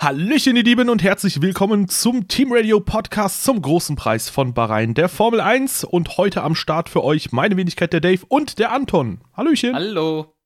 Hallöchen, 0.00 0.54
ihr 0.54 0.62
Lieben, 0.62 0.90
und 0.90 1.02
herzlich 1.02 1.42
willkommen 1.42 1.88
zum 1.88 2.28
Team 2.28 2.52
Radio 2.52 2.78
Podcast 2.78 3.42
zum 3.42 3.60
großen 3.60 3.96
Preis 3.96 4.28
von 4.30 4.54
Bahrain 4.54 4.94
der 4.94 5.08
Formel 5.08 5.40
1. 5.40 5.82
Und 5.82 6.18
heute 6.18 6.44
am 6.44 6.54
Start 6.54 6.88
für 6.88 7.02
euch 7.02 7.32
meine 7.32 7.56
Wenigkeit, 7.56 7.92
der 7.92 8.00
Dave 8.00 8.24
und 8.28 8.60
der 8.60 8.70
Anton. 8.70 9.22
Hallöchen. 9.36 9.74
Hallo. 9.74 10.36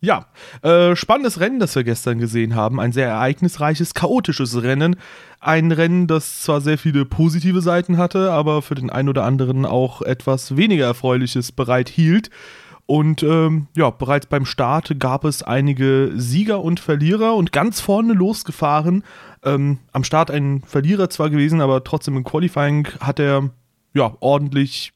Ja, 0.00 0.28
äh, 0.62 0.96
spannendes 0.96 1.40
Rennen, 1.40 1.60
das 1.60 1.76
wir 1.76 1.84
gestern 1.84 2.18
gesehen 2.18 2.54
haben. 2.54 2.80
Ein 2.80 2.92
sehr 2.92 3.06
ereignisreiches, 3.06 3.92
chaotisches 3.92 4.62
Rennen. 4.62 4.96
Ein 5.38 5.70
Rennen, 5.70 6.06
das 6.06 6.40
zwar 6.40 6.62
sehr 6.62 6.78
viele 6.78 7.04
positive 7.04 7.60
Seiten 7.60 7.98
hatte, 7.98 8.32
aber 8.32 8.62
für 8.62 8.76
den 8.76 8.88
einen 8.88 9.10
oder 9.10 9.24
anderen 9.24 9.66
auch 9.66 10.00
etwas 10.00 10.56
weniger 10.56 10.86
Erfreuliches 10.86 11.52
bereithielt. 11.52 12.30
Und 12.90 13.22
ähm, 13.22 13.68
ja, 13.76 13.88
bereits 13.90 14.26
beim 14.26 14.44
Start 14.44 14.98
gab 14.98 15.22
es 15.22 15.44
einige 15.44 16.10
Sieger 16.16 16.60
und 16.60 16.80
Verlierer 16.80 17.36
und 17.36 17.52
ganz 17.52 17.80
vorne 17.80 18.14
losgefahren. 18.14 19.04
Ähm, 19.44 19.78
am 19.92 20.02
Start 20.02 20.28
ein 20.28 20.62
Verlierer 20.62 21.08
zwar 21.08 21.30
gewesen, 21.30 21.60
aber 21.60 21.84
trotzdem 21.84 22.16
im 22.16 22.24
Qualifying 22.24 22.88
hat 22.98 23.20
er 23.20 23.50
ja 23.94 24.16
ordentlich 24.18 24.92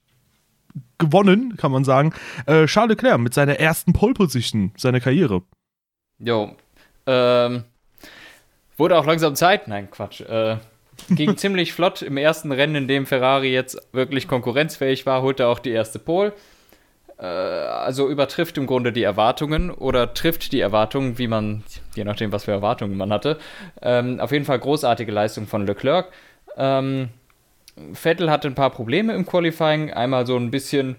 gewonnen, 0.98 1.56
kann 1.56 1.70
man 1.70 1.84
sagen. 1.84 2.12
Äh, 2.46 2.66
Charles 2.66 2.96
Leclerc 2.96 3.20
mit 3.20 3.32
seiner 3.32 3.60
ersten 3.60 3.92
Pole 3.92 4.14
Position 4.14 4.72
seiner 4.76 4.98
Karriere. 4.98 5.42
Jo, 6.18 6.50
ähm, 7.06 7.62
wurde 8.76 8.98
auch 8.98 9.06
langsam 9.06 9.36
Zeit. 9.36 9.68
Nein, 9.68 9.88
Quatsch. 9.88 10.20
Äh, 10.20 10.56
ging 11.10 11.36
ziemlich 11.36 11.72
flott 11.72 12.02
im 12.02 12.16
ersten 12.16 12.50
Rennen, 12.50 12.74
in 12.74 12.88
dem 12.88 13.06
Ferrari 13.06 13.52
jetzt 13.52 13.78
wirklich 13.92 14.26
konkurrenzfähig 14.26 15.06
war, 15.06 15.22
holte 15.22 15.44
er 15.44 15.48
auch 15.48 15.60
die 15.60 15.70
erste 15.70 16.00
Pole 16.00 16.32
also 17.24 18.08
übertrifft 18.08 18.58
im 18.58 18.66
Grunde 18.66 18.92
die 18.92 19.02
Erwartungen 19.02 19.70
oder 19.70 20.14
trifft 20.14 20.52
die 20.52 20.60
Erwartungen, 20.60 21.18
wie 21.18 21.28
man, 21.28 21.62
je 21.94 22.04
nachdem, 22.04 22.32
was 22.32 22.44
für 22.44 22.52
Erwartungen 22.52 22.96
man 22.96 23.12
hatte. 23.12 23.38
Ähm, 23.82 24.20
auf 24.20 24.32
jeden 24.32 24.44
Fall 24.44 24.58
großartige 24.58 25.12
Leistung 25.12 25.46
von 25.46 25.66
Leclerc. 25.66 26.08
Ähm, 26.56 27.08
Vettel 27.92 28.30
hatte 28.30 28.48
ein 28.48 28.54
paar 28.54 28.70
Probleme 28.70 29.14
im 29.14 29.26
Qualifying, 29.26 29.92
einmal 29.92 30.26
so 30.26 30.36
ein 30.36 30.50
bisschen 30.50 30.96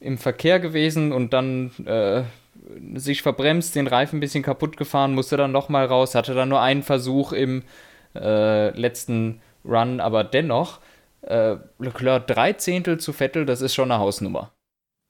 im 0.00 0.18
Verkehr 0.18 0.60
gewesen 0.60 1.12
und 1.12 1.32
dann 1.32 1.70
äh, 1.86 2.22
sich 2.94 3.22
verbremst, 3.22 3.74
den 3.74 3.86
Reifen 3.86 4.16
ein 4.16 4.20
bisschen 4.20 4.42
kaputt 4.42 4.76
gefahren, 4.76 5.14
musste 5.14 5.36
dann 5.36 5.52
nochmal 5.52 5.86
raus, 5.86 6.14
hatte 6.14 6.34
dann 6.34 6.48
nur 6.48 6.60
einen 6.60 6.82
Versuch 6.82 7.32
im 7.32 7.62
äh, 8.14 8.70
letzten 8.70 9.40
Run, 9.64 10.00
aber 10.00 10.24
dennoch, 10.24 10.80
äh, 11.22 11.56
Leclerc 11.78 12.26
drei 12.26 12.52
Zehntel 12.52 12.98
zu 12.98 13.12
Vettel, 13.12 13.46
das 13.46 13.60
ist 13.60 13.74
schon 13.74 13.90
eine 13.90 14.00
Hausnummer. 14.00 14.53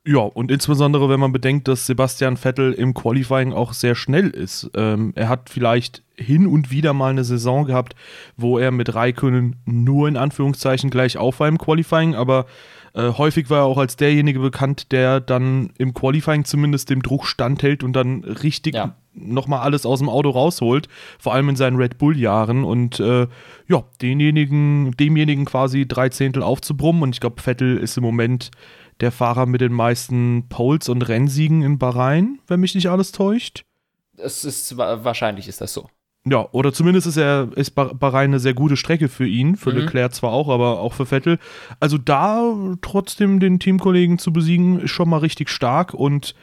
Ja, 0.06 0.20
und 0.20 0.50
insbesondere, 0.50 1.08
wenn 1.08 1.20
man 1.20 1.33
bedenkt, 1.33 1.66
dass 1.66 1.86
Sebastian 1.86 2.36
Vettel 2.36 2.74
im 2.74 2.92
Qualifying 2.92 3.55
auch 3.55 3.72
sehr 3.72 3.94
schnell 3.94 4.28
ist. 4.28 4.70
Ähm, 4.77 5.12
er 5.14 5.30
hat 5.30 5.48
vielleicht 5.48 6.02
hin 6.14 6.47
und 6.47 6.70
wieder 6.70 6.92
mal 6.92 7.10
eine 7.10 7.24
Saison 7.24 7.64
gehabt, 7.64 7.97
wo 8.36 8.58
er 8.58 8.70
mit 8.70 8.94
Raikönnen 8.94 9.56
nur 9.64 10.06
in 10.06 10.19
Anführungszeichen 10.19 10.91
gleich 10.91 11.16
auf 11.16 11.41
war 11.41 11.48
im 11.48 11.56
Qualifying, 11.56 12.14
aber 12.14 12.44
äh, 12.92 13.12
häufig 13.12 13.48
war 13.48 13.60
er 13.60 13.64
auch 13.64 13.78
als 13.78 13.97
derjenige 13.97 14.41
bekannt, 14.41 14.92
der 14.92 15.20
dann 15.20 15.70
im 15.78 15.94
Qualifying 15.94 16.44
zumindest 16.44 16.91
dem 16.91 17.02
Druck 17.02 17.27
standhält 17.27 17.82
und 17.82 17.94
dann 17.94 18.22
richtig 18.25 18.75
ja. 18.75 18.94
nochmal 19.14 19.60
alles 19.60 19.86
aus 19.86 19.98
dem 19.98 20.10
Auto 20.10 20.30
rausholt, 20.30 20.88
vor 21.19 21.32
allem 21.32 21.48
in 21.48 21.56
seinen 21.56 21.77
Red 21.77 21.98
Bull-Jahren 21.98 22.62
und 22.62 23.00
äh, 23.00 23.27
ja, 23.66 23.84
denjenigen, 24.02 24.92
demjenigen 24.92 25.47
quasi 25.47 25.88
drei 25.88 26.10
Zehntel 26.10 26.42
aufzubrummen 26.42 27.02
und 27.02 27.14
ich 27.14 27.20
glaube, 27.20 27.42
Vettel 27.42 27.78
ist 27.78 27.97
im 27.97 28.05
Moment 28.05 28.50
der 29.05 29.12
Fahrer 29.12 29.47
mit 29.47 29.60
den 29.60 29.72
meisten 29.72 30.48
Poles 30.48 30.88
und 30.88 31.02
Rennsiegen 31.02 31.62
in 31.62 31.78
Bahrain, 31.78 32.38
wenn 32.47 32.60
mich 32.60 32.74
nicht 32.74 32.88
alles 32.88 33.12
täuscht. 33.12 33.64
Es 34.16 34.44
ist 34.44 34.77
wahrscheinlich 34.77 35.47
ist 35.47 35.60
das 35.60 35.72
so. 35.72 35.88
Ja, 36.27 36.48
oder 36.52 36.72
zumindest 36.72 37.06
ist 37.06 37.19
er 37.19 37.50
ist 37.55 37.72
Bahrain 37.72 38.30
eine 38.30 38.41
sehr 38.41 38.55
gute 38.55 38.78
Strecke 38.78 39.08
für 39.08 39.27
ihn, 39.27 39.56
für 39.56 39.72
mhm. 39.72 39.80
Leclerc 39.80 40.14
zwar 40.14 40.32
auch, 40.32 40.48
aber 40.48 40.80
auch 40.80 40.94
für 40.94 41.05
Vettel. 41.05 41.38
Also 41.80 41.98
da 41.98 42.55
trotzdem 42.80 43.41
den 43.41 43.58
Teamkollegen 43.58 44.19
zu 44.19 44.32
besiegen, 44.32 44.81
ist 44.81 44.91
schon 44.91 45.10
mal 45.10 45.19
richtig 45.19 45.50
stark 45.50 45.93
und 45.93 46.34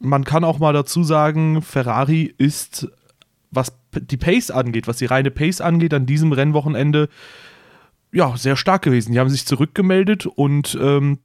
man 0.00 0.24
kann 0.24 0.42
auch 0.42 0.58
mal 0.58 0.72
dazu 0.72 1.04
sagen, 1.04 1.62
Ferrari 1.62 2.34
ist, 2.36 2.88
was 3.52 3.72
die 3.92 4.16
Pace 4.16 4.50
angeht, 4.50 4.88
was 4.88 4.96
die 4.96 5.06
reine 5.06 5.30
Pace 5.30 5.60
angeht, 5.60 5.94
an 5.94 6.06
diesem 6.06 6.32
Rennwochenende 6.32 7.08
ja 8.12 8.36
sehr 8.36 8.56
stark 8.56 8.82
gewesen. 8.82 9.12
Die 9.12 9.20
haben 9.20 9.30
sich 9.30 9.46
zurückgemeldet 9.46 10.26
und 10.26 10.76
ähm, 10.80 11.20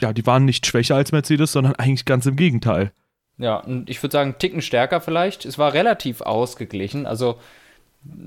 ja, 0.00 0.12
die 0.12 0.26
waren 0.26 0.44
nicht 0.44 0.66
schwächer 0.66 0.96
als 0.96 1.12
Mercedes, 1.12 1.52
sondern 1.52 1.74
eigentlich 1.76 2.04
ganz 2.04 2.26
im 2.26 2.36
Gegenteil. 2.36 2.92
Ja, 3.38 3.56
und 3.56 3.88
ich 3.88 4.02
würde 4.02 4.12
sagen, 4.12 4.36
Ticken 4.38 4.62
stärker 4.62 5.00
vielleicht. 5.00 5.44
Es 5.44 5.58
war 5.58 5.72
relativ 5.72 6.20
ausgeglichen. 6.20 7.06
Also, 7.06 7.38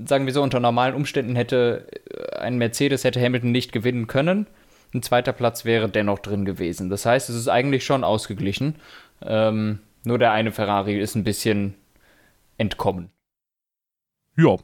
sagen 0.06 0.26
wir 0.26 0.32
so, 0.32 0.42
unter 0.42 0.60
normalen 0.60 0.94
Umständen 0.94 1.36
hätte 1.36 1.86
äh, 2.10 2.36
ein 2.38 2.58
Mercedes 2.58 3.04
hätte 3.04 3.20
Hamilton 3.20 3.52
nicht 3.52 3.72
gewinnen 3.72 4.06
können. 4.06 4.46
Ein 4.94 5.02
zweiter 5.02 5.32
Platz 5.32 5.64
wäre 5.64 5.88
dennoch 5.88 6.18
drin 6.18 6.44
gewesen. 6.44 6.90
Das 6.90 7.06
heißt, 7.06 7.30
es 7.30 7.36
ist 7.36 7.48
eigentlich 7.48 7.84
schon 7.84 8.04
ausgeglichen. 8.04 8.76
Ähm, 9.22 9.80
nur 10.04 10.18
der 10.18 10.32
eine 10.32 10.52
Ferrari 10.52 10.98
ist 10.98 11.14
ein 11.14 11.24
bisschen 11.24 11.74
entkommen. 12.58 13.10
Ja, 14.36 14.56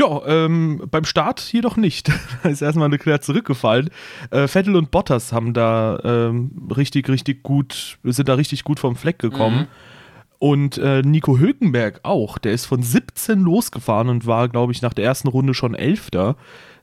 ja, 0.00 0.22
ähm, 0.26 0.82
beim 0.90 1.04
Start 1.04 1.40
jedoch 1.52 1.76
nicht. 1.76 2.10
da 2.42 2.48
ist 2.48 2.62
erstmal 2.62 2.90
Leclerc 2.90 3.22
zurückgefallen. 3.22 3.90
Äh, 4.30 4.48
Vettel 4.48 4.76
und 4.76 4.90
Bottas 4.90 5.32
haben 5.32 5.52
da 5.52 6.00
ähm, 6.02 6.68
richtig, 6.74 7.08
richtig 7.08 7.42
gut, 7.42 7.98
sind 8.02 8.28
da 8.28 8.34
richtig 8.34 8.64
gut 8.64 8.80
vom 8.80 8.96
Fleck 8.96 9.18
gekommen. 9.18 9.60
Mhm. 9.60 9.66
Und 10.38 10.78
äh, 10.78 11.02
Nico 11.02 11.38
Hülkenberg 11.38 12.00
auch. 12.02 12.38
Der 12.38 12.52
ist 12.52 12.64
von 12.64 12.82
17 12.82 13.40
losgefahren 13.40 14.08
und 14.08 14.26
war, 14.26 14.48
glaube 14.48 14.72
ich, 14.72 14.80
nach 14.80 14.94
der 14.94 15.04
ersten 15.04 15.28
Runde 15.28 15.52
schon 15.52 15.74
Elfter. 15.74 16.36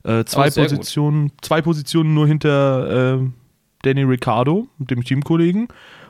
Äh, 0.04 0.24
zwei, 0.24 0.48
oh, 0.48 0.54
Positionen, 0.54 1.32
zwei 1.42 1.60
Positionen 1.60 2.14
nur 2.14 2.28
hinter 2.28 3.16
äh, 3.16 3.26
Danny 3.82 4.02
Ricciardo, 4.04 4.68
dem 4.78 5.02
Teamkollegen. 5.02 5.66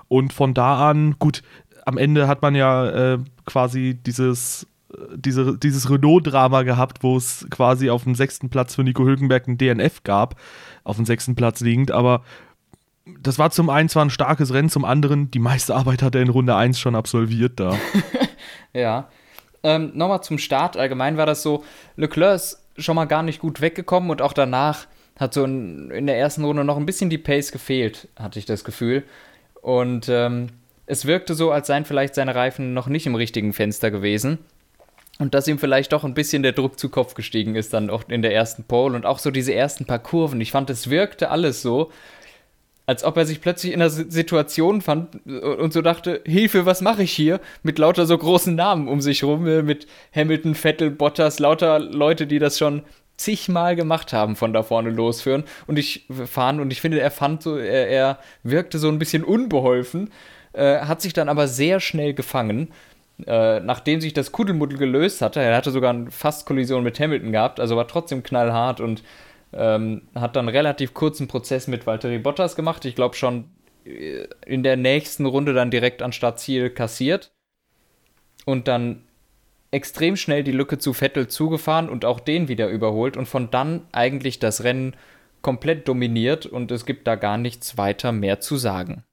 Und 0.08 0.34
von 0.34 0.52
da 0.52 0.90
an, 0.90 1.16
gut, 1.18 1.42
am 1.86 1.96
Ende 1.96 2.28
hat 2.28 2.42
man 2.42 2.54
ja 2.54 3.14
äh, 3.14 3.18
quasi 3.46 3.94
dieses 3.94 4.66
diese, 5.14 5.58
dieses 5.58 5.90
Renault-Drama 5.90 6.62
gehabt, 6.62 7.02
wo 7.02 7.16
es 7.16 7.46
quasi 7.50 7.90
auf 7.90 8.04
dem 8.04 8.14
sechsten 8.14 8.48
Platz 8.48 8.74
für 8.74 8.84
Nico 8.84 9.04
Hülkenberg 9.04 9.46
ein 9.46 9.58
DNF 9.58 10.02
gab, 10.02 10.36
auf 10.84 10.96
dem 10.96 11.04
sechsten 11.04 11.34
Platz 11.34 11.60
liegend, 11.60 11.90
aber 11.90 12.22
das 13.20 13.38
war 13.38 13.50
zum 13.50 13.70
einen 13.70 13.88
zwar 13.88 14.04
ein 14.04 14.10
starkes 14.10 14.52
Rennen, 14.52 14.70
zum 14.70 14.84
anderen 14.84 15.30
die 15.30 15.38
meiste 15.38 15.74
Arbeit 15.74 16.02
hat 16.02 16.14
er 16.14 16.22
in 16.22 16.28
Runde 16.28 16.54
1 16.54 16.78
schon 16.78 16.94
absolviert 16.94 17.58
da. 17.60 17.76
ja. 18.72 19.08
Ähm, 19.62 19.92
Nochmal 19.94 20.22
zum 20.22 20.38
Start. 20.38 20.76
Allgemein 20.76 21.16
war 21.16 21.26
das 21.26 21.42
so, 21.42 21.64
Leclerc 21.96 22.36
ist 22.36 22.62
schon 22.76 22.96
mal 22.96 23.06
gar 23.06 23.22
nicht 23.22 23.40
gut 23.40 23.60
weggekommen 23.60 24.10
und 24.10 24.22
auch 24.22 24.32
danach 24.32 24.86
hat 25.18 25.34
so 25.34 25.44
in, 25.44 25.90
in 25.90 26.06
der 26.06 26.18
ersten 26.18 26.44
Runde 26.44 26.64
noch 26.64 26.76
ein 26.76 26.86
bisschen 26.86 27.10
die 27.10 27.18
Pace 27.18 27.50
gefehlt, 27.50 28.08
hatte 28.16 28.38
ich 28.38 28.46
das 28.46 28.62
Gefühl. 28.62 29.04
Und 29.62 30.08
ähm, 30.08 30.50
es 30.86 31.06
wirkte 31.06 31.34
so, 31.34 31.50
als 31.50 31.66
seien 31.66 31.84
vielleicht 31.84 32.14
seine 32.14 32.34
Reifen 32.34 32.72
noch 32.72 32.86
nicht 32.86 33.06
im 33.06 33.16
richtigen 33.16 33.52
Fenster 33.52 33.90
gewesen. 33.90 34.38
Und 35.18 35.34
dass 35.34 35.48
ihm 35.48 35.58
vielleicht 35.58 35.92
doch 35.92 36.04
ein 36.04 36.14
bisschen 36.14 36.44
der 36.44 36.52
Druck 36.52 36.78
zu 36.78 36.90
Kopf 36.90 37.14
gestiegen 37.14 37.56
ist, 37.56 37.72
dann 37.72 37.90
auch 37.90 38.04
in 38.08 38.22
der 38.22 38.34
ersten 38.34 38.64
Pole 38.64 38.94
und 38.94 39.04
auch 39.04 39.18
so 39.18 39.32
diese 39.32 39.52
ersten 39.52 39.84
paar 39.84 39.98
Kurven. 39.98 40.40
Ich 40.40 40.52
fand, 40.52 40.70
es 40.70 40.90
wirkte 40.90 41.30
alles 41.30 41.60
so, 41.60 41.90
als 42.86 43.04
ob 43.04 43.18
er 43.18 43.26
sich 43.26 43.40
plötzlich 43.42 43.74
in 43.74 43.82
einer 43.82 43.90
Situation 43.90 44.80
fand 44.80 45.26
und 45.26 45.72
so 45.74 45.82
dachte, 45.82 46.22
Hilfe, 46.24 46.64
was 46.64 46.80
mache 46.80 47.02
ich 47.02 47.12
hier? 47.12 47.40
Mit 47.62 47.78
lauter 47.78 48.06
so 48.06 48.16
großen 48.16 48.54
Namen 48.54 48.88
um 48.88 49.02
sich 49.02 49.24
rum, 49.24 49.46
äh, 49.46 49.62
mit 49.62 49.86
Hamilton, 50.14 50.54
Vettel, 50.54 50.90
Bottas, 50.90 51.38
lauter 51.38 51.80
Leute, 51.80 52.26
die 52.26 52.38
das 52.38 52.56
schon 52.56 52.82
zigmal 53.18 53.76
gemacht 53.76 54.14
haben, 54.14 54.36
von 54.36 54.54
da 54.54 54.62
vorne 54.62 54.88
losführen 54.88 55.44
und 55.66 55.78
ich 55.78 56.06
fahren 56.26 56.60
und 56.60 56.72
ich 56.72 56.80
finde, 56.80 57.00
er 57.00 57.10
fand 57.10 57.42
so, 57.42 57.56
er, 57.56 57.88
er 57.88 58.18
wirkte 58.42 58.78
so 58.78 58.88
ein 58.88 58.98
bisschen 58.98 59.22
unbeholfen, 59.24 60.10
äh, 60.52 60.78
hat 60.78 61.02
sich 61.02 61.12
dann 61.12 61.28
aber 61.28 61.46
sehr 61.46 61.80
schnell 61.80 62.14
gefangen 62.14 62.68
äh, 63.26 63.60
nachdem 63.60 64.00
sich 64.00 64.14
das 64.14 64.32
Kuddelmuddel 64.32 64.78
gelöst 64.78 65.22
hatte, 65.22 65.40
er 65.40 65.56
hatte 65.56 65.70
sogar 65.70 65.90
eine 65.90 66.10
Fast-Kollision 66.10 66.84
mit 66.84 67.00
Hamilton 67.00 67.32
gehabt, 67.32 67.60
also 67.60 67.76
war 67.76 67.88
trotzdem 67.88 68.22
knallhart 68.22 68.80
und 68.80 69.02
ähm, 69.52 70.02
hat 70.14 70.36
dann 70.36 70.48
relativ 70.48 70.94
kurzen 70.94 71.26
Prozess 71.26 71.66
mit 71.66 71.86
Valtteri 71.86 72.18
Bottas 72.18 72.54
gemacht. 72.54 72.84
Ich 72.84 72.94
glaube 72.94 73.16
schon 73.16 73.46
äh, 73.84 74.26
in 74.46 74.62
der 74.62 74.76
nächsten 74.76 75.26
Runde 75.26 75.52
dann 75.52 75.70
direkt 75.70 76.02
an 76.02 76.12
Startziel 76.12 76.70
kassiert 76.70 77.32
und 78.44 78.68
dann 78.68 79.04
extrem 79.70 80.16
schnell 80.16 80.44
die 80.44 80.52
Lücke 80.52 80.78
zu 80.78 80.92
Vettel 80.92 81.28
zugefahren 81.28 81.88
und 81.88 82.04
auch 82.04 82.20
den 82.20 82.48
wieder 82.48 82.68
überholt 82.68 83.16
und 83.16 83.26
von 83.26 83.50
dann 83.50 83.86
eigentlich 83.92 84.38
das 84.38 84.64
Rennen 84.64 84.94
komplett 85.42 85.86
dominiert 85.88 86.46
und 86.46 86.70
es 86.70 86.86
gibt 86.86 87.06
da 87.06 87.14
gar 87.14 87.38
nichts 87.38 87.76
weiter 87.76 88.12
mehr 88.12 88.40
zu 88.40 88.56
sagen. 88.56 89.04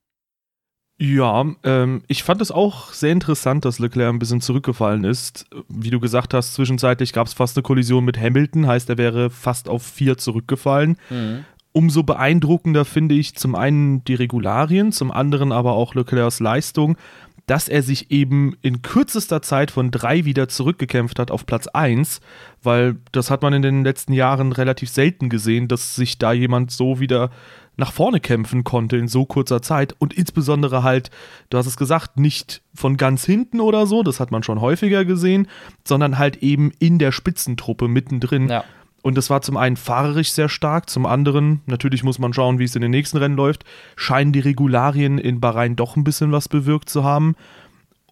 Ja, 0.97 1.45
ähm, 1.63 2.03
ich 2.07 2.23
fand 2.23 2.41
es 2.41 2.51
auch 2.51 2.93
sehr 2.93 3.11
interessant, 3.11 3.65
dass 3.65 3.79
Leclerc 3.79 4.13
ein 4.13 4.19
bisschen 4.19 4.39
zurückgefallen 4.39 5.03
ist. 5.03 5.45
Wie 5.67 5.89
du 5.89 5.99
gesagt 5.99 6.33
hast, 6.33 6.53
zwischenzeitlich 6.53 7.11
gab 7.11 7.27
es 7.27 7.33
fast 7.33 7.57
eine 7.57 7.63
Kollision 7.63 8.05
mit 8.05 8.17
Hamilton, 8.17 8.65
heißt, 8.65 8.89
er 8.89 8.97
wäre 8.97 9.29
fast 9.29 9.67
auf 9.67 9.83
vier 9.83 10.17
zurückgefallen. 10.17 10.97
Mhm. 11.09 11.43
Umso 11.73 12.03
beeindruckender 12.03 12.85
finde 12.85 13.15
ich 13.15 13.35
zum 13.35 13.55
einen 13.55 14.05
die 14.05 14.15
Regularien, 14.15 14.93
zum 14.93 15.11
anderen 15.11 15.51
aber 15.51 15.73
auch 15.73 15.95
Leclercs 15.95 16.39
Leistung, 16.39 16.97
dass 17.45 17.67
er 17.67 17.83
sich 17.83 18.09
eben 18.09 18.55
in 18.61 18.81
kürzester 18.81 19.41
Zeit 19.41 19.71
von 19.71 19.91
drei 19.91 20.23
wieder 20.23 20.47
zurückgekämpft 20.47 21.19
hat 21.19 21.29
auf 21.29 21.45
Platz 21.45 21.67
1, 21.67 22.21
weil 22.63 22.95
das 23.11 23.29
hat 23.29 23.41
man 23.41 23.53
in 23.53 23.61
den 23.61 23.83
letzten 23.83 24.13
Jahren 24.13 24.53
relativ 24.53 24.89
selten 24.89 25.29
gesehen, 25.29 25.67
dass 25.67 25.95
sich 25.95 26.17
da 26.17 26.31
jemand 26.31 26.71
so 26.71 27.01
wieder 27.01 27.29
nach 27.77 27.91
vorne 27.91 28.19
kämpfen 28.19 28.63
konnte 28.63 28.97
in 28.97 29.07
so 29.07 29.25
kurzer 29.25 29.61
Zeit 29.61 29.95
und 29.99 30.13
insbesondere 30.13 30.83
halt, 30.83 31.11
du 31.49 31.57
hast 31.57 31.65
es 31.65 31.77
gesagt, 31.77 32.17
nicht 32.17 32.61
von 32.73 32.97
ganz 32.97 33.25
hinten 33.25 33.59
oder 33.59 33.87
so, 33.87 34.03
das 34.03 34.19
hat 34.19 34.31
man 34.31 34.43
schon 34.43 34.61
häufiger 34.61 35.05
gesehen, 35.05 35.47
sondern 35.83 36.17
halt 36.17 36.37
eben 36.37 36.71
in 36.79 36.99
der 36.99 37.11
Spitzentruppe 37.11 37.87
mittendrin. 37.87 38.49
Ja. 38.49 38.63
Und 39.01 39.17
das 39.17 39.29
war 39.29 39.43
zum 39.43 39.55
einen 39.55 39.77
fahrerisch 39.77 40.31
sehr 40.31 40.49
stark, 40.49 40.89
zum 40.89 41.05
anderen, 41.05 41.61
natürlich 41.67 42.03
muss 42.03 42.17
man 42.17 42.33
schauen, 42.33 42.57
wie 42.57 42.63
es 42.63 42.75
in 42.75 42.81
den 42.81 42.89
nächsten 42.89 43.17
Rennen 43.17 43.35
läuft, 43.35 43.63
scheinen 43.95 44.31
die 44.31 44.39
Regularien 44.39 45.19
in 45.19 45.39
Bahrain 45.39 45.75
doch 45.75 45.95
ein 45.95 46.03
bisschen 46.03 46.31
was 46.31 46.49
bewirkt 46.49 46.89
zu 46.89 47.03
haben. 47.03 47.35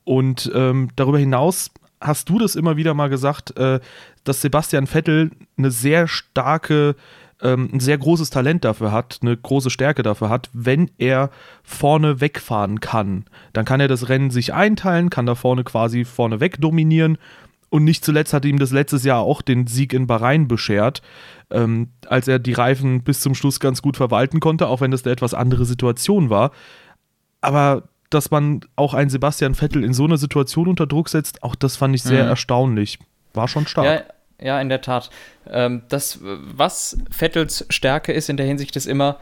Und 0.03 0.51
ähm, 0.53 0.89
darüber 0.95 1.17
hinaus 1.17 1.71
hast 1.99 2.29
du 2.29 2.37
das 2.37 2.55
immer 2.55 2.77
wieder 2.77 2.93
mal 2.93 3.09
gesagt, 3.09 3.57
äh, 3.57 3.79
dass 4.23 4.41
Sebastian 4.41 4.85
Vettel 4.85 5.31
eine 5.57 5.71
sehr 5.71 6.07
starke, 6.07 6.95
ähm, 7.43 7.69
ein 7.71 7.79
sehr 7.79 7.97
großes 7.97 8.29
Talent 8.29 8.65
dafür 8.65 8.91
hat, 8.91 9.19
eine 9.21 9.35
große 9.37 9.69
Stärke 9.69 10.01
dafür 10.01 10.29
hat, 10.29 10.49
wenn 10.53 10.89
er 10.97 11.29
vorne 11.61 12.21
wegfahren 12.21 12.79
kann. 12.79 13.25
Dann 13.51 13.65
kann 13.65 13.79
er 13.79 13.87
das 13.87 14.09
Rennen 14.09 14.31
sich 14.31 14.53
einteilen, 14.53 15.09
kann 15.09 15.25
da 15.25 15.35
vorne 15.35 15.63
quasi 15.63 16.05
vorne 16.05 16.39
weg 16.39 16.59
dominieren 16.59 17.17
und 17.69 17.83
nicht 17.83 18.05
zuletzt 18.05 18.33
hat 18.33 18.45
ihm 18.45 18.59
das 18.59 18.71
letztes 18.71 19.03
Jahr 19.03 19.21
auch 19.21 19.41
den 19.41 19.67
Sieg 19.67 19.93
in 19.93 20.07
Bahrain 20.07 20.47
beschert, 20.47 21.01
ähm, 21.49 21.89
als 22.07 22.27
er 22.27 22.39
die 22.39 22.53
Reifen 22.53 23.03
bis 23.03 23.19
zum 23.19 23.35
Schluss 23.35 23.59
ganz 23.59 23.81
gut 23.81 23.97
verwalten 23.97 24.39
konnte, 24.39 24.67
auch 24.67 24.79
wenn 24.79 24.91
das 24.91 25.03
eine 25.03 25.11
etwas 25.11 25.33
andere 25.33 25.65
Situation 25.65 26.29
war. 26.29 26.51
Aber 27.41 27.89
dass 28.11 28.29
man 28.29 28.61
auch 28.75 28.93
einen 28.93 29.09
Sebastian 29.09 29.55
Vettel 29.55 29.83
in 29.83 29.93
so 29.93 30.05
einer 30.05 30.17
Situation 30.17 30.67
unter 30.67 30.85
Druck 30.85 31.09
setzt, 31.09 31.41
auch 31.41 31.55
das 31.55 31.75
fand 31.75 31.95
ich 31.95 32.03
sehr 32.03 32.23
mhm. 32.23 32.29
erstaunlich. 32.29 32.99
War 33.33 33.47
schon 33.47 33.65
stark. 33.65 33.85
Ja, 33.85 34.13
ja 34.43 34.59
in 34.61 34.69
der 34.69 34.81
Tat. 34.81 35.09
Ähm, 35.49 35.83
das, 35.89 36.19
was 36.21 36.97
Vettels 37.09 37.65
Stärke 37.69 38.13
ist 38.13 38.29
in 38.29 38.37
der 38.37 38.45
Hinsicht, 38.45 38.75
ist 38.75 38.85
immer, 38.85 39.19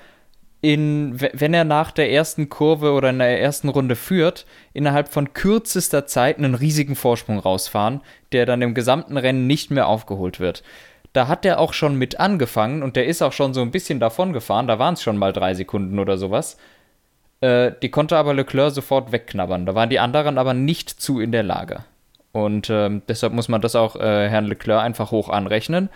in, 0.62 1.20
wenn 1.20 1.54
er 1.54 1.64
nach 1.64 1.92
der 1.92 2.12
ersten 2.12 2.50
Kurve 2.50 2.92
oder 2.92 3.10
in 3.10 3.20
der 3.20 3.42
ersten 3.42 3.70
Runde 3.70 3.96
führt, 3.96 4.46
innerhalb 4.74 5.10
von 5.10 5.34
kürzester 5.34 6.06
Zeit 6.06 6.38
einen 6.38 6.54
riesigen 6.54 6.96
Vorsprung 6.96 7.40
rausfahren, 7.40 8.02
der 8.32 8.46
dann 8.46 8.62
im 8.62 8.76
gesamten 8.76 9.18
Rennen 9.18 9.48
nicht 9.48 9.72
mehr 9.72 9.88
aufgeholt 9.88 10.40
wird. 10.40 10.64
Da 11.14 11.28
hat 11.28 11.46
er 11.46 11.60
auch 11.60 11.74
schon 11.74 11.96
mit 11.96 12.20
angefangen 12.20 12.84
und 12.84 12.96
der 12.96 13.08
ist 13.08 13.22
auch 13.22 13.34
schon 13.34 13.54
so 13.54 13.62
ein 13.62 13.72
bisschen 13.72 14.00
davon 14.00 14.34
gefahren, 14.34 14.68
da 14.68 14.80
waren 14.80 14.94
es 14.94 15.02
schon 15.02 15.18
mal 15.18 15.34
drei 15.34 15.56
Sekunden 15.56 15.98
oder 15.98 16.18
sowas. 16.18 16.58
Äh, 17.42 17.72
die 17.82 17.90
konnte 17.90 18.16
aber 18.16 18.34
Leclerc 18.34 18.72
sofort 18.72 19.12
wegknabbern. 19.12 19.66
Da 19.66 19.74
waren 19.76 19.90
die 19.90 20.00
anderen 20.00 20.38
aber 20.38 20.54
nicht 20.54 20.90
zu 20.90 21.20
in 21.20 21.32
der 21.32 21.44
Lage. 21.44 21.84
Und 22.31 22.69
äh, 22.69 23.01
deshalb 23.07 23.33
muss 23.33 23.50
man 23.50 23.62
das 23.62 23.75
auch 23.75 23.95
äh, 23.95 24.30
Herrn 24.30 24.45
Leclerc 24.45 24.81
einfach 24.81 25.12
hoch 25.12 25.30
anrechnen, 25.30 25.89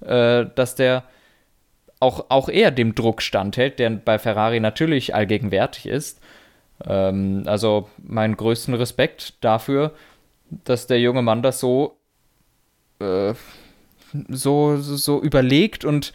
äh, 0.00 0.46
dass 0.54 0.74
der 0.74 1.04
auch, 2.00 2.26
auch 2.28 2.48
er 2.48 2.70
dem 2.70 2.94
Druck 2.94 3.22
standhält, 3.22 3.78
der 3.78 3.90
bei 3.90 4.18
Ferrari 4.18 4.60
natürlich 4.60 5.14
allgegenwärtig 5.14 5.86
ist. 5.86 6.20
Ähm, 6.86 7.44
also 7.46 7.88
meinen 7.98 8.36
größten 8.36 8.74
Respekt 8.74 9.42
dafür, 9.44 9.92
dass 10.50 10.86
der 10.86 11.00
junge 11.00 11.22
Mann 11.22 11.42
das 11.42 11.60
so, 11.60 11.98
äh, 13.00 13.34
so, 14.28 14.76
so 14.76 15.20
überlegt 15.20 15.84
und 15.84 16.12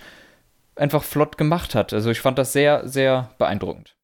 einfach 0.75 1.03
flott 1.03 1.37
gemacht 1.37 1.75
hat. 1.75 1.93
Also 1.93 2.09
ich 2.09 2.21
fand 2.21 2.37
das 2.37 2.53
sehr, 2.53 2.87
sehr 2.87 3.31
beeindruckend. 3.37 3.95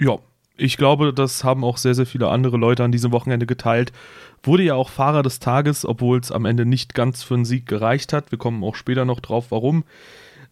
Ja, 0.00 0.18
ich 0.58 0.76
glaube, 0.76 1.14
das 1.14 1.44
haben 1.44 1.64
auch 1.64 1.78
sehr, 1.78 1.94
sehr 1.94 2.06
viele 2.06 2.28
andere 2.28 2.56
Leute 2.56 2.84
an 2.84 2.92
diesem 2.92 3.12
Wochenende 3.12 3.46
geteilt. 3.46 3.92
Wurde 4.42 4.64
ja 4.64 4.74
auch 4.74 4.90
Fahrer 4.90 5.22
des 5.22 5.38
Tages, 5.38 5.86
obwohl 5.86 6.18
es 6.18 6.32
am 6.32 6.44
Ende 6.44 6.66
nicht 6.66 6.94
ganz 6.94 7.22
für 7.22 7.34
einen 7.34 7.44
Sieg 7.44 7.66
gereicht 7.66 8.12
hat. 8.12 8.30
Wir 8.30 8.38
kommen 8.38 8.62
auch 8.64 8.74
später 8.74 9.04
noch 9.04 9.20
drauf, 9.20 9.46
warum. 9.50 9.84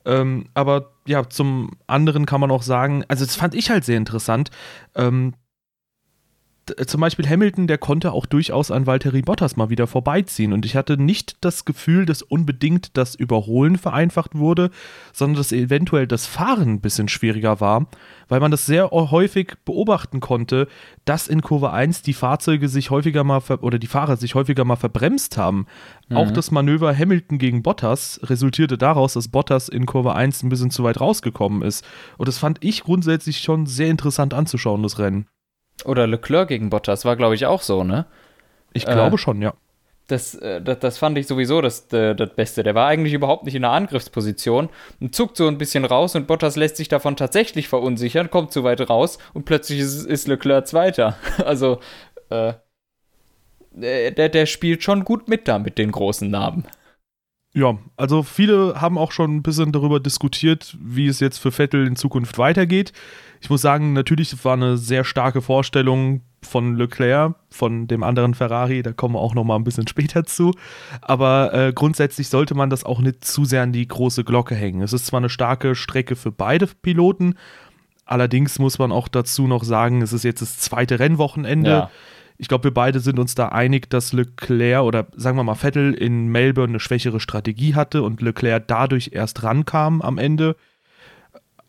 Ähm, 0.05 0.47
aber 0.55 0.93
ja, 1.07 1.29
zum 1.29 1.73
anderen 1.89 2.25
kann 2.25 2.41
man 2.41 2.53
auch 2.53 2.63
sagen, 2.63 3.05
also 3.09 3.25
das 3.25 3.35
fand 3.35 3.55
ich 3.55 3.71
halt 3.71 3.85
sehr 3.85 3.97
interessant. 3.97 4.51
Ähm, 4.95 5.35
zum 6.87 7.01
Beispiel 7.01 7.29
Hamilton, 7.29 7.67
der 7.67 7.79
konnte 7.79 8.13
auch 8.13 8.27
durchaus 8.27 8.71
an 8.71 8.87
Valtteri 8.87 9.23
Bottas 9.23 9.57
mal 9.57 9.71
wieder 9.71 9.87
vorbeiziehen. 9.87 10.53
Und 10.53 10.65
ich 10.65 10.75
hatte 10.75 10.97
nicht 10.97 11.37
das 11.41 11.65
Gefühl, 11.65 12.07
dass 12.07 12.23
unbedingt 12.23 12.97
das 12.97 13.15
Überholen 13.15 13.79
vereinfacht 13.79 14.35
wurde, 14.35 14.71
sondern 15.13 15.37
dass 15.37 15.53
eventuell 15.53 16.07
das 16.07 16.27
Fahren 16.27 16.75
ein 16.75 16.81
bisschen 16.81 17.09
schwieriger 17.09 17.61
war, 17.61 17.87
weil 18.29 18.41
man 18.41 18.51
das 18.51 18.67
sehr 18.67 18.91
häufig 18.91 19.55
beobachten 19.65 20.21
konnte, 20.21 20.67
dass 21.05 21.29
in 21.29 21.43
Kurve 21.43 21.73
1 21.73 22.03
die 22.03 22.15
Fahrzeuge 22.15 22.69
sich 22.69 22.91
häufiger 22.91 23.23
mal 23.23 23.43
oder 23.61 23.79
die 23.79 23.87
Fahrer 23.87 24.17
sich 24.17 24.35
häufiger 24.35 24.65
mal 24.65 24.77
verbremst 24.77 25.37
haben. 25.37 25.67
Mhm. 26.09 26.17
Auch 26.17 26.31
das 26.31 26.51
Manöver 26.51 26.97
Hamilton 26.97 27.39
gegen 27.39 27.63
Bottas 27.63 28.21
resultierte 28.25 28.77
daraus, 28.77 29.13
dass 29.13 29.29
Bottas 29.29 29.69
in 29.69 29.87
Kurve 29.87 30.15
1 30.15 30.43
ein 30.43 30.49
bisschen 30.49 30.71
zu 30.71 30.83
weit 30.83 31.01
rausgekommen 31.01 31.63
ist. 31.63 31.85
Und 32.19 32.29
das 32.29 32.39
fand 32.39 32.65
ich 32.65 32.83
grundsätzlich 32.83 33.39
schon 33.39 33.67
sehr 33.67 33.89
interessant 33.89 34.35
anzuschauen, 34.35 34.83
das 34.83 34.99
Rennen. 34.99 35.27
Oder 35.85 36.07
Leclerc 36.07 36.49
gegen 36.49 36.71
Bottas 36.71 37.05
war, 37.05 37.17
glaube 37.17 37.35
ich, 37.35 37.47
auch 37.47 37.63
so, 37.63 37.85
ne? 37.85 38.07
Ich 38.73 38.85
glaube 38.85 39.17
äh, 39.17 39.19
schon, 39.19 39.43
ja. 39.43 39.55
Das, 40.09 40.35
äh, 40.37 40.63
das, 40.63 40.79
das, 40.79 40.99
fand 40.99 41.19
ich 41.19 41.27
sowieso 41.27 41.61
das, 41.61 41.93
äh, 41.93 42.15
das 42.15 42.31
Beste. 42.35 42.63
Der 42.63 42.75
war 42.75 42.87
eigentlich 42.87 43.13
überhaupt 43.13 43.45
nicht 43.45 43.55
in 43.55 43.65
einer 43.65 43.75
Angriffsposition 43.75 44.69
und 45.01 45.15
zuckt 45.15 45.37
so 45.37 45.49
ein 45.49 45.59
bisschen 45.59 45.85
raus 45.85 46.15
und 46.15 46.27
Bottas 46.27 46.57
lässt 46.57 46.77
sich 46.77 46.89
davon 46.89 47.17
tatsächlich 47.17 47.69
verunsichern, 47.69 48.31
kommt 48.31 48.53
zu 48.53 48.63
weit 48.63 48.89
raus 48.89 49.19
und 49.35 49.45
plötzlich 49.45 49.81
ist, 49.81 50.05
ist 50.05 50.29
Leclerc 50.29 50.67
Zweiter. 50.67 51.17
Also, 51.45 51.81
äh, 52.31 52.55
der, 53.73 54.29
der 54.29 54.47
spielt 54.47 54.83
schon 54.83 55.05
gut 55.05 55.29
mit 55.29 55.49
da 55.49 55.59
mit 55.59 55.77
den 55.77 55.93
großen 55.93 56.31
Namen. 56.31 56.65
Ja, 57.57 57.79
also 57.97 58.23
viele 58.23 58.83
haben 58.83 58.99
auch 58.99 59.13
schon 59.13 59.35
ein 59.35 59.43
bisschen 59.43 59.73
darüber 59.73 59.99
diskutiert, 59.99 60.77
wie 60.79 61.07
es 61.07 61.21
jetzt 61.21 61.39
für 61.39 61.51
Vettel 61.51 61.87
in 61.87 61.97
Zukunft 61.97 62.37
weitergeht. 62.37 62.93
Ich 63.41 63.49
muss 63.49 63.63
sagen, 63.63 63.95
natürlich 63.95 64.45
war 64.45 64.53
eine 64.53 64.77
sehr 64.77 65.05
starke 65.05 65.41
Vorstellung 65.41 66.21
von 66.43 66.77
Leclerc, 66.77 67.35
von 67.49 67.89
dem 67.89 68.03
anderen 68.03 68.35
Ferrari, 68.35 68.83
da 68.83 68.93
kommen 68.93 69.15
wir 69.15 69.21
auch 69.21 69.35
noch 69.35 69.45
mal 69.45 69.57
ein 69.57 69.65
bisschen 69.65 69.89
später 69.89 70.25
zu. 70.25 70.53
Aber 71.01 71.55
äh, 71.55 71.73
grundsätzlich 71.73 72.29
sollte 72.29 72.55
man 72.55 72.69
das 72.69 72.85
auch 72.85 73.01
nicht 73.01 73.25
zu 73.25 73.47
sehr 73.47 73.63
an 73.63 73.73
die 73.73 73.89
große 73.89 74.23
Glocke 74.23 74.55
hängen. 74.55 74.83
Es 74.83 74.93
ist 74.93 75.07
zwar 75.07 75.21
eine 75.21 75.31
starke 75.31 75.75
Strecke 75.75 76.15
für 76.15 76.33
beide 76.33 76.67
Piloten, 76.67 77.37
allerdings 78.05 78.59
muss 78.59 78.79
man 78.79 78.93
auch 78.93 79.09
dazu 79.09 79.47
noch 79.47 79.65
sagen, 79.65 80.03
es 80.03 80.13
ist 80.13 80.25
jetzt 80.25 80.43
das 80.43 80.59
zweite 80.59 80.99
Rennwochenende. 80.99 81.71
Ja. 81.71 81.91
Ich 82.39 82.49
glaube, 82.49 82.65
wir 82.65 82.75
beide 82.75 83.01
sind 83.01 83.19
uns 83.19 83.35
da 83.35 83.49
einig, 83.49 83.89
dass 83.91 84.13
Leclerc 84.13 84.83
oder 84.83 85.07
sagen 85.17 85.37
wir 85.37 85.45
mal 85.45 85.55
Vettel 85.55 85.95
in 85.95 86.29
Melbourne 86.29 86.73
eine 86.73 86.81
schwächere 86.81 87.21
Strategie 87.21 87.75
hatte 87.75 88.03
und 88.03 88.21
Leclerc 88.21 88.67
dadurch 88.69 89.11
erst 89.13 89.43
rankam 89.43 90.03
am 90.03 90.19
Ende 90.19 90.57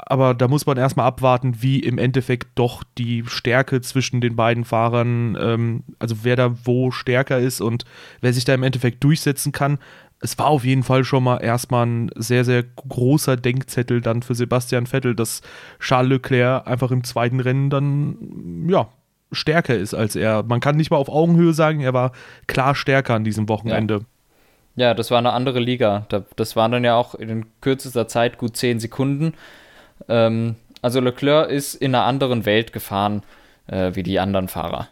aber 0.09 0.33
da 0.33 0.47
muss 0.47 0.65
man 0.65 0.77
erstmal 0.77 1.07
abwarten, 1.07 1.61
wie 1.61 1.79
im 1.79 1.97
Endeffekt 1.97 2.47
doch 2.55 2.83
die 2.97 3.23
Stärke 3.27 3.81
zwischen 3.81 4.21
den 4.21 4.35
beiden 4.35 4.63
Fahrern, 4.63 5.37
ähm, 5.39 5.83
also 5.99 6.17
wer 6.23 6.35
da 6.35 6.55
wo 6.65 6.91
stärker 6.91 7.39
ist 7.39 7.61
und 7.61 7.83
wer 8.21 8.31
sich 8.33 8.45
da 8.45 8.53
im 8.53 8.63
Endeffekt 8.63 9.03
durchsetzen 9.03 9.51
kann. 9.51 9.79
Es 10.19 10.37
war 10.39 10.47
auf 10.47 10.63
jeden 10.63 10.83
Fall 10.83 11.03
schon 11.03 11.23
mal 11.23 11.37
erstmal 11.37 11.85
ein 11.85 12.09
sehr, 12.15 12.45
sehr 12.45 12.63
großer 12.63 13.37
Denkzettel 13.37 14.01
dann 14.01 14.23
für 14.23 14.33
Sebastian 14.33 14.87
Vettel, 14.87 15.13
dass 15.13 15.41
Charles 15.79 16.09
Leclerc 16.09 16.65
einfach 16.67 16.91
im 16.91 17.03
zweiten 17.03 17.39
Rennen 17.39 17.69
dann, 17.69 18.67
ja, 18.69 18.89
stärker 19.31 19.75
ist 19.75 19.93
als 19.93 20.15
er. 20.15 20.43
Man 20.43 20.59
kann 20.59 20.77
nicht 20.77 20.91
mal 20.91 20.97
auf 20.97 21.09
Augenhöhe 21.09 21.53
sagen, 21.53 21.81
er 21.81 21.93
war 21.93 22.11
klar 22.47 22.75
stärker 22.75 23.15
an 23.15 23.23
diesem 23.23 23.49
Wochenende. 23.49 24.05
Ja, 24.75 24.87
ja 24.87 24.93
das 24.93 25.11
war 25.11 25.17
eine 25.17 25.33
andere 25.33 25.59
Liga. 25.59 26.05
Das 26.35 26.55
waren 26.55 26.71
dann 26.71 26.83
ja 26.83 26.95
auch 26.95 27.15
in 27.15 27.45
kürzester 27.61 28.07
Zeit 28.07 28.37
gut 28.37 28.57
zehn 28.57 28.79
Sekunden. 28.79 29.33
Ähm, 30.07 30.55
also 30.81 30.99
Leclerc 30.99 31.49
ist 31.49 31.75
in 31.75 31.95
einer 31.95 32.05
anderen 32.05 32.45
Welt 32.45 32.73
gefahren 32.73 33.23
äh, 33.67 33.91
wie 33.95 34.03
die 34.03 34.19
anderen 34.19 34.47
Fahrer. 34.47 34.89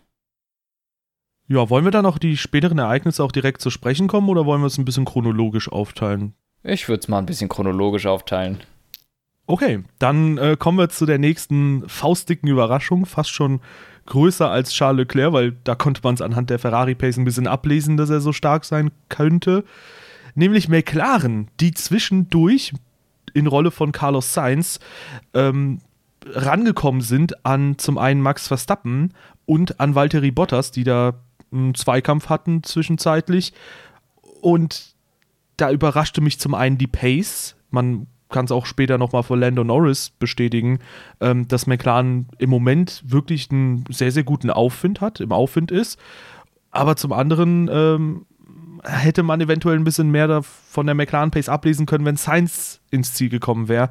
Ja, 1.48 1.70
wollen 1.70 1.86
wir 1.86 1.92
dann 1.92 2.04
noch 2.04 2.18
die 2.18 2.38
späteren 2.38 2.80
Ereignisse 2.80 3.24
auch 3.24 3.32
direkt 3.32 3.62
zu 3.62 3.70
sprechen 3.70 4.08
kommen 4.08 4.30
oder 4.30 4.46
wollen 4.46 4.62
wir 4.62 4.68
es 4.68 4.80
ein 4.80 4.86
bisschen 4.86 5.06
chronologisch 5.06 5.72
aufteilen? 5.72 6.34
Ich 6.64 6.90
würde 6.90 7.02
es 7.02 7.08
mal 7.08 7.20
ein 7.20 7.28
bisschen 7.28 7.50
chronologisch 7.50 8.08
aufteilen. 8.08 8.62
Okay, 9.46 9.84
dann 10.00 10.40
äh, 10.40 10.56
kommen 10.58 10.80
wir 10.80 10.90
zu 10.90 11.06
der 11.06 11.20
nächsten 11.20 11.88
faustdicken 11.88 12.50
Überraschung, 12.50 13.06
fast 13.06 13.30
schon 13.30 13.62
größer 14.06 14.50
als 14.50 14.72
Charles 14.72 15.00
Leclerc, 15.00 15.34
weil 15.34 15.54
da 15.64 15.76
konnte 15.76 16.02
man 16.04 16.16
es 16.16 16.22
anhand 16.22 16.50
der 16.50 16.60
Ferrari 16.60 16.96
Pace 16.96 17.18
ein 17.18 17.26
bisschen 17.26 17.48
ablesen, 17.48 17.98
dass 17.98 18.10
er 18.10 18.22
so 18.22 18.34
stark 18.34 18.66
sein 18.66 18.92
könnte. 19.10 19.64
Nämlich 20.36 20.70
McLaren, 20.70 21.48
die 21.60 21.74
zwischendurch 21.74 22.74
in 23.34 23.48
Rolle 23.48 23.72
von 23.72 23.92
Carlos 23.92 24.34
Sainz 24.34 24.80
ähm, 25.34 25.80
rangekommen 26.26 27.02
sind 27.02 27.46
an 27.46 27.78
zum 27.78 27.98
einen 27.98 28.22
Max 28.22 28.48
Verstappen 28.48 29.14
und 29.46 29.80
an 29.80 29.96
Valtteri 29.96 30.32
Bottas, 30.32 30.72
die 30.72 30.84
da 30.84 31.14
einen 31.52 31.76
Zweikampf 31.76 32.30
hatten 32.30 32.64
zwischenzeitlich. 32.64 33.54
Und 34.42 34.96
da 35.58 35.72
überraschte 35.72 36.22
mich 36.22 36.40
zum 36.40 36.54
einen 36.54 36.78
die 36.78 36.88
Pace. 36.88 37.56
Man 37.70 38.08
kann 38.30 38.46
es 38.46 38.52
auch 38.52 38.66
später 38.66 38.98
nochmal 38.98 39.24
für 39.24 39.36
Lando 39.36 39.64
Norris 39.64 40.10
bestätigen, 40.10 40.80
ähm, 41.22 41.48
dass 41.48 41.68
McLaren 41.68 42.28
im 42.38 42.50
Moment 42.50 43.04
wirklich 43.06 43.52
einen 43.52 43.86
sehr, 43.90 44.12
sehr 44.12 44.24
guten 44.24 44.50
Aufwind 44.50 45.02
hat, 45.02 45.20
im 45.20 45.32
Aufwind 45.32 45.72
ist. 45.72 46.00
Aber 46.72 46.96
zum 46.96 47.14
anderen 47.14 47.70
ähm, 47.72 48.26
hätte 48.84 49.24
man 49.24 49.42
eventuell 49.42 49.78
ein 49.78 49.84
bisschen 49.84 50.12
mehr 50.12 50.42
von 50.44 50.86
der 50.86 50.96
McLaren 50.96 51.32
Pace 51.32 51.50
ablesen 51.50 51.86
können, 51.86 52.06
wenn 52.06 52.18
Sainz 52.18 52.82
ins 52.92 53.14
Ziel 53.14 53.30
gekommen 53.30 53.68
wäre. 53.68 53.90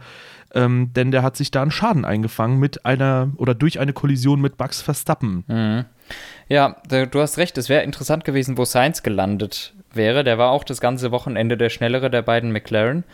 Ähm, 0.55 0.93
denn 0.95 1.11
der 1.11 1.23
hat 1.23 1.37
sich 1.37 1.51
da 1.51 1.63
einen 1.63 1.73
Schaden 1.73 2.05
eingefangen 2.05 2.61
mit 2.61 2.87
einer 2.87 3.31
oder 3.37 3.55
durch 3.55 3.81
eine 3.81 3.93
Kollision 3.93 4.41
mit 4.41 4.59
Max 4.59 4.81
Verstappen. 4.81 5.45
Mhm. 5.49 5.85
Ja, 6.49 6.77
du 6.89 7.21
hast 7.21 7.39
recht. 7.39 7.59
Es 7.59 7.69
wäre 7.69 7.83
interessant 7.83 8.25
gewesen, 8.25 8.57
wo 8.57 8.65
Sainz 8.65 9.03
gelandet 9.03 9.75
wäre. 9.93 10.23
Der 10.23 10.39
war 10.39 10.51
auch 10.51 10.63
das 10.63 10.81
ganze 10.81 11.11
Wochenende 11.11 11.57
der 11.57 11.71
schnellere 11.71 12.11
der 12.11 12.23
beiden 12.23 12.53
McLaren. 12.53 13.05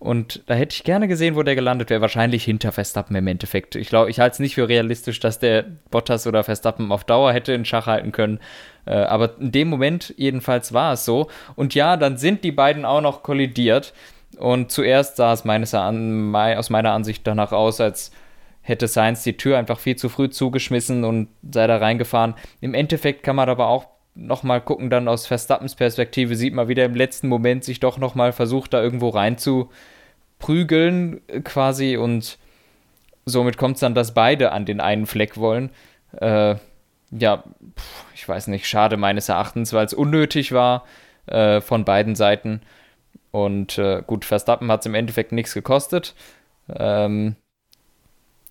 Und 0.00 0.42
da 0.46 0.54
hätte 0.54 0.74
ich 0.74 0.82
gerne 0.82 1.08
gesehen, 1.08 1.36
wo 1.36 1.42
der 1.42 1.54
gelandet 1.54 1.90
wäre. 1.90 2.00
Wahrscheinlich 2.00 2.42
hinter 2.42 2.72
Verstappen 2.72 3.14
im 3.16 3.26
Endeffekt. 3.26 3.76
Ich 3.76 3.90
glaube, 3.90 4.08
ich 4.08 4.18
halte 4.18 4.32
es 4.32 4.38
nicht 4.38 4.54
für 4.54 4.66
realistisch, 4.66 5.20
dass 5.20 5.38
der 5.38 5.66
Bottas 5.90 6.26
oder 6.26 6.42
Verstappen 6.42 6.90
auf 6.90 7.04
Dauer 7.04 7.34
hätte 7.34 7.52
in 7.52 7.66
Schach 7.66 7.86
halten 7.86 8.10
können. 8.10 8.40
Äh, 8.86 8.94
aber 8.94 9.38
in 9.38 9.52
dem 9.52 9.68
Moment 9.68 10.14
jedenfalls 10.16 10.72
war 10.72 10.94
es 10.94 11.04
so. 11.04 11.28
Und 11.54 11.74
ja, 11.74 11.98
dann 11.98 12.16
sind 12.16 12.44
die 12.44 12.50
beiden 12.50 12.86
auch 12.86 13.02
noch 13.02 13.22
kollidiert. 13.22 13.92
Und 14.38 14.72
zuerst 14.72 15.16
sah 15.16 15.34
es 15.34 15.44
meines, 15.44 15.74
aus 15.74 16.70
meiner 16.70 16.92
Ansicht 16.92 17.26
danach 17.26 17.52
aus, 17.52 17.78
als 17.78 18.10
hätte 18.62 18.88
Sainz 18.88 19.22
die 19.22 19.36
Tür 19.36 19.58
einfach 19.58 19.78
viel 19.78 19.96
zu 19.96 20.08
früh 20.08 20.30
zugeschmissen 20.30 21.04
und 21.04 21.28
sei 21.42 21.66
da 21.66 21.76
reingefahren. 21.76 22.34
Im 22.62 22.72
Endeffekt 22.72 23.22
kann 23.22 23.36
man 23.36 23.50
aber 23.50 23.66
auch 23.66 23.86
nochmal 24.20 24.60
gucken, 24.60 24.90
dann 24.90 25.08
aus 25.08 25.26
Verstappens 25.26 25.74
Perspektive 25.74 26.36
sieht 26.36 26.54
man 26.54 26.68
wieder 26.68 26.84
im 26.84 26.94
letzten 26.94 27.28
Moment 27.28 27.64
sich 27.64 27.80
doch 27.80 27.98
nochmal 27.98 28.32
versucht, 28.32 28.72
da 28.72 28.82
irgendwo 28.82 29.08
rein 29.08 29.38
zu 29.38 29.70
prügeln 30.38 31.20
quasi 31.44 31.96
und 31.96 32.38
somit 33.26 33.56
kommt 33.56 33.76
es 33.76 33.80
dann, 33.80 33.94
dass 33.94 34.14
beide 34.14 34.52
an 34.52 34.64
den 34.64 34.80
einen 34.80 35.06
Fleck 35.06 35.36
wollen. 35.36 35.70
Äh, 36.20 36.56
ja, 37.10 37.44
ich 38.14 38.28
weiß 38.28 38.48
nicht, 38.48 38.68
schade 38.68 38.96
meines 38.96 39.28
Erachtens, 39.28 39.72
weil 39.72 39.86
es 39.86 39.94
unnötig 39.94 40.52
war 40.52 40.84
äh, 41.26 41.60
von 41.60 41.84
beiden 41.84 42.14
Seiten. 42.14 42.62
Und 43.32 43.78
äh, 43.78 44.02
gut, 44.06 44.24
Verstappen 44.24 44.70
hat 44.70 44.80
es 44.80 44.86
im 44.86 44.94
Endeffekt 44.94 45.32
nichts 45.32 45.54
gekostet. 45.54 46.14
Ähm, 46.68 47.36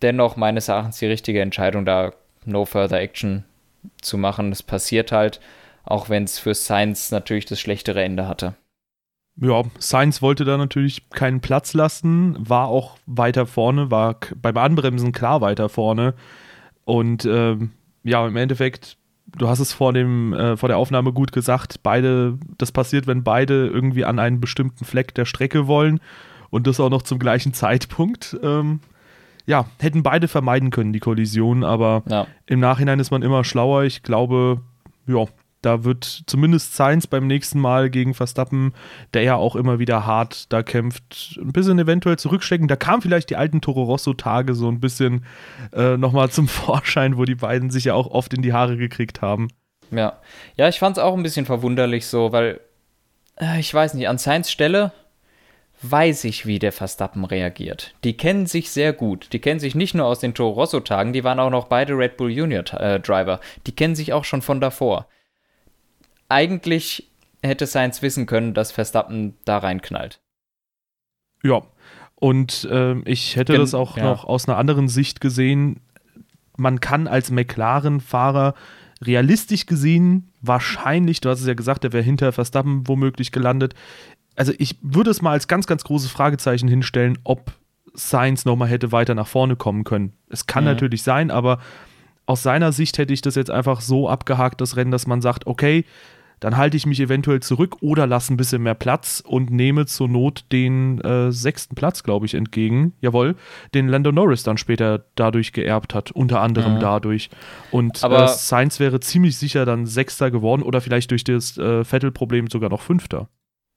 dennoch 0.01 0.35
meines 0.35 0.67
Erachtens 0.67 0.99
die 0.99 1.07
richtige 1.07 1.41
Entscheidung, 1.41 1.85
da 1.85 2.13
no 2.45 2.65
further 2.65 2.99
action 2.99 3.45
zu 4.01 4.17
machen. 4.17 4.51
Es 4.51 4.63
passiert 4.63 5.11
halt, 5.11 5.39
auch 5.89 6.09
wenn 6.09 6.23
es 6.23 6.39
für 6.39 6.53
Sainz 6.53 7.11
natürlich 7.11 7.45
das 7.45 7.59
schlechtere 7.59 8.03
Ende 8.03 8.27
hatte. 8.27 8.55
Ja, 9.35 9.63
Sainz 9.77 10.21
wollte 10.21 10.43
da 10.43 10.57
natürlich 10.57 11.09
keinen 11.09 11.39
Platz 11.39 11.73
lassen, 11.73 12.35
war 12.39 12.67
auch 12.67 12.97
weiter 13.05 13.45
vorne, 13.45 13.89
war 13.89 14.17
beim 14.41 14.57
Anbremsen 14.57 15.11
klar 15.11 15.41
weiter 15.41 15.69
vorne. 15.69 16.13
Und 16.83 17.25
ähm, 17.25 17.71
ja, 18.03 18.27
im 18.27 18.35
Endeffekt 18.35 18.97
du 19.37 19.47
hast 19.47 19.59
es 19.59 19.73
vor, 19.73 19.93
dem, 19.93 20.33
äh, 20.33 20.57
vor 20.57 20.69
der 20.69 20.77
Aufnahme 20.77 21.13
gut 21.13 21.31
gesagt, 21.31 21.81
beide, 21.83 22.37
das 22.57 22.71
passiert, 22.71 23.07
wenn 23.07 23.23
beide 23.23 23.67
irgendwie 23.67 24.05
an 24.05 24.19
einen 24.19 24.39
bestimmten 24.39 24.85
Fleck 24.85 25.13
der 25.15 25.25
Strecke 25.25 25.67
wollen 25.67 25.99
und 26.49 26.67
das 26.67 26.79
auch 26.79 26.89
noch 26.89 27.01
zum 27.01 27.19
gleichen 27.19 27.53
Zeitpunkt. 27.53 28.37
Ähm, 28.41 28.79
ja, 29.45 29.65
hätten 29.79 30.03
beide 30.03 30.27
vermeiden 30.27 30.69
können, 30.69 30.93
die 30.93 30.99
Kollision, 30.99 31.63
aber 31.63 32.03
ja. 32.07 32.27
im 32.45 32.59
Nachhinein 32.59 32.99
ist 32.99 33.11
man 33.11 33.23
immer 33.23 33.43
schlauer. 33.43 33.83
Ich 33.83 34.03
glaube, 34.03 34.61
ja, 35.07 35.25
da 35.61 35.83
wird 35.83 36.23
zumindest 36.25 36.75
Sainz 36.75 37.07
beim 37.07 37.27
nächsten 37.27 37.59
Mal 37.59 37.89
gegen 37.89 38.13
Verstappen, 38.13 38.73
der 39.13 39.23
ja 39.23 39.35
auch 39.35 39.55
immer 39.55 39.79
wieder 39.79 40.05
hart 40.05 40.51
da 40.53 40.63
kämpft, 40.63 41.37
ein 41.41 41.51
bisschen 41.51 41.79
eventuell 41.79 42.17
zurückstecken. 42.17 42.67
Da 42.67 42.75
kamen 42.75 43.01
vielleicht 43.01 43.29
die 43.29 43.35
alten 43.35 43.59
Toro 43.59 43.83
Rosso-Tage 43.83 44.53
so 44.55 44.69
ein 44.69 44.79
bisschen 44.79 45.25
äh, 45.73 45.97
nochmal 45.97 46.29
zum 46.29 46.47
Vorschein, 46.49 47.17
wo 47.17 47.25
die 47.25 47.35
beiden 47.35 47.71
sich 47.71 47.85
ja 47.85 47.93
auch 47.93 48.07
oft 48.07 48.33
in 48.33 48.41
die 48.41 48.53
Haare 48.53 48.77
gekriegt 48.77 49.21
haben. 49.21 49.49
Ja, 49.91 50.19
ja, 50.55 50.69
ich 50.69 50.79
fand 50.79 50.97
es 50.97 51.03
auch 51.03 51.15
ein 51.15 51.23
bisschen 51.23 51.45
verwunderlich 51.45 52.05
so, 52.05 52.31
weil 52.31 52.61
äh, 53.39 53.59
ich 53.59 53.73
weiß 53.73 53.95
nicht, 53.95 54.07
an 54.07 54.17
Sainz 54.17 54.49
Stelle 54.49 54.91
weiß 55.81 56.25
ich, 56.25 56.45
wie 56.45 56.59
der 56.59 56.71
Verstappen 56.71 57.23
reagiert. 57.25 57.95
Die 58.03 58.15
kennen 58.15 58.45
sich 58.45 58.69
sehr 58.69 58.91
gut. 58.93 59.31
Die 59.31 59.39
kennen 59.39 59.61
sich 59.61 59.75
nicht 59.75 59.95
nur 59.95 60.05
aus 60.05 60.19
den 60.19 60.33
Toro 60.33 60.51
Rosso-Tagen, 60.51 61.13
die 61.13 61.23
waren 61.23 61.39
auch 61.39 61.49
noch 61.49 61.67
beide 61.67 61.97
Red 61.97 62.17
Bull 62.17 62.31
Junior 62.31 62.65
äh. 62.73 62.99
Die 63.65 63.75
kennen 63.75 63.95
sich 63.95 64.13
auch 64.13 64.25
schon 64.25 64.41
von 64.41 64.61
davor 64.61 65.07
eigentlich 66.29 67.09
hätte 67.43 67.67
Sainz 67.67 68.01
wissen 68.01 68.25
können, 68.25 68.53
dass 68.53 68.71
Verstappen 68.71 69.35
da 69.45 69.57
reinknallt. 69.57 70.19
Ja, 71.43 71.63
und 72.15 72.65
äh, 72.69 72.99
ich 73.05 73.35
hätte 73.35 73.53
Gen 73.53 73.61
das 73.61 73.73
auch 73.73 73.97
ja. 73.97 74.03
noch 74.03 74.25
aus 74.25 74.47
einer 74.47 74.57
anderen 74.57 74.87
Sicht 74.87 75.21
gesehen. 75.21 75.79
Man 76.57 76.81
kann 76.81 77.07
als 77.07 77.31
McLaren-Fahrer 77.31 78.53
realistisch 79.01 79.65
gesehen 79.65 80.31
wahrscheinlich, 80.41 81.21
du 81.21 81.29
hast 81.29 81.41
es 81.41 81.47
ja 81.47 81.53
gesagt, 81.53 81.83
der 81.83 81.93
wäre 81.93 82.03
hinter 82.03 82.31
Verstappen 82.31 82.87
womöglich 82.87 83.31
gelandet. 83.31 83.73
Also 84.35 84.53
ich 84.57 84.77
würde 84.81 85.11
es 85.11 85.21
mal 85.21 85.31
als 85.31 85.47
ganz, 85.47 85.67
ganz 85.67 85.83
großes 85.83 86.11
Fragezeichen 86.11 86.67
hinstellen, 86.67 87.17
ob 87.23 87.53
Sainz 87.93 88.45
nochmal 88.45 88.67
hätte 88.67 88.91
weiter 88.91 89.15
nach 89.15 89.27
vorne 89.27 89.55
kommen 89.55 89.83
können. 89.83 90.13
Es 90.29 90.47
kann 90.47 90.63
mhm. 90.63 90.71
natürlich 90.71 91.03
sein, 91.03 91.31
aber 91.31 91.59
aus 92.25 92.43
seiner 92.43 92.71
Sicht 92.71 92.97
hätte 92.97 93.13
ich 93.13 93.21
das 93.21 93.35
jetzt 93.35 93.49
einfach 93.49 93.81
so 93.81 94.07
abgehakt, 94.07 94.61
das 94.61 94.75
Rennen, 94.75 94.91
dass 94.91 95.07
man 95.07 95.21
sagt, 95.21 95.47
okay, 95.47 95.85
dann 96.39 96.57
halte 96.57 96.77
ich 96.77 96.85
mich 96.85 96.99
eventuell 96.99 97.41
zurück 97.41 97.77
oder 97.81 98.07
lasse 98.07 98.33
ein 98.33 98.37
bisschen 98.37 98.63
mehr 98.63 98.75
Platz 98.75 99.21
und 99.25 99.51
nehme 99.51 99.85
zur 99.85 100.07
Not 100.07 100.45
den 100.51 101.01
äh, 101.01 101.31
sechsten 101.31 101.75
Platz, 101.75 102.03
glaube 102.03 102.25
ich, 102.25 102.33
entgegen. 102.33 102.93
Jawohl, 103.01 103.35
den 103.73 103.87
Lando 103.87 104.11
Norris 104.11 104.43
dann 104.43 104.57
später 104.57 105.05
dadurch 105.15 105.53
geerbt 105.53 105.93
hat, 105.93 106.11
unter 106.11 106.41
anderem 106.41 106.75
mhm. 106.75 106.79
dadurch. 106.79 107.29
Und 107.71 108.03
äh, 108.03 108.27
Sainz 108.27 108.79
wäre 108.79 108.99
ziemlich 108.99 109.37
sicher 109.37 109.65
dann 109.65 109.85
Sechster 109.85 110.31
geworden 110.31 110.63
oder 110.63 110.81
vielleicht 110.81 111.11
durch 111.11 111.23
das 111.23 111.57
äh, 111.57 111.83
Vettel-Problem 111.83 112.47
sogar 112.47 112.69
noch 112.69 112.81
Fünfter. 112.81 113.27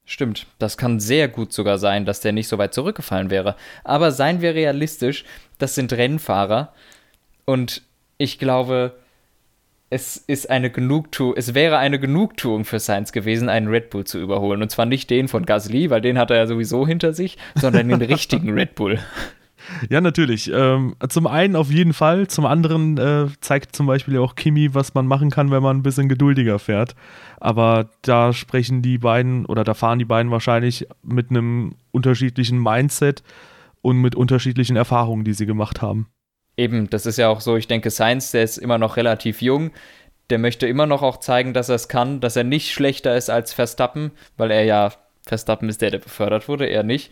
Stimmt, 0.05 0.47
das 0.59 0.77
kann 0.77 0.99
sehr 0.99 1.29
gut 1.29 1.53
sogar 1.53 1.79
sein, 1.79 2.05
dass 2.05 2.21
der 2.21 2.33
nicht 2.33 2.49
so 2.49 2.59
weit 2.59 2.75
zurückgefallen 2.75 3.31
wäre. 3.31 3.55
Aber 3.85 4.11
seien 4.11 4.41
wir 4.41 4.55
realistisch, 4.55 5.25
das 5.59 5.77
sind 5.77 5.93
Rennfahrer 5.93 6.73
und 7.45 7.83
ich 8.19 8.39
glaube, 8.39 8.95
es 9.93 10.17
ist 10.17 10.49
eine 10.49 10.71
Genugtuung, 10.71 11.35
es 11.37 11.53
wäre 11.53 11.77
eine 11.77 12.01
Genugtuung 12.01 12.65
für 12.65 12.81
Sainz 12.81 13.13
gewesen, 13.13 13.51
einen 13.51 13.69
Red 13.69 13.91
Bull 13.91 14.05
zu 14.05 14.19
überholen. 14.19 14.63
Und 14.63 14.71
zwar 14.71 14.87
nicht 14.87 15.11
den 15.11 15.29
von 15.29 15.45
Gasly, 15.45 15.91
weil 15.91 16.01
den 16.01 16.17
hat 16.17 16.31
er 16.31 16.39
ja 16.39 16.47
sowieso 16.47 16.87
hinter 16.87 17.13
sich, 17.13 17.37
sondern 17.57 17.89
den 17.89 18.01
richtigen 18.03 18.55
Red 18.55 18.75
Bull. 18.75 18.99
Ja, 19.91 20.01
natürlich. 20.01 20.51
Ähm, 20.51 20.97
zum 21.11 21.27
einen 21.27 21.57
auf 21.57 21.71
jeden 21.71 21.93
Fall, 21.93 22.27
zum 22.27 22.47
anderen 22.47 22.97
äh, 22.97 23.27
zeigt 23.41 23.77
zum 23.77 23.87
Beispiel 23.87 24.17
auch 24.17 24.35
Kimi, 24.35 24.75
was 24.75 24.95
man 24.95 25.07
machen 25.07 25.29
kann, 25.29 25.51
wenn 25.51 25.63
man 25.63 25.77
ein 25.77 25.83
bisschen 25.83 26.09
geduldiger 26.09 26.59
fährt. 26.59 26.95
Aber 27.39 27.91
da 28.01 28.33
sprechen 28.33 28.81
die 28.81 28.97
beiden 28.97 29.45
oder 29.45 29.63
da 29.63 29.75
fahren 29.75 29.99
die 29.99 30.07
beiden 30.07 30.33
wahrscheinlich 30.33 30.87
mit 31.03 31.29
einem 31.29 31.75
unterschiedlichen 31.91 32.63
Mindset 32.63 33.23
und 33.83 33.99
mit 33.99 34.15
unterschiedlichen 34.15 34.77
Erfahrungen, 34.77 35.25
die 35.25 35.35
sie 35.35 35.45
gemacht 35.45 35.83
haben. 35.83 36.07
Eben, 36.57 36.91
das 36.91 37.07
ist 37.07 37.17
ja 37.19 37.29
auch 37.29 37.41
so, 37.41 37.57
ich 37.57 37.69
denke, 37.69 37.91
Sainz, 37.91 38.31
der 38.31 38.43
ist 38.43 38.59
immer 38.59 38.79
noch 38.79 38.97
relativ 38.97 39.41
jung. 39.41 39.71
Der 40.31 40.39
möchte 40.39 40.67
immer 40.67 40.87
noch 40.87 41.03
auch 41.03 41.19
zeigen, 41.19 41.55
dass 41.55 41.69
er 41.69 41.77
es 41.77 41.89
kann, 41.89 42.21
dass 42.21 42.37
er 42.37 42.45
nicht 42.45 42.73
schlechter 42.73 43.17
ist 43.17 43.31
als 43.31 43.53
Verstappen, 43.53 44.13
weil 44.37 44.51
er 44.51 44.65
ja, 44.65 44.93
Verstappen 45.27 45.69
ist 45.69 45.83
der, 45.83 45.91
der 45.91 45.99
befördert 45.99 46.49
wurde, 46.49 46.67
er 46.67 46.83
nicht. 46.83 47.11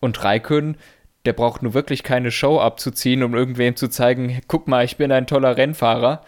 Und 0.00 0.22
Raikön, 0.22 0.76
der 1.24 1.32
braucht 1.32 1.62
nur 1.62 1.74
wirklich 1.74 2.02
keine 2.02 2.30
Show 2.30 2.60
abzuziehen, 2.60 3.22
um 3.22 3.34
irgendwem 3.34 3.76
zu 3.76 3.88
zeigen, 3.88 4.40
guck 4.48 4.68
mal, 4.68 4.84
ich 4.84 4.96
bin 4.96 5.10
ein 5.12 5.26
toller 5.26 5.56
Rennfahrer. 5.56 6.22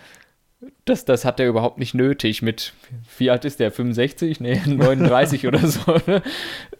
Das, 0.86 1.04
das 1.04 1.25
hat 1.26 1.38
er 1.38 1.48
überhaupt 1.48 1.78
nicht 1.78 1.92
nötig. 1.94 2.40
Mit, 2.40 2.72
wie 3.18 3.30
alt 3.30 3.44
ist 3.44 3.60
der? 3.60 3.70
65? 3.70 4.40
Nee, 4.40 4.62
39 4.66 5.46
oder 5.46 5.66
so. 5.66 5.98
Ne? 6.06 6.22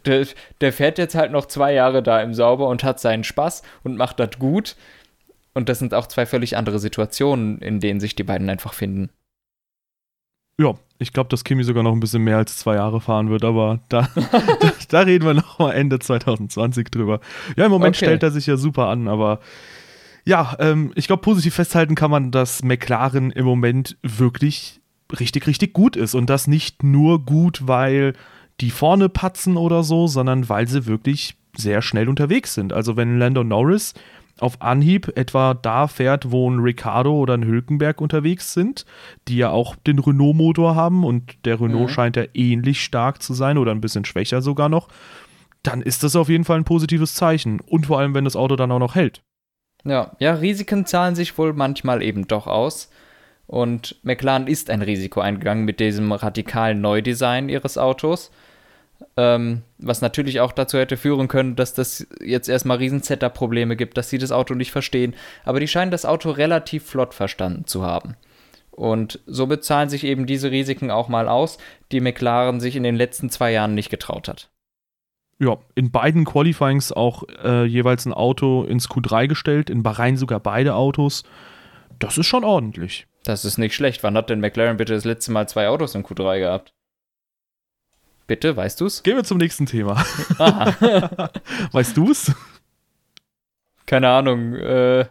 Der, 0.05 0.25
der 0.61 0.73
fährt 0.73 0.97
jetzt 0.97 1.15
halt 1.15 1.31
noch 1.31 1.45
zwei 1.45 1.73
Jahre 1.73 2.01
da 2.01 2.21
im 2.21 2.33
Sauber 2.33 2.67
und 2.67 2.83
hat 2.83 2.99
seinen 2.99 3.23
Spaß 3.23 3.61
und 3.83 3.97
macht 3.97 4.19
das 4.19 4.39
gut. 4.39 4.75
Und 5.57 5.69
das 5.69 5.79
sind 5.79 5.95
auch 5.95 6.05
zwei 6.05 6.27
völlig 6.27 6.55
andere 6.55 6.77
Situationen, 6.77 7.57
in 7.57 7.79
denen 7.79 7.99
sich 7.99 8.13
die 8.13 8.23
beiden 8.23 8.47
einfach 8.47 8.73
finden. 8.73 9.09
Ja, 10.59 10.75
ich 10.99 11.13
glaube, 11.13 11.29
dass 11.29 11.43
Kimi 11.43 11.63
sogar 11.63 11.81
noch 11.81 11.93
ein 11.93 11.99
bisschen 11.99 12.23
mehr 12.23 12.37
als 12.37 12.57
zwei 12.57 12.75
Jahre 12.75 13.01
fahren 13.01 13.31
wird, 13.31 13.43
aber 13.43 13.79
da, 13.89 14.07
da, 14.59 14.73
da, 14.87 14.99
reden 14.99 15.25
wir 15.25 15.33
noch 15.33 15.57
mal 15.57 15.71
Ende 15.71 15.97
2020 15.97 16.91
drüber. 16.91 17.21
Ja, 17.55 17.65
im 17.65 17.71
Moment 17.71 17.95
okay. 17.95 18.05
stellt 18.05 18.21
er 18.21 18.29
sich 18.29 18.45
ja 18.45 18.55
super 18.55 18.87
an, 18.89 19.07
aber 19.07 19.39
ja, 20.25 20.55
ähm, 20.59 20.91
ich 20.93 21.07
glaube, 21.07 21.23
positiv 21.23 21.55
festhalten 21.55 21.95
kann 21.95 22.11
man, 22.11 22.29
dass 22.29 22.63
McLaren 22.63 23.31
im 23.31 23.45
Moment 23.45 23.97
wirklich 24.03 24.79
richtig, 25.19 25.47
richtig 25.47 25.73
gut 25.73 25.95
ist. 25.95 26.13
Und 26.13 26.29
das 26.29 26.45
nicht 26.45 26.83
nur 26.83 27.25
gut, 27.25 27.61
weil 27.65 28.13
die 28.61 28.69
vorne 28.69 29.09
patzen 29.09 29.57
oder 29.57 29.81
so, 29.81 30.05
sondern 30.05 30.49
weil 30.49 30.67
sie 30.67 30.85
wirklich 30.85 31.35
sehr 31.55 31.81
schnell 31.81 32.09
unterwegs 32.09 32.53
sind. 32.53 32.73
Also 32.73 32.95
wenn 32.95 33.17
Lando 33.17 33.43
Norris 33.43 33.95
auf 34.39 34.61
Anhieb 34.61 35.11
etwa 35.15 35.53
da 35.53 35.87
fährt, 35.87 36.31
wo 36.31 36.49
ein 36.49 36.59
Ricardo 36.59 37.13
oder 37.15 37.33
ein 37.33 37.45
Hülkenberg 37.45 38.01
unterwegs 38.01 38.53
sind, 38.53 38.85
die 39.27 39.37
ja 39.37 39.49
auch 39.49 39.75
den 39.75 39.99
Renault-Motor 39.99 40.75
haben 40.75 41.03
und 41.03 41.45
der 41.45 41.59
Renault 41.59 41.89
mhm. 41.89 41.93
scheint 41.93 42.15
ja 42.15 42.25
ähnlich 42.33 42.83
stark 42.83 43.21
zu 43.21 43.33
sein 43.33 43.57
oder 43.57 43.71
ein 43.71 43.81
bisschen 43.81 44.05
schwächer 44.05 44.41
sogar 44.41 44.69
noch, 44.69 44.89
dann 45.63 45.81
ist 45.81 46.03
das 46.03 46.15
auf 46.15 46.29
jeden 46.29 46.45
Fall 46.45 46.57
ein 46.57 46.65
positives 46.65 47.15
Zeichen. 47.15 47.59
Und 47.59 47.87
vor 47.87 47.99
allem, 47.99 48.13
wenn 48.13 48.25
das 48.25 48.35
Auto 48.35 48.55
dann 48.55 48.71
auch 48.71 48.79
noch 48.79 48.95
hält. 48.95 49.21
Ja, 49.83 50.15
ja, 50.19 50.33
Risiken 50.33 50.85
zahlen 50.85 51.15
sich 51.15 51.37
wohl 51.37 51.53
manchmal 51.53 52.01
eben 52.01 52.27
doch 52.27 52.47
aus. 52.47 52.89
Und 53.47 53.95
McLaren 54.03 54.47
ist 54.47 54.69
ein 54.69 54.81
Risiko 54.81 55.21
eingegangen 55.21 55.65
mit 55.65 55.79
diesem 55.79 56.11
radikalen 56.11 56.81
Neudesign 56.81 57.49
ihres 57.49 57.77
Autos. 57.77 58.31
Ähm, 59.19 59.63
was 59.79 60.01
natürlich 60.01 60.39
auch 60.39 60.51
dazu 60.51 60.77
hätte 60.77 60.95
führen 60.95 61.27
können, 61.27 61.55
dass 61.55 61.73
das 61.73 62.05
jetzt 62.21 62.49
erstmal 62.49 62.77
riesen 62.77 63.01
Setup-Probleme 63.01 63.75
gibt, 63.75 63.97
dass 63.97 64.11
sie 64.11 64.19
das 64.19 64.31
Auto 64.31 64.53
nicht 64.53 64.71
verstehen. 64.71 65.15
Aber 65.43 65.59
die 65.59 65.67
scheinen 65.67 65.89
das 65.89 66.05
Auto 66.05 66.29
relativ 66.29 66.85
flott 66.85 67.15
verstanden 67.15 67.65
zu 67.65 67.83
haben. 67.83 68.15
Und 68.69 69.19
somit 69.25 69.63
zahlen 69.63 69.89
sich 69.89 70.03
eben 70.03 70.27
diese 70.27 70.51
Risiken 70.51 70.91
auch 70.91 71.07
mal 71.07 71.27
aus, 71.27 71.57
die 71.91 71.99
McLaren 71.99 72.59
sich 72.59 72.75
in 72.75 72.83
den 72.83 72.95
letzten 72.95 73.31
zwei 73.31 73.51
Jahren 73.51 73.73
nicht 73.73 73.89
getraut 73.89 74.27
hat. 74.27 74.51
Ja, 75.39 75.57
in 75.73 75.89
beiden 75.89 76.25
Qualifyings 76.25 76.91
auch 76.91 77.23
äh, 77.43 77.65
jeweils 77.65 78.05
ein 78.05 78.13
Auto 78.13 78.63
ins 78.63 78.87
Q3 78.87 79.27
gestellt, 79.27 79.71
in 79.71 79.81
Bahrain 79.81 80.15
sogar 80.15 80.39
beide 80.39 80.75
Autos. 80.75 81.23
Das 81.97 82.19
ist 82.19 82.27
schon 82.27 82.43
ordentlich. 82.43 83.07
Das 83.23 83.45
ist 83.45 83.57
nicht 83.57 83.73
schlecht. 83.73 84.03
Wann 84.03 84.15
hat 84.15 84.29
denn 84.29 84.41
McLaren 84.41 84.77
bitte 84.77 84.93
das 84.93 85.05
letzte 85.05 85.31
Mal 85.31 85.49
zwei 85.49 85.69
Autos 85.69 85.95
im 85.95 86.03
Q3 86.03 86.39
gehabt? 86.39 86.73
Bitte, 88.27 88.57
weißt 88.57 88.81
du's? 88.81 89.03
Gehen 89.03 89.15
wir 89.15 89.23
zum 89.23 89.37
nächsten 89.37 89.65
Thema. 89.65 90.03
weißt 91.71 91.95
du's? 91.95 92.33
Keine 93.85 94.09
Ahnung. 94.09 94.53
Äh, 94.53 95.05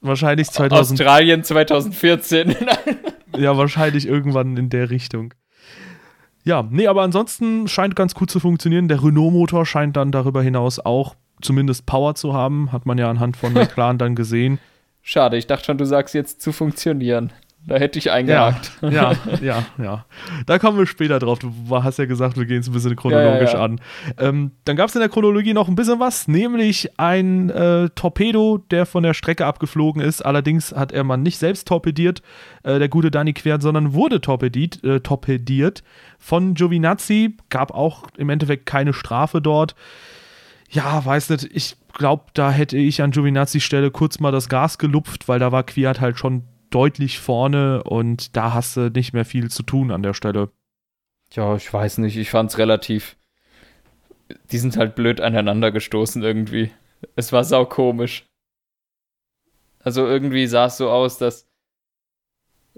wahrscheinlich 0.00 0.48
2000. 0.50 1.00
Australien 1.00 1.42
2014. 1.42 2.54
ja, 3.36 3.56
wahrscheinlich 3.56 4.06
irgendwann 4.06 4.56
in 4.56 4.70
der 4.70 4.88
Richtung. 4.88 5.34
Ja, 6.44 6.62
nee, 6.62 6.86
aber 6.86 7.02
ansonsten 7.02 7.66
scheint 7.66 7.96
ganz 7.96 8.14
gut 8.14 8.30
zu 8.30 8.38
funktionieren. 8.40 8.88
Der 8.88 9.02
Renault-Motor 9.02 9.66
scheint 9.66 9.96
dann 9.96 10.12
darüber 10.12 10.40
hinaus 10.40 10.78
auch 10.78 11.16
zumindest 11.42 11.86
Power 11.86 12.14
zu 12.14 12.32
haben. 12.32 12.70
Hat 12.70 12.86
man 12.86 12.98
ja 12.98 13.10
anhand 13.10 13.36
von 13.36 13.52
McLaren 13.54 13.98
dann 13.98 14.14
gesehen. 14.14 14.60
Schade, 15.02 15.36
ich 15.36 15.46
dachte 15.48 15.66
schon, 15.66 15.78
du 15.78 15.84
sagst 15.84 16.14
jetzt 16.14 16.40
zu 16.40 16.52
funktionieren. 16.52 17.32
Da 17.68 17.76
hätte 17.76 17.98
ich 17.98 18.10
eingehakt. 18.10 18.72
Ja, 18.80 18.88
ja, 18.88 19.12
ja, 19.42 19.66
ja. 19.76 20.04
Da 20.46 20.58
kommen 20.58 20.78
wir 20.78 20.86
später 20.86 21.18
drauf. 21.18 21.38
Du 21.38 21.52
hast 21.70 21.98
ja 21.98 22.06
gesagt, 22.06 22.38
wir 22.38 22.46
gehen 22.46 22.60
es 22.60 22.68
ein 22.68 22.72
bisschen 22.72 22.96
chronologisch 22.96 23.52
ja, 23.52 23.58
ja, 23.58 23.64
an. 23.64 23.80
Ähm, 24.16 24.52
dann 24.64 24.74
gab 24.74 24.88
es 24.88 24.94
in 24.94 25.00
der 25.00 25.10
Chronologie 25.10 25.52
noch 25.52 25.68
ein 25.68 25.74
bisschen 25.74 26.00
was, 26.00 26.28
nämlich 26.28 26.98
ein 26.98 27.50
äh, 27.50 27.90
Torpedo, 27.90 28.56
der 28.70 28.86
von 28.86 29.02
der 29.02 29.12
Strecke 29.12 29.44
abgeflogen 29.44 30.00
ist. 30.00 30.22
Allerdings 30.22 30.74
hat 30.74 30.92
er 30.92 31.04
mal 31.04 31.18
nicht 31.18 31.36
selbst 31.36 31.68
torpediert, 31.68 32.22
äh, 32.62 32.78
der 32.78 32.88
gute 32.88 33.10
Danny 33.10 33.34
Quert, 33.34 33.60
sondern 33.60 33.92
wurde 33.92 34.22
torpediert, 34.22 34.82
äh, 34.82 35.00
torpediert 35.00 35.82
von 36.18 36.54
Giovinazzi. 36.54 37.36
Gab 37.50 37.74
auch 37.74 38.04
im 38.16 38.30
Endeffekt 38.30 38.64
keine 38.64 38.94
Strafe 38.94 39.42
dort. 39.42 39.74
Ja, 40.70 41.04
weiß 41.04 41.28
nicht, 41.28 41.50
ich 41.52 41.76
glaube, 41.92 42.24
da 42.32 42.50
hätte 42.50 42.78
ich 42.78 43.02
an 43.02 43.10
Giovinazzi 43.10 43.60
Stelle 43.60 43.90
kurz 43.90 44.20
mal 44.20 44.32
das 44.32 44.48
Gas 44.48 44.78
gelupft, 44.78 45.28
weil 45.28 45.38
da 45.38 45.52
war 45.52 45.64
Quert 45.64 46.00
halt 46.00 46.18
schon 46.18 46.44
deutlich 46.70 47.18
vorne 47.18 47.82
und 47.82 48.36
da 48.36 48.54
hast 48.54 48.76
du 48.76 48.90
nicht 48.90 49.12
mehr 49.12 49.24
viel 49.24 49.50
zu 49.50 49.62
tun 49.62 49.90
an 49.90 50.02
der 50.02 50.14
Stelle. 50.14 50.50
Ja, 51.32 51.56
ich 51.56 51.72
weiß 51.72 51.98
nicht, 51.98 52.16
ich 52.16 52.30
fand's 52.30 52.58
relativ. 52.58 53.16
Die 54.50 54.58
sind 54.58 54.76
halt 54.76 54.94
blöd 54.94 55.20
aneinander 55.20 55.72
gestoßen 55.72 56.22
irgendwie. 56.22 56.70
Es 57.16 57.32
war 57.32 57.44
sau 57.44 57.64
komisch. 57.64 58.26
Also 59.80 60.06
irgendwie 60.06 60.46
sah 60.46 60.66
es 60.66 60.76
so 60.76 60.90
aus, 60.90 61.18
dass 61.18 61.47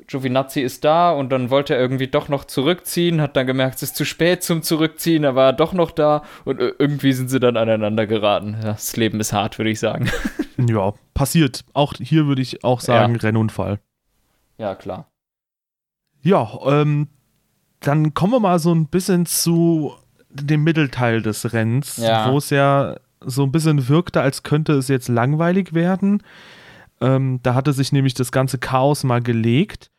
Giovinazzi 0.07 0.61
ist 0.61 0.85
da 0.85 1.13
und 1.13 1.31
dann 1.31 1.51
wollte 1.51 1.75
er 1.75 1.81
irgendwie 1.81 2.09
doch 2.09 2.29
noch 2.29 2.45
zurückziehen, 2.45 3.21
hat 3.21 3.37
dann 3.37 3.47
gemerkt, 3.47 3.77
es 3.77 3.83
ist 3.83 3.97
zu 3.97 4.05
spät 4.05 4.43
zum 4.43 4.63
Zurückziehen, 4.63 5.25
er 5.25 5.35
war 5.35 5.53
doch 5.53 5.73
noch 5.73 5.91
da 5.91 6.23
und 6.45 6.61
irgendwie 6.61 7.13
sind 7.13 7.29
sie 7.29 7.41
dann 7.41 7.57
aneinander 7.57 8.07
geraten. 8.07 8.57
Das 8.63 8.97
Leben 8.97 9.21
ist 9.21 9.33
hart, 9.33 9.59
würde 9.59 9.71
ich 9.71 9.81
sagen. 9.81 10.11
Ja, 10.69 10.93
passiert. 11.15 11.65
Auch 11.73 11.95
hier 11.95 12.27
würde 12.27 12.43
ich 12.43 12.65
auch 12.65 12.81
sagen, 12.81 13.15
ja. 13.15 13.21
Rennunfall. 13.21 13.79
Ja, 14.59 14.75
klar. 14.75 15.11
Ja, 16.21 16.51
ähm, 16.67 17.09
dann 17.81 18.13
kommen 18.13 18.35
wir 18.35 18.41
mal 18.41 18.59
so 18.59 18.75
ein 18.75 18.87
bisschen 18.87 19.25
zu 19.25 19.95
dem 20.29 20.63
Mittelteil 20.63 21.23
des 21.23 21.55
Rennens, 21.55 21.97
ja. 21.97 22.31
wo 22.31 22.39
es 22.39 22.51
ja 22.51 22.97
so 23.25 23.43
ein 23.43 23.53
bisschen 23.53 23.89
wirkte, 23.89 24.21
als 24.21 24.43
könnte 24.43 24.75
es 24.75 24.89
jetzt 24.89 25.09
langweilig 25.09 25.75
werden. 25.75 26.23
Ähm, 27.01 27.41
da 27.43 27.55
hatte 27.55 27.73
sich 27.73 27.93
nämlich 27.93 28.15
das 28.15 28.33
ganze 28.33 28.59
Chaos 28.59 29.05
mal 29.05 29.21
gelegt. 29.21 29.91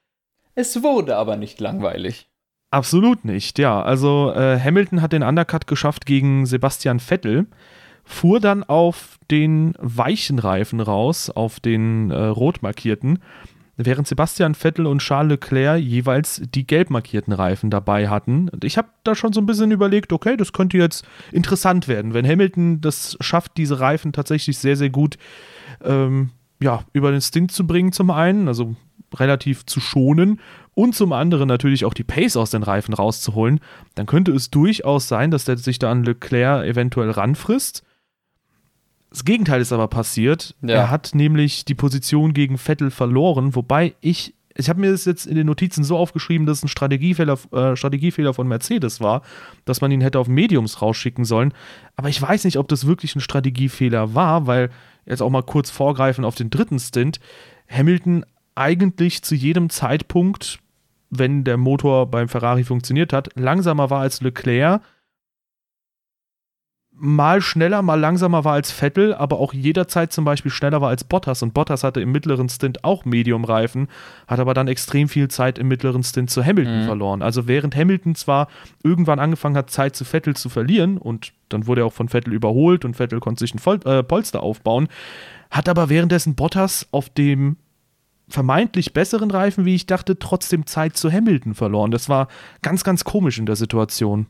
Es 0.56 0.84
wurde 0.84 1.16
aber 1.18 1.38
nicht 1.38 1.60
langweilig. 1.60 2.30
Absolut 2.72 3.26
nicht, 3.26 3.60
ja. 3.60 3.82
Also 3.82 4.32
äh, 4.34 4.60
Hamilton 4.60 5.02
hat 5.02 5.12
den 5.12 5.24
Undercut 5.24 5.68
geschafft 5.68 6.06
gegen 6.06 6.46
Sebastian 6.46 7.00
Vettel, 7.00 7.48
fuhr 8.06 8.40
dann 8.40 8.64
auf 8.64 9.18
den 9.30 9.74
weichen 9.78 10.40
Reifen 10.40 10.80
raus, 10.80 11.30
auf 11.30 11.60
den 11.60 12.12
äh, 12.12 12.24
rot 12.24 12.62
markierten, 12.62 13.20
während 13.76 14.08
Sebastian 14.08 14.56
Vettel 14.56 14.86
und 14.86 15.00
Charles 15.00 15.32
Leclerc 15.32 15.82
jeweils 15.82 16.42
die 16.54 16.66
gelb 16.66 16.90
markierten 16.90 17.34
Reifen 17.34 17.70
dabei 17.70 18.08
hatten. 18.08 18.48
Und 18.48 18.64
ich 18.64 18.78
habe 18.78 18.90
da 19.04 19.16
schon 19.16 19.34
so 19.34 19.42
ein 19.42 19.46
bisschen 19.46 19.72
überlegt, 19.72 20.14
okay, 20.14 20.38
das 20.38 20.54
könnte 20.54 20.78
jetzt 20.78 21.06
interessant 21.34 21.90
werden, 21.90 22.14
wenn 22.14 22.28
Hamilton 22.28 22.80
das 22.80 23.18
schafft, 23.20 23.58
diese 23.58 23.80
Reifen 23.82 24.14
tatsächlich 24.14 24.58
sehr, 24.58 24.78
sehr 24.78 24.90
gut 24.90 25.18
ähm, 25.84 26.30
ja, 26.62 26.84
über 26.94 27.12
den 27.12 27.22
Stint 27.22 27.52
zu 27.52 27.66
bringen, 27.66 27.92
zum 27.92 28.12
einen, 28.12 28.48
also 28.48 28.76
relativ 29.16 29.66
zu 29.66 29.80
schonen 29.80 30.40
und 30.74 30.96
zum 30.96 31.12
anderen 31.12 31.48
natürlich 31.48 31.84
auch 31.86 31.94
die 31.94 32.04
Pace 32.04 32.38
aus 32.38 32.52
den 32.52 32.64
Reifen 32.64 32.94
rauszuholen, 32.94 33.60
dann 33.96 34.06
könnte 34.06 34.32
es 34.32 34.52
durchaus 34.52 35.08
sein, 35.08 35.32
dass 35.32 35.46
der 35.46 35.58
sich 35.58 35.80
da 35.80 35.92
an 35.92 36.04
Leclerc 36.04 36.66
eventuell 36.66 37.10
ranfrisst. 37.12 37.84
Das 39.10 39.26
Gegenteil 39.26 39.60
ist 39.60 39.74
aber 39.74 39.90
passiert. 39.90 40.56
Ja. 40.62 40.76
Er 40.76 40.90
hat 40.90 41.12
nämlich 41.14 41.66
die 41.66 41.76
Position 41.76 42.34
gegen 42.34 42.58
Vettel 42.58 42.92
verloren, 42.92 43.56
wobei 43.56 43.96
ich 44.00 44.34
ich 44.56 44.70
habe 44.70 44.82
mir 44.82 44.92
das 44.92 45.06
jetzt 45.06 45.26
in 45.26 45.36
den 45.36 45.48
Notizen 45.48 45.84
so 45.84 45.98
aufgeschrieben, 45.98 46.46
dass 46.46 46.58
es 46.58 46.66
ein 46.66 46.68
Strategiefehler, 46.68 47.38
äh, 47.54 47.76
Strategiefehler 47.76 48.34
von 48.34 48.48
Mercedes 48.48 49.00
war, 49.00 49.22
dass 49.64 49.80
man 49.82 49.92
ihn 49.92 50.02
hätte 50.02 50.20
auf 50.20 50.28
Mediums 50.28 50.82
rausschicken 50.82 51.26
sollen. 51.26 51.54
Aber 51.96 52.10
ich 52.10 52.22
weiß 52.22 52.44
nicht, 52.44 52.58
ob 52.58 52.68
das 52.68 52.86
wirklich 52.86 53.16
ein 53.16 53.22
Strategiefehler 53.22 54.14
war, 54.14 54.48
weil 54.48 54.70
jetzt 55.06 55.22
auch 55.22 55.30
mal 55.30 55.44
kurz 55.44 55.70
vorgreifen 55.70 56.26
auf 56.26 56.36
den 56.36 56.50
dritten 56.50 56.80
Stint, 56.80 57.20
Hamilton 57.70 58.26
eigentlich 58.56 59.24
zu 59.24 59.36
jedem 59.36 59.70
Zeitpunkt, 59.70 60.60
wenn 61.10 61.44
der 61.44 61.58
Motor 61.58 62.10
beim 62.10 62.30
Ferrari 62.30 62.64
funktioniert 62.64 63.14
hat, 63.14 63.30
langsamer 63.36 63.90
war 63.90 64.02
als 64.02 64.22
Leclerc, 64.22 64.82
mal 67.02 67.42
schneller, 67.42 67.82
mal 67.82 68.00
langsamer 68.00 68.46
war 68.46 68.54
als 68.54 68.72
Vettel, 68.72 69.16
aber 69.16 69.40
auch 69.40 69.54
jederzeit 69.54 70.14
zum 70.14 70.24
Beispiel 70.24 70.52
schneller 70.52 70.82
war 70.82 70.90
als 70.90 71.04
Bottas. 71.04 71.42
Und 71.42 71.54
Bottas 71.54 71.84
hatte 71.84 72.00
im 72.00 72.12
mittleren 72.12 72.48
Stint 72.48 72.84
auch 72.84 73.06
Medium-Reifen, 73.06 73.88
hat 74.28 74.40
aber 74.40 74.54
dann 74.54 74.68
extrem 74.68 75.10
viel 75.10 75.28
Zeit 75.28 75.58
im 75.58 75.68
mittleren 75.68 76.04
Stint 76.04 76.30
zu 76.30 76.46
Hamilton 76.46 76.84
mhm. 76.84 76.86
verloren. 76.86 77.22
Also 77.24 77.48
während 77.48 77.76
Hamilton 77.76 78.14
zwar 78.14 78.48
irgendwann 78.84 79.20
angefangen 79.20 79.58
hat, 79.58 79.72
Zeit 79.72 79.96
zu 79.96 80.06
Vettel 80.06 80.36
zu 80.36 80.48
verlieren 80.50 81.00
und 81.00 81.34
dann 81.50 81.66
wurde 81.66 81.82
er 81.82 81.88
auch 81.88 81.94
von 81.94 82.08
Vettel 82.08 82.34
überholt 82.34 82.86
und 82.86 82.96
Vettel 82.96 83.20
konnte 83.20 83.40
sich 83.40 83.56
ein 83.56 83.60
Vol 83.60 83.80
äh, 83.86 84.04
Polster 84.04 84.44
aufbauen, 84.44 84.88
hat 85.50 85.68
aber 85.68 85.90
währenddessen 85.90 86.36
Bottas 86.36 86.88
auf 86.92 87.10
dem 87.10 87.58
vermeintlich 88.30 88.94
besseren 88.94 89.32
Reifen, 89.32 89.66
wie 89.66 89.76
ich 89.76 89.88
dachte, 89.88 90.20
trotzdem 90.20 90.68
Zeit 90.68 90.96
zu 90.96 91.12
Hamilton 91.12 91.56
verloren. 91.56 91.90
Das 91.92 92.10
war 92.10 92.28
ganz, 92.62 92.84
ganz 92.84 93.04
komisch 93.04 93.40
in 93.40 93.48
der 93.48 93.56
Situation. 93.56 94.28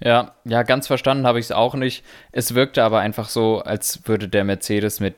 Ja, 0.00 0.34
ja, 0.44 0.62
ganz 0.62 0.86
verstanden 0.86 1.26
habe 1.26 1.38
ich 1.38 1.46
es 1.46 1.52
auch 1.52 1.74
nicht. 1.74 2.04
Es 2.32 2.54
wirkte 2.54 2.82
aber 2.82 3.00
einfach 3.00 3.28
so, 3.28 3.60
als 3.60 4.06
würde 4.06 4.28
der 4.28 4.44
Mercedes 4.44 5.00
mit 5.00 5.14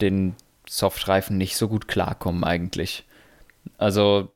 den 0.00 0.34
Softreifen 0.68 1.38
nicht 1.38 1.56
so 1.56 1.68
gut 1.68 1.88
klarkommen 1.88 2.44
eigentlich. 2.44 3.04
Also, 3.78 4.32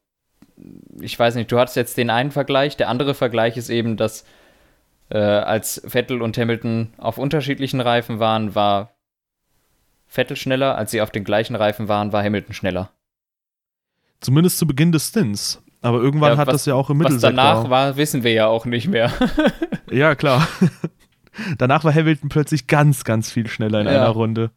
ich 1.01 1.19
weiß 1.19 1.35
nicht, 1.35 1.53
du 1.53 1.59
hattest 1.59 1.77
jetzt 1.77 1.99
den 1.99 2.11
einen 2.11 2.31
Vergleich. 2.31 2.77
Der 2.77 2.89
andere 2.89 3.15
Vergleich 3.15 3.57
ist 3.57 3.69
eben, 3.69 3.97
dass 3.97 4.25
äh, 5.11 5.19
als 5.19 5.83
Vettel 5.87 6.23
und 6.23 6.39
Hamilton 6.39 6.95
auf 6.97 7.19
unterschiedlichen 7.19 7.81
Reifen 7.81 8.19
waren, 8.19 8.55
war 8.55 8.95
Vettel 10.07 10.37
schneller. 10.37 10.77
Als 10.79 10.91
sie 10.91 11.03
auf 11.03 11.11
den 11.11 11.25
gleichen 11.25 11.55
Reifen 11.55 11.89
waren, 11.89 12.13
war 12.13 12.23
Hamilton 12.25 12.55
schneller. 12.55 12.91
Zumindest 14.21 14.59
zu 14.59 14.67
Beginn 14.67 14.93
des 14.93 15.09
Stints. 15.09 15.63
Aber 15.87 16.03
irgendwann 16.03 16.33
ja, 16.33 16.39
hat 16.39 16.49
was, 16.49 16.55
das 16.55 16.67
ja 16.67 16.75
auch 16.75 16.91
im 16.91 16.99
Mittelsektor. 16.99 17.31
Was 17.31 17.37
danach 17.37 17.71
war, 17.71 17.97
wissen 17.97 18.25
wir 18.25 18.33
ja 18.33 18.49
auch 18.49 18.67
nicht 18.67 18.89
mehr. 18.89 19.13
ja, 19.91 20.17
klar. 20.17 20.49
danach 21.59 21.85
war 21.85 21.95
Hamilton 21.95 22.29
plötzlich 22.29 22.67
ganz, 22.67 23.05
ganz 23.05 23.31
viel 23.31 23.47
schneller 23.47 23.83
in 23.83 23.87
ja. 23.87 23.93
einer 23.93 24.09
Runde. 24.09 24.51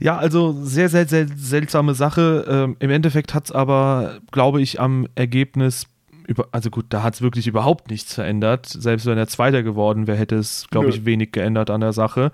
Ja, 0.00 0.16
also 0.16 0.56
sehr, 0.60 0.88
sehr, 0.88 1.06
sehr 1.06 1.28
seltsame 1.28 1.94
Sache. 1.94 2.44
Ähm, 2.48 2.76
Im 2.80 2.90
Endeffekt 2.90 3.32
hat 3.32 3.44
es 3.44 3.52
aber, 3.52 4.18
glaube 4.32 4.60
ich, 4.60 4.80
am 4.80 5.06
Ergebnis, 5.14 5.86
über, 6.26 6.48
also 6.50 6.68
gut, 6.68 6.86
da 6.88 7.04
hat 7.04 7.14
es 7.14 7.22
wirklich 7.22 7.46
überhaupt 7.46 7.88
nichts 7.88 8.12
verändert. 8.12 8.66
Selbst 8.66 9.06
wenn 9.06 9.18
er 9.18 9.28
Zweiter 9.28 9.62
geworden 9.62 10.08
wäre, 10.08 10.18
hätte 10.18 10.34
es, 10.34 10.66
glaube 10.68 10.88
ich, 10.88 11.04
wenig 11.04 11.30
geändert 11.30 11.70
an 11.70 11.80
der 11.80 11.92
Sache. 11.92 12.32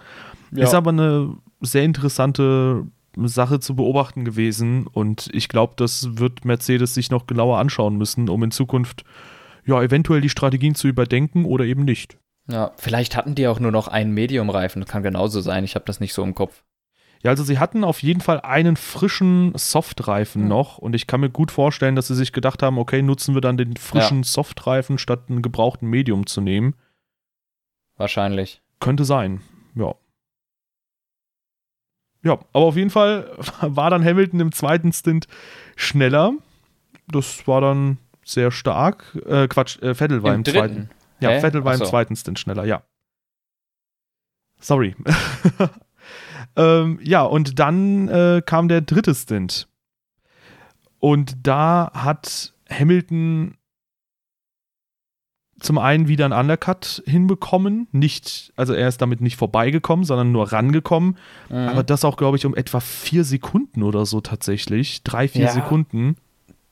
Ja. 0.52 0.64
Ist 0.64 0.72
aber 0.72 0.88
eine 0.88 1.34
sehr 1.60 1.82
interessante 1.82 2.86
Sache 3.26 3.58
zu 3.58 3.74
beobachten 3.74 4.24
gewesen 4.24 4.86
und 4.86 5.28
ich 5.32 5.48
glaube, 5.48 5.74
das 5.76 6.18
wird 6.18 6.44
Mercedes 6.44 6.94
sich 6.94 7.10
noch 7.10 7.26
genauer 7.26 7.58
anschauen 7.58 7.96
müssen, 7.96 8.28
um 8.28 8.42
in 8.44 8.50
Zukunft 8.50 9.04
ja 9.64 9.82
eventuell 9.82 10.20
die 10.20 10.28
Strategien 10.28 10.74
zu 10.74 10.86
überdenken 10.86 11.44
oder 11.44 11.64
eben 11.64 11.84
nicht. 11.84 12.18
Ja, 12.50 12.72
vielleicht 12.76 13.16
hatten 13.16 13.34
die 13.34 13.46
auch 13.46 13.60
nur 13.60 13.72
noch 13.72 13.88
einen 13.88 14.12
Medium-Reifen. 14.12 14.84
Kann 14.86 15.02
genauso 15.02 15.40
sein. 15.40 15.64
Ich 15.64 15.74
habe 15.74 15.84
das 15.84 16.00
nicht 16.00 16.14
so 16.14 16.22
im 16.22 16.34
Kopf. 16.34 16.62
Ja, 17.22 17.30
also 17.32 17.42
sie 17.42 17.58
hatten 17.58 17.84
auf 17.84 18.02
jeden 18.02 18.20
Fall 18.20 18.40
einen 18.40 18.76
frischen 18.76 19.52
Softreifen 19.56 20.42
mhm. 20.42 20.48
noch 20.48 20.78
und 20.78 20.94
ich 20.94 21.06
kann 21.06 21.20
mir 21.20 21.30
gut 21.30 21.50
vorstellen, 21.50 21.96
dass 21.96 22.06
sie 22.06 22.14
sich 22.14 22.32
gedacht 22.32 22.62
haben, 22.62 22.78
okay, 22.78 23.02
nutzen 23.02 23.34
wir 23.34 23.40
dann 23.40 23.56
den 23.56 23.76
frischen 23.76 24.18
ja. 24.18 24.24
Softreifen 24.24 24.98
statt 24.98 25.24
einen 25.28 25.42
gebrauchten 25.42 25.88
Medium 25.88 26.26
zu 26.26 26.40
nehmen. 26.40 26.74
Wahrscheinlich. 27.96 28.62
Könnte 28.78 29.04
sein, 29.04 29.40
ja. 29.74 29.94
Ja, 32.28 32.34
aber 32.52 32.66
auf 32.66 32.76
jeden 32.76 32.90
Fall 32.90 33.30
war 33.62 33.88
dann 33.88 34.04
Hamilton 34.04 34.40
im 34.40 34.52
zweiten 34.52 34.92
Stint 34.92 35.26
schneller. 35.76 36.34
Das 37.06 37.46
war 37.48 37.62
dann 37.62 37.96
sehr 38.22 38.50
stark. 38.50 39.16
Äh, 39.26 39.48
Quatsch, 39.48 39.80
äh, 39.80 39.94
Vettel 39.94 40.22
war 40.22 40.34
Im, 40.34 40.40
im 40.40 40.44
zweiten. 40.44 40.90
Ja, 41.20 41.30
Hä? 41.30 41.40
Vettel 41.40 41.64
war 41.64 41.72
Achso. 41.72 41.84
im 41.84 41.90
zweiten 41.90 42.16
Stint 42.16 42.38
schneller, 42.38 42.64
ja. 42.64 42.82
Sorry. 44.60 44.94
ähm, 46.56 46.98
ja, 47.02 47.22
und 47.22 47.58
dann 47.58 48.08
äh, 48.08 48.42
kam 48.44 48.68
der 48.68 48.82
dritte 48.82 49.14
Stint. 49.14 49.68
Und 50.98 51.46
da 51.46 51.90
hat 51.94 52.52
Hamilton 52.68 53.56
zum 55.60 55.78
einen 55.78 56.08
wieder 56.08 56.24
einen 56.24 56.34
Undercut 56.34 57.02
hinbekommen, 57.06 57.88
nicht, 57.92 58.52
also 58.56 58.74
er 58.74 58.88
ist 58.88 59.02
damit 59.02 59.20
nicht 59.20 59.36
vorbeigekommen, 59.36 60.04
sondern 60.04 60.32
nur 60.32 60.52
rangekommen, 60.52 61.16
mhm. 61.48 61.56
aber 61.56 61.82
das 61.82 62.04
auch, 62.04 62.16
glaube 62.16 62.36
ich, 62.36 62.46
um 62.46 62.54
etwa 62.54 62.80
vier 62.80 63.24
Sekunden 63.24 63.82
oder 63.82 64.06
so 64.06 64.20
tatsächlich, 64.20 65.02
drei, 65.02 65.28
vier 65.28 65.46
ja, 65.46 65.52
Sekunden. 65.52 66.16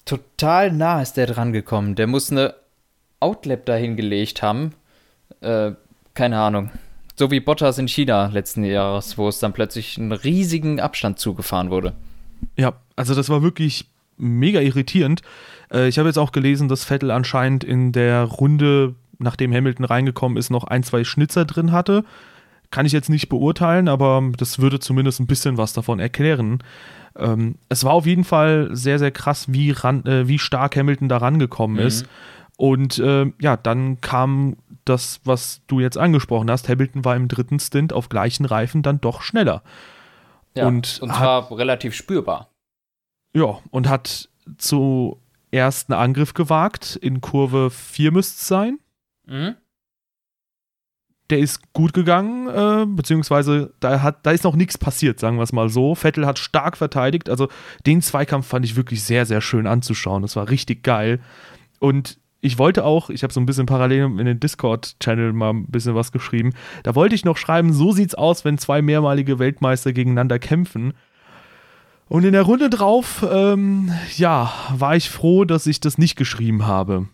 Total 0.05 0.73
nah 0.73 1.03
ist 1.03 1.15
der 1.15 1.27
dran 1.27 1.53
gekommen. 1.53 1.97
Der 1.97 2.07
muss 2.07 2.31
eine 2.31 2.55
Outlap 3.19 3.67
dahingelegt 3.67 4.43
haben. 4.43 4.73
Äh, 5.41 5.73
keine 6.15 6.39
Ahnung. 6.39 6.71
So 7.17 7.31
wie 7.31 7.41
Bottas 7.41 7.79
in 7.79 7.89
China 7.89 8.27
letzten 8.27 8.63
Jahres, 8.63 9.19
wo 9.19 9.29
es 9.29 9.39
dann 9.39 9.53
plötzlich 9.53 9.99
einen 9.99 10.13
riesigen 10.13 10.81
Abstand 10.81 11.19
zugefahren 11.19 11.71
wurde. 11.71 11.95
Ja, 12.57 12.75
also 12.95 13.15
das 13.15 13.29
war 13.29 13.43
wirklich 13.43 13.87
mega 14.19 14.61
irritierend. 14.61 15.23
Äh, 15.73 15.89
ich 15.89 15.99
habe 15.99 16.09
jetzt 16.09 16.19
auch 16.19 16.33
gelesen, 16.33 16.69
dass 16.69 16.85
Vettel 16.85 17.11
anscheinend 17.11 17.65
in 17.65 17.93
der 17.93 18.23
Runde, 18.23 18.95
nachdem 19.19 19.53
Hamilton 19.53 19.85
reingekommen 19.85 20.39
ist, 20.39 20.51
noch 20.51 20.65
ein, 20.65 20.83
zwei 20.83 21.05
Schnitzer 21.05 21.45
drin 21.45 21.73
hatte. 21.73 22.05
Kann 22.71 22.87
ich 22.87 22.93
jetzt 22.93 23.09
nicht 23.09 23.29
beurteilen, 23.29 23.89
aber 23.89 24.23
das 24.37 24.59
würde 24.59 24.81
zumindest 24.81 25.21
ein 25.21 25.27
bisschen 25.27 25.57
was 25.57 25.73
davon 25.73 26.01
erklären. 26.01 26.63
Ähm, 27.17 27.57
es 27.69 27.85
war 27.85 27.93
auf 27.93 28.07
jeden 28.07 28.25
Fall 28.25 28.71
sehr, 28.73 28.99
sehr 28.99 29.13
krass, 29.13 29.53
wie, 29.53 29.71
ran, 29.71 30.05
äh, 30.05 30.29
wie 30.29 30.39
stark 30.39 30.77
Hamilton 30.77 31.09
da 31.09 31.19
rangekommen 31.19 31.79
mhm. 31.79 31.87
ist. 31.87 32.07
Und 32.57 32.99
äh, 32.99 33.31
ja, 33.41 33.57
dann 33.57 34.01
kam 34.01 34.57
das, 34.85 35.21
was 35.25 35.61
du 35.67 35.81
jetzt 35.81 35.99
angesprochen 35.99 36.51
hast. 36.51 36.69
Hamilton 36.69 37.05
war 37.05 37.17
im 37.17 37.29
dritten 37.29 37.61
Stint 37.61 37.93
auf 37.93 38.09
gleichen 38.09 38.47
Reifen 38.47 38.83
dann 38.83 39.01
doch 39.01 39.23
schneller. 39.23 39.63
Ja, 40.55 40.67
und, 40.67 40.99
und 41.03 41.11
zwar 41.11 41.51
hat, 41.51 41.59
relativ 41.59 41.95
spürbar. 41.95 42.49
Ja, 43.35 43.59
und 43.71 43.89
hat 43.89 44.31
zu 44.57 45.21
ersten 45.57 45.93
Angriff 45.93 46.35
gewagt. 46.35 46.97
In 46.97 47.21
Kurve 47.21 47.71
4 47.71 48.13
müsste 48.13 48.37
es 48.37 48.49
sein. 48.49 48.79
Mhm. 49.27 49.57
Der 51.31 51.41
ist 51.41 51.73
gut 51.73 51.93
gegangen, 51.93 52.49
äh, 52.49 52.87
beziehungsweise 52.87 53.75
da, 53.81 54.01
hat, 54.03 54.25
da 54.25 54.31
ist 54.31 54.45
noch 54.45 54.55
nichts 54.55 54.79
passiert, 54.79 55.19
sagen 55.19 55.39
wir 55.39 55.43
es 55.43 55.53
mal 55.53 55.69
so. 55.69 55.97
Vettel 55.97 56.25
hat 56.25 56.39
stark 56.39 56.77
verteidigt. 56.77 57.29
Also 57.29 57.49
den 57.85 58.01
Zweikampf 58.01 58.47
fand 58.47 58.65
ich 58.65 58.77
wirklich 58.77 59.03
sehr, 59.03 59.27
sehr 59.27 59.41
schön 59.41 59.67
anzuschauen. 59.67 60.23
Das 60.23 60.37
war 60.37 60.49
richtig 60.49 60.85
geil. 60.85 61.21
Und 61.81 62.21
ich 62.41 62.59
wollte 62.59 62.85
auch, 62.85 63.11
ich 63.11 63.25
habe 63.25 63.33
so 63.33 63.41
ein 63.41 63.47
bisschen 63.47 63.67
parallel 63.67 64.05
in 64.05 64.25
den 64.25 64.39
Discord-Channel 64.39 65.33
mal 65.33 65.51
ein 65.51 65.67
bisschen 65.67 65.97
was 65.97 66.13
geschrieben. 66.13 66.53
Da 66.85 66.95
wollte 66.95 67.17
ich 67.17 67.25
noch 67.25 67.37
schreiben, 67.37 67.73
so 67.73 67.91
sieht's 67.91 68.15
aus, 68.15 68.45
wenn 68.45 68.57
zwei 68.57 68.83
mehrmalige 68.83 69.41
Weltmeister 69.41 69.93
gegeneinander 69.93 70.39
kämpfen. 70.39 70.95
Und 72.09 72.25
in 72.25 72.33
der 72.33 72.43
Runde 72.43 72.71
drauf, 72.71 73.27
ähm, 73.29 73.93
ja, 74.17 74.53
war 74.73 74.95
ich 74.95 75.11
froh, 75.11 75.45
dass 75.45 75.67
ich 75.67 75.81
das 75.81 75.99
nicht 75.99 76.17
geschrieben 76.17 76.67
habe. 76.67 77.09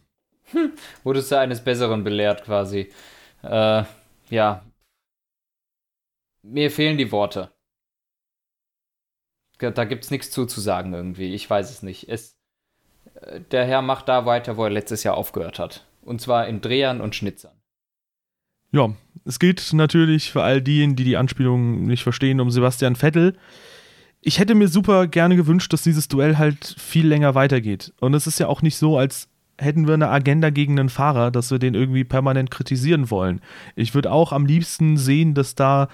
Hm, 0.50 0.72
wurdest 1.02 1.32
du 1.32 1.38
eines 1.38 1.64
Besseren 1.64 2.04
belehrt 2.04 2.44
quasi. 2.44 2.92
Äh, 3.42 3.84
ja. 4.28 4.64
Mir 6.42 6.70
fehlen 6.70 6.98
die 6.98 7.10
Worte. 7.12 7.50
Da 9.58 9.84
gibt's 9.84 10.10
nichts 10.10 10.30
zuzusagen 10.32 10.92
irgendwie. 10.92 11.34
Ich 11.34 11.48
weiß 11.48 11.70
es 11.70 11.82
nicht. 11.82 12.08
Es, 12.08 12.36
der 13.52 13.64
Herr 13.64 13.80
macht 13.80 14.08
da 14.08 14.26
weiter, 14.26 14.56
wo 14.56 14.64
er 14.64 14.70
letztes 14.70 15.04
Jahr 15.04 15.16
aufgehört 15.16 15.58
hat. 15.58 15.86
Und 16.02 16.20
zwar 16.20 16.48
in 16.48 16.60
Drehern 16.60 17.00
und 17.00 17.14
Schnitzern. 17.14 17.56
Ja, 18.72 18.94
es 19.24 19.38
geht 19.38 19.72
natürlich 19.72 20.32
für 20.32 20.42
all 20.42 20.60
diejenigen, 20.60 20.96
die 20.96 21.04
die 21.04 21.16
Anspielung 21.16 21.84
nicht 21.84 22.02
verstehen, 22.02 22.40
um 22.40 22.50
Sebastian 22.50 22.96
Vettel. 22.96 23.38
Ich 24.24 24.38
hätte 24.38 24.54
mir 24.54 24.68
super 24.68 25.08
gerne 25.08 25.34
gewünscht, 25.34 25.72
dass 25.72 25.82
dieses 25.82 26.06
Duell 26.06 26.38
halt 26.38 26.76
viel 26.78 27.06
länger 27.06 27.34
weitergeht. 27.34 27.92
Und 28.00 28.14
es 28.14 28.28
ist 28.28 28.38
ja 28.38 28.46
auch 28.46 28.62
nicht 28.62 28.76
so, 28.76 28.96
als 28.96 29.28
hätten 29.58 29.88
wir 29.88 29.94
eine 29.94 30.08
Agenda 30.08 30.50
gegen 30.50 30.78
einen 30.78 30.88
Fahrer, 30.88 31.32
dass 31.32 31.50
wir 31.50 31.58
den 31.58 31.74
irgendwie 31.74 32.04
permanent 32.04 32.50
kritisieren 32.50 33.10
wollen. 33.10 33.40
Ich 33.74 33.94
würde 33.94 34.12
auch 34.12 34.32
am 34.32 34.46
liebsten 34.46 34.96
sehen, 34.96 35.34
dass 35.34 35.56
da 35.56 35.88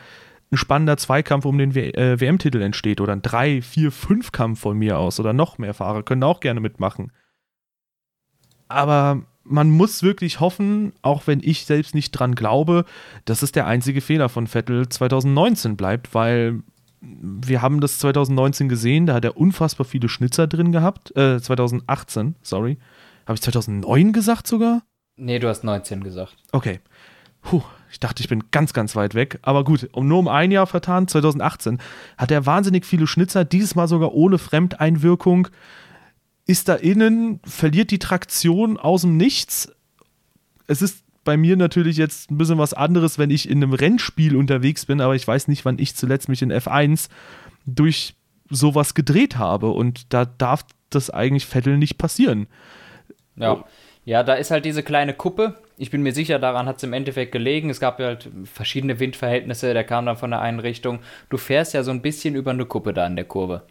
ein 0.51 0.59
spannender 0.59 0.99
Zweikampf 0.99 1.47
um 1.47 1.57
den 1.57 1.75
äh, 1.75 2.21
WM-Titel 2.21 2.61
entsteht 2.61 3.01
oder 3.01 3.15
ein 3.15 3.23
3, 3.23 3.63
4, 3.63 3.91
5 3.91 4.33
Kampf 4.33 4.61
von 4.61 4.79
mir 4.79 4.99
aus 4.99 5.19
oder 5.19 5.33
noch 5.33 5.59
mehr 5.59 5.75
Fahrer 5.75 6.03
können 6.03 6.23
auch 6.23 6.41
gerne 6.41 6.61
mitmachen. 6.61 7.13
Aber 8.69 9.23
man 9.43 9.71
muss 9.71 10.03
wirklich 10.03 10.41
hoffen, 10.41 10.93
auch 11.01 11.27
wenn 11.27 11.41
ich 11.43 11.65
selbst 11.65 11.95
nicht 11.95 12.13
dran 12.13 12.35
glaube, 12.35 12.85
dass 13.25 13.43
es 13.43 13.53
der 13.53 13.67
einzige 13.67 14.03
Fehler 14.03 14.29
von 14.29 14.47
Vettel 14.47 14.89
2019 14.89 15.77
bleibt, 15.77 16.15
weil 16.15 16.63
wir 17.01 17.63
haben 17.63 17.81
das 17.81 17.99
2019 17.99 18.69
gesehen, 18.69 19.07
da 19.07 19.15
hat 19.15 19.25
er 19.25 19.37
unfassbar 19.37 19.85
viele 19.85 20.09
Schnitzer 20.09 20.47
drin 20.47 20.73
gehabt. 20.73 21.17
Äh, 21.17 21.41
2018, 21.41 22.37
sorry. 22.43 22.79
Habe 23.27 23.35
ich 23.35 23.43
2009 23.43 24.13
gesagt 24.13 24.47
sogar? 24.47 24.83
Nee, 25.17 25.39
du 25.39 25.49
hast 25.49 25.65
19 25.65 26.03
gesagt. 26.03 26.37
Okay. 26.53 26.81
Puh, 27.43 27.63
ich 27.91 28.01
dachte, 28.01 28.23
ich 28.23 28.29
bin 28.29 28.45
ganz, 28.51 28.73
ganz 28.73 28.97
weit 28.97 29.15
weg. 29.15 29.39
Aber 29.43 29.65
gut, 29.65 29.89
um 29.93 30.09
nur 30.09 30.19
um 30.19 30.29
ein 30.29 30.51
Jahr 30.51 30.67
vertan, 30.67 31.09
2018, 31.09 31.79
hat 32.17 32.31
er 32.31 32.47
wahnsinnig 32.47 32.85
viele 32.85 33.07
Schnitzer, 33.07 33.45
dieses 33.45 33.75
Mal 33.75 33.89
sogar 33.89 34.13
ohne 34.13 34.39
Fremdeinwirkung. 34.39 35.49
Ist 36.47 36.69
da 36.69 36.75
innen, 36.75 37.41
verliert 37.45 37.91
die 37.91 37.99
Traktion 37.99 38.77
aus 38.79 39.03
dem 39.03 39.17
Nichts. 39.17 39.71
Es 40.67 40.83
ist 40.83 41.05
bei 41.29 41.37
mir 41.37 41.59
natürlich 41.59 41.99
jetzt 41.99 42.31
ein 42.31 42.39
bisschen 42.39 42.57
was 42.57 42.73
anderes, 42.73 43.19
wenn 43.19 43.29
ich 43.29 43.51
in 43.51 43.63
einem 43.63 43.75
Rennspiel 43.75 44.35
unterwegs 44.35 44.87
bin, 44.87 45.03
aber 45.03 45.15
ich 45.15 45.29
weiß 45.29 45.47
nicht, 45.49 45.67
wann 45.67 45.79
ich 45.79 45.95
zuletzt 45.95 46.31
mich 46.31 46.41
in 46.41 46.51
F1 46.51 47.11
durch 47.67 48.15
sowas 48.49 48.95
gedreht 48.95 49.37
habe. 49.37 49.69
Und 49.69 50.15
da 50.15 50.25
darf 50.25 50.65
das 50.89 51.11
eigentlich 51.11 51.45
Vettel 51.45 51.77
nicht 51.77 51.99
passieren. 51.99 52.47
Ja. 53.37 53.63
Ja, 54.07 54.23
da 54.23 54.37
ist 54.37 54.51
halt 54.51 54.65
diese 54.65 54.83
kleine 54.83 55.13
Kuppe. 55.13 55.59
Ich 55.77 55.91
bin 55.91 56.03
mir 56.03 56.15
sicher, 56.15 56.39
daran 56.39 56.65
hat 56.65 56.79
es 56.79 56.83
im 56.83 56.95
Endeffekt 56.95 57.31
gelegen. 57.31 57.69
Es 57.69 57.79
gab 57.79 58.01
ja 58.01 58.07
halt 58.07 58.31
verschiedene 58.45 58.99
Windverhältnisse, 58.99 59.75
der 59.75 59.85
kam 59.85 60.07
dann 60.07 60.17
von 60.17 60.31
der 60.31 60.41
einen 60.41 60.61
Richtung. 60.61 61.01
Du 61.29 61.37
fährst 61.37 61.75
ja 61.75 61.83
so 61.83 61.91
ein 61.91 62.01
bisschen 62.01 62.37
über 62.37 62.53
eine 62.53 62.65
Kuppe 62.65 62.95
da 62.95 63.07
in 63.07 63.17
der 63.17 63.27
Kurve. 63.27 63.65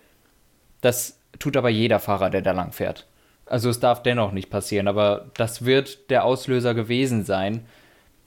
Das 0.81 1.19
tut 1.39 1.57
aber 1.57 1.69
jeder 1.69 1.99
Fahrer, 1.99 2.29
der 2.29 2.43
da 2.43 2.51
lang 2.51 2.71
fährt. 2.71 3.07
Also 3.49 3.69
es 3.69 3.79
darf 3.79 4.03
dennoch 4.03 4.31
nicht 4.31 4.49
passieren, 4.49 4.87
aber 4.87 5.31
das 5.35 5.65
wird 5.65 6.09
der 6.09 6.25
Auslöser 6.25 6.73
gewesen 6.73 7.23
sein. 7.23 7.65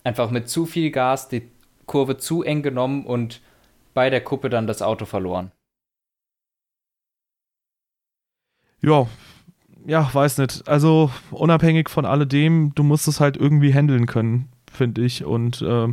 Einfach 0.04 0.30
mit 0.30 0.48
zu 0.48 0.66
viel 0.66 0.90
Gas 0.90 1.28
die 1.28 1.50
Kurve 1.86 2.16
zu 2.16 2.42
eng 2.42 2.62
genommen 2.62 3.04
und 3.04 3.40
bei 3.94 4.10
der 4.10 4.22
Kuppe 4.22 4.48
dann 4.48 4.66
das 4.66 4.82
Auto 4.82 5.04
verloren. 5.04 5.52
Ja, 8.80 9.06
ja, 9.86 10.08
weiß 10.12 10.38
nicht. 10.38 10.66
Also 10.68 11.10
unabhängig 11.30 11.88
von 11.88 12.04
alledem, 12.04 12.72
du 12.74 12.82
musst 12.82 13.08
es 13.08 13.20
halt 13.20 13.36
irgendwie 13.36 13.74
handeln 13.74 14.06
können, 14.06 14.48
finde 14.72 15.02
ich. 15.02 15.24
Und 15.24 15.62
äh, 15.62 15.88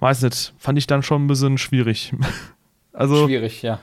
weiß 0.00 0.22
nicht, 0.22 0.54
fand 0.58 0.78
ich 0.78 0.86
dann 0.86 1.02
schon 1.02 1.24
ein 1.24 1.28
bisschen 1.28 1.58
schwierig. 1.58 2.12
also 2.92 3.26
schwierig, 3.26 3.62
ja. 3.62 3.80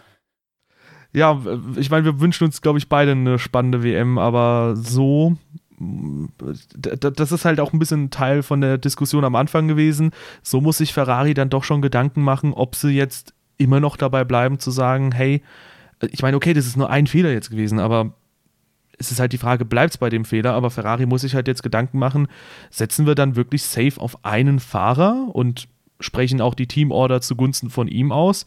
Ja, 1.12 1.42
ich 1.76 1.90
meine, 1.90 2.06
wir 2.06 2.20
wünschen 2.20 2.46
uns, 2.46 2.62
glaube 2.62 2.78
ich, 2.78 2.88
beide 2.88 3.12
eine 3.12 3.40
spannende 3.40 3.84
WM, 3.84 4.18
aber 4.18 4.76
so, 4.76 5.38
das 5.80 7.32
ist 7.32 7.46
halt 7.46 7.60
auch 7.60 7.74
ein 7.74 7.80
bisschen 7.80 8.12
Teil 8.12 8.44
von 8.44 8.62
der 8.62 8.78
Diskussion 8.78 9.24
am 9.24 9.36
Anfang 9.36 9.68
gewesen. 9.68 10.12
So 10.44 10.62
muss 10.62 10.78
sich 10.78 10.94
Ferrari 10.94 11.34
dann 11.34 11.50
doch 11.50 11.64
schon 11.64 11.82
Gedanken 11.82 12.22
machen, 12.22 12.54
ob 12.54 12.76
sie 12.76 12.90
jetzt 12.90 13.34
immer 13.58 13.80
noch 13.80 13.98
dabei 13.98 14.24
bleiben 14.24 14.60
zu 14.60 14.72
sagen, 14.72 15.12
hey, 15.12 15.42
ich 16.12 16.22
meine, 16.22 16.38
okay, 16.38 16.54
das 16.54 16.66
ist 16.66 16.78
nur 16.78 16.90
ein 16.90 17.08
Fehler 17.08 17.32
jetzt 17.32 17.50
gewesen, 17.50 17.80
aber 17.80 18.14
es 19.00 19.12
ist 19.12 19.20
halt 19.20 19.34
die 19.34 19.38
Frage, 19.38 19.66
bleibt 19.66 19.94
es 19.94 19.98
bei 19.98 20.10
dem 20.10 20.26
Fehler? 20.26 20.54
Aber 20.54 20.70
Ferrari 20.70 21.06
muss 21.06 21.22
sich 21.22 21.34
halt 21.34 21.48
jetzt 21.48 21.64
Gedanken 21.64 21.98
machen, 21.98 22.28
setzen 22.70 23.08
wir 23.08 23.16
dann 23.16 23.36
wirklich 23.36 23.64
safe 23.64 24.00
auf 24.00 24.24
einen 24.26 24.60
Fahrer 24.60 25.30
und 25.34 25.68
sprechen 26.02 26.42
auch 26.42 26.54
die 26.54 26.68
Teamorder 26.68 27.22
zugunsten 27.22 27.70
von 27.70 27.88
ihm 27.88 28.12
aus? 28.12 28.46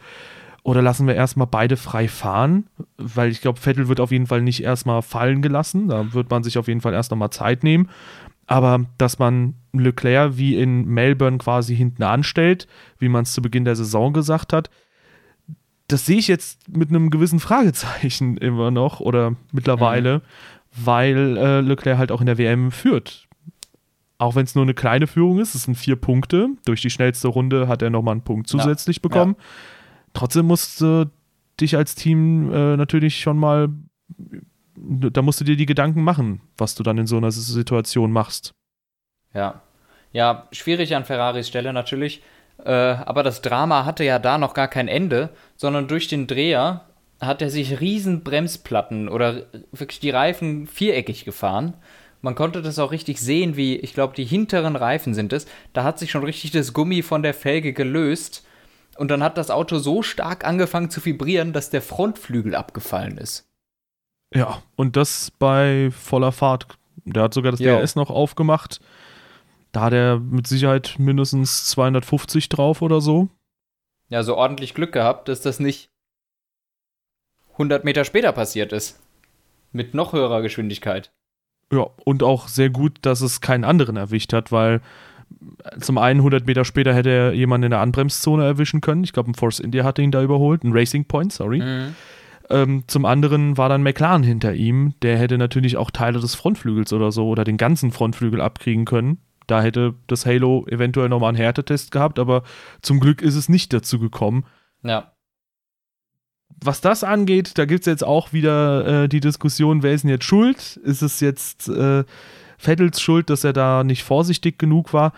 Oder 0.64 0.80
lassen 0.80 1.08
wir 1.08 1.14
erstmal 1.14 1.48
beide 1.48 1.76
frei 1.76 2.06
fahren? 2.06 2.66
Weil 2.96 3.30
ich 3.30 3.40
glaube, 3.40 3.60
Vettel 3.60 3.88
wird 3.88 3.98
auf 3.98 4.12
jeden 4.12 4.26
Fall 4.26 4.42
nicht 4.42 4.62
erstmal 4.62 5.02
fallen 5.02 5.42
gelassen. 5.42 5.88
Da 5.88 6.12
wird 6.14 6.30
man 6.30 6.44
sich 6.44 6.56
auf 6.56 6.68
jeden 6.68 6.80
Fall 6.80 6.94
erst 6.94 7.10
nochmal 7.10 7.30
Zeit 7.30 7.64
nehmen. 7.64 7.88
Aber 8.46 8.86
dass 8.98 9.18
man 9.18 9.54
Leclerc 9.72 10.36
wie 10.36 10.56
in 10.56 10.84
Melbourne 10.84 11.38
quasi 11.38 11.74
hinten 11.74 12.02
anstellt, 12.02 12.68
wie 12.98 13.08
man 13.08 13.22
es 13.22 13.32
zu 13.32 13.42
Beginn 13.42 13.64
der 13.64 13.76
Saison 13.76 14.12
gesagt 14.12 14.52
hat. 14.52 14.70
Das 15.88 16.06
sehe 16.06 16.18
ich 16.18 16.28
jetzt 16.28 16.68
mit 16.68 16.90
einem 16.90 17.10
gewissen 17.10 17.40
Fragezeichen 17.40 18.36
immer 18.38 18.70
noch 18.70 19.00
oder 19.00 19.34
mittlerweile, 19.52 20.18
mhm. 20.18 20.84
weil 20.84 21.36
äh, 21.36 21.60
Leclerc 21.60 21.98
halt 21.98 22.12
auch 22.12 22.20
in 22.20 22.26
der 22.26 22.38
WM 22.38 22.70
führt. 22.70 23.26
Auch 24.18 24.36
wenn 24.36 24.44
es 24.44 24.54
nur 24.54 24.62
eine 24.62 24.74
kleine 24.74 25.08
Führung 25.08 25.40
ist, 25.40 25.56
es 25.56 25.64
sind 25.64 25.74
vier 25.74 25.96
Punkte. 25.96 26.50
Durch 26.64 26.80
die 26.80 26.90
schnellste 26.90 27.26
Runde 27.26 27.66
hat 27.66 27.82
er 27.82 27.90
nochmal 27.90 28.12
einen 28.12 28.22
Punkt 28.22 28.46
zusätzlich 28.46 28.98
ja. 28.98 29.02
bekommen. 29.02 29.34
Ja. 29.36 29.44
Trotzdem 30.12 30.46
musst 30.46 30.80
du 30.80 31.10
dich 31.60 31.76
als 31.76 31.94
Team 31.94 32.52
äh, 32.52 32.76
natürlich 32.76 33.20
schon 33.20 33.38
mal, 33.38 33.68
da 34.76 35.22
musst 35.22 35.40
du 35.40 35.44
dir 35.44 35.56
die 35.56 35.66
Gedanken 35.66 36.02
machen, 36.02 36.40
was 36.56 36.74
du 36.74 36.82
dann 36.82 36.98
in 36.98 37.06
so 37.06 37.16
einer 37.16 37.30
Situation 37.30 38.12
machst. 38.12 38.52
Ja. 39.34 39.62
Ja, 40.12 40.46
schwierig 40.52 40.94
an 40.94 41.04
Ferraris 41.04 41.48
Stelle 41.48 41.72
natürlich. 41.72 42.22
Äh, 42.64 42.70
aber 42.70 43.22
das 43.22 43.40
Drama 43.42 43.84
hatte 43.84 44.04
ja 44.04 44.18
da 44.18 44.38
noch 44.38 44.54
gar 44.54 44.68
kein 44.68 44.88
Ende, 44.88 45.30
sondern 45.56 45.88
durch 45.88 46.08
den 46.08 46.26
Dreher 46.26 46.86
hat 47.20 47.40
er 47.40 47.50
sich 47.50 47.80
riesen 47.80 48.24
Bremsplatten 48.24 49.08
oder 49.08 49.46
wirklich 49.70 50.00
die 50.00 50.10
Reifen 50.10 50.66
viereckig 50.66 51.24
gefahren. 51.24 51.74
Man 52.20 52.34
konnte 52.34 52.62
das 52.62 52.78
auch 52.78 52.92
richtig 52.92 53.20
sehen, 53.20 53.56
wie, 53.56 53.76
ich 53.76 53.94
glaube, 53.94 54.14
die 54.14 54.24
hinteren 54.24 54.76
Reifen 54.76 55.14
sind 55.14 55.32
es. 55.32 55.46
Da 55.72 55.82
hat 55.82 55.98
sich 55.98 56.10
schon 56.10 56.24
richtig 56.24 56.50
das 56.50 56.72
Gummi 56.72 57.02
von 57.02 57.22
der 57.22 57.34
Felge 57.34 57.72
gelöst. 57.72 58.46
Und 58.96 59.10
dann 59.10 59.22
hat 59.22 59.38
das 59.38 59.50
Auto 59.50 59.78
so 59.78 60.02
stark 60.02 60.44
angefangen 60.46 60.90
zu 60.90 61.04
vibrieren, 61.04 61.52
dass 61.52 61.70
der 61.70 61.82
Frontflügel 61.82 62.54
abgefallen 62.54 63.16
ist. 63.18 63.48
Ja, 64.34 64.62
und 64.76 64.96
das 64.96 65.30
bei 65.30 65.90
voller 65.90 66.32
Fahrt. 66.32 66.66
Der 67.04 67.24
hat 67.24 67.34
sogar 67.34 67.52
das 67.52 67.60
jo. 67.60 67.78
DRS 67.78 67.96
noch 67.96 68.10
aufgemacht. 68.10 68.80
Da 69.72 69.82
hat 69.82 69.92
er 69.92 70.18
mit 70.18 70.46
Sicherheit 70.46 70.96
mindestens 70.98 71.66
250 71.66 72.48
drauf 72.48 72.82
oder 72.82 73.00
so. 73.00 73.28
Ja, 74.08 74.22
so 74.22 74.36
ordentlich 74.36 74.74
Glück 74.74 74.92
gehabt, 74.92 75.28
dass 75.28 75.40
das 75.40 75.58
nicht 75.58 75.90
100 77.52 77.84
Meter 77.84 78.04
später 78.04 78.32
passiert 78.32 78.72
ist. 78.72 79.00
Mit 79.72 79.94
noch 79.94 80.12
höherer 80.12 80.42
Geschwindigkeit. 80.42 81.12
Ja, 81.72 81.86
und 82.04 82.22
auch 82.22 82.48
sehr 82.48 82.68
gut, 82.68 82.98
dass 83.02 83.22
es 83.22 83.40
keinen 83.40 83.64
anderen 83.64 83.96
erwischt 83.96 84.34
hat, 84.34 84.52
weil 84.52 84.82
zum 85.80 85.98
einen 85.98 86.20
100 86.20 86.46
Meter 86.46 86.64
später 86.64 86.94
hätte 86.94 87.10
er 87.10 87.32
jemanden 87.32 87.66
in 87.66 87.70
der 87.70 87.80
Anbremszone 87.80 88.44
erwischen 88.44 88.80
können. 88.80 89.04
Ich 89.04 89.12
glaube, 89.12 89.30
ein 89.30 89.34
Force 89.34 89.60
India 89.60 89.84
hatte 89.84 90.02
ihn 90.02 90.10
da 90.10 90.22
überholt, 90.22 90.64
ein 90.64 90.72
Racing 90.72 91.04
Point, 91.04 91.32
sorry. 91.32 91.60
Mhm. 91.60 91.94
Ähm, 92.50 92.84
zum 92.86 93.04
anderen 93.04 93.56
war 93.56 93.68
dann 93.68 93.82
McLaren 93.82 94.22
hinter 94.22 94.54
ihm. 94.54 94.94
Der 95.02 95.18
hätte 95.18 95.38
natürlich 95.38 95.76
auch 95.76 95.90
Teile 95.90 96.20
des 96.20 96.34
Frontflügels 96.34 96.92
oder 96.92 97.12
so 97.12 97.28
oder 97.28 97.44
den 97.44 97.56
ganzen 97.56 97.92
Frontflügel 97.92 98.40
abkriegen 98.40 98.84
können. 98.84 99.18
Da 99.46 99.62
hätte 99.62 99.94
das 100.06 100.26
Halo 100.26 100.66
eventuell 100.68 101.08
nochmal 101.08 101.30
einen 101.30 101.38
Härtetest 101.38 101.90
gehabt, 101.90 102.18
aber 102.18 102.42
zum 102.80 103.00
Glück 103.00 103.22
ist 103.22 103.34
es 103.34 103.48
nicht 103.48 103.72
dazu 103.72 103.98
gekommen. 103.98 104.44
Ja 104.82 105.12
was 106.64 106.80
das 106.80 107.04
angeht, 107.04 107.58
da 107.58 107.64
gibt 107.64 107.80
es 107.80 107.86
jetzt 107.86 108.04
auch 108.04 108.32
wieder 108.32 109.04
äh, 109.04 109.08
die 109.08 109.20
Diskussion, 109.20 109.82
wer 109.82 109.92
ist 109.92 110.02
denn 110.02 110.10
jetzt 110.10 110.24
schuld? 110.24 110.76
Ist 110.84 111.02
es 111.02 111.20
jetzt 111.20 111.68
äh, 111.68 112.04
Vettels 112.62 113.00
Schuld, 113.00 113.28
dass 113.28 113.44
er 113.44 113.52
da 113.52 113.82
nicht 113.82 114.04
vorsichtig 114.04 114.58
genug 114.58 114.92
war? 114.92 115.12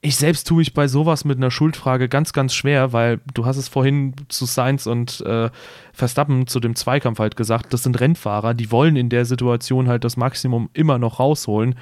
Ich 0.00 0.16
selbst 0.16 0.46
tue 0.46 0.58
mich 0.58 0.74
bei 0.74 0.88
sowas 0.88 1.24
mit 1.24 1.38
einer 1.38 1.50
Schuldfrage 1.50 2.08
ganz, 2.08 2.32
ganz 2.32 2.52
schwer, 2.52 2.92
weil 2.92 3.20
du 3.32 3.46
hast 3.46 3.56
es 3.56 3.68
vorhin 3.68 4.14
zu 4.28 4.44
Sainz 4.44 4.86
und 4.86 5.20
äh, 5.22 5.50
Verstappen 5.92 6.46
zu 6.46 6.60
dem 6.60 6.74
Zweikampf 6.74 7.20
halt 7.20 7.36
gesagt, 7.36 7.72
das 7.72 7.84
sind 7.84 8.00
Rennfahrer, 8.00 8.52
die 8.54 8.70
wollen 8.70 8.96
in 8.96 9.08
der 9.08 9.24
Situation 9.24 9.88
halt 9.88 10.04
das 10.04 10.16
Maximum 10.16 10.68
immer 10.74 10.98
noch 10.98 11.20
rausholen. 11.20 11.76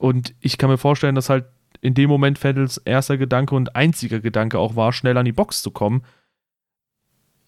Und 0.00 0.34
ich 0.40 0.58
kann 0.58 0.70
mir 0.70 0.78
vorstellen, 0.78 1.14
dass 1.14 1.28
halt 1.28 1.44
in 1.82 1.94
dem 1.94 2.08
Moment 2.08 2.42
Vettels 2.42 2.78
erster 2.78 3.18
Gedanke 3.18 3.54
und 3.54 3.76
einziger 3.76 4.20
Gedanke 4.20 4.58
auch 4.58 4.74
war, 4.74 4.92
schnell 4.92 5.16
an 5.18 5.26
die 5.26 5.32
Box 5.32 5.62
zu 5.62 5.70
kommen 5.70 6.02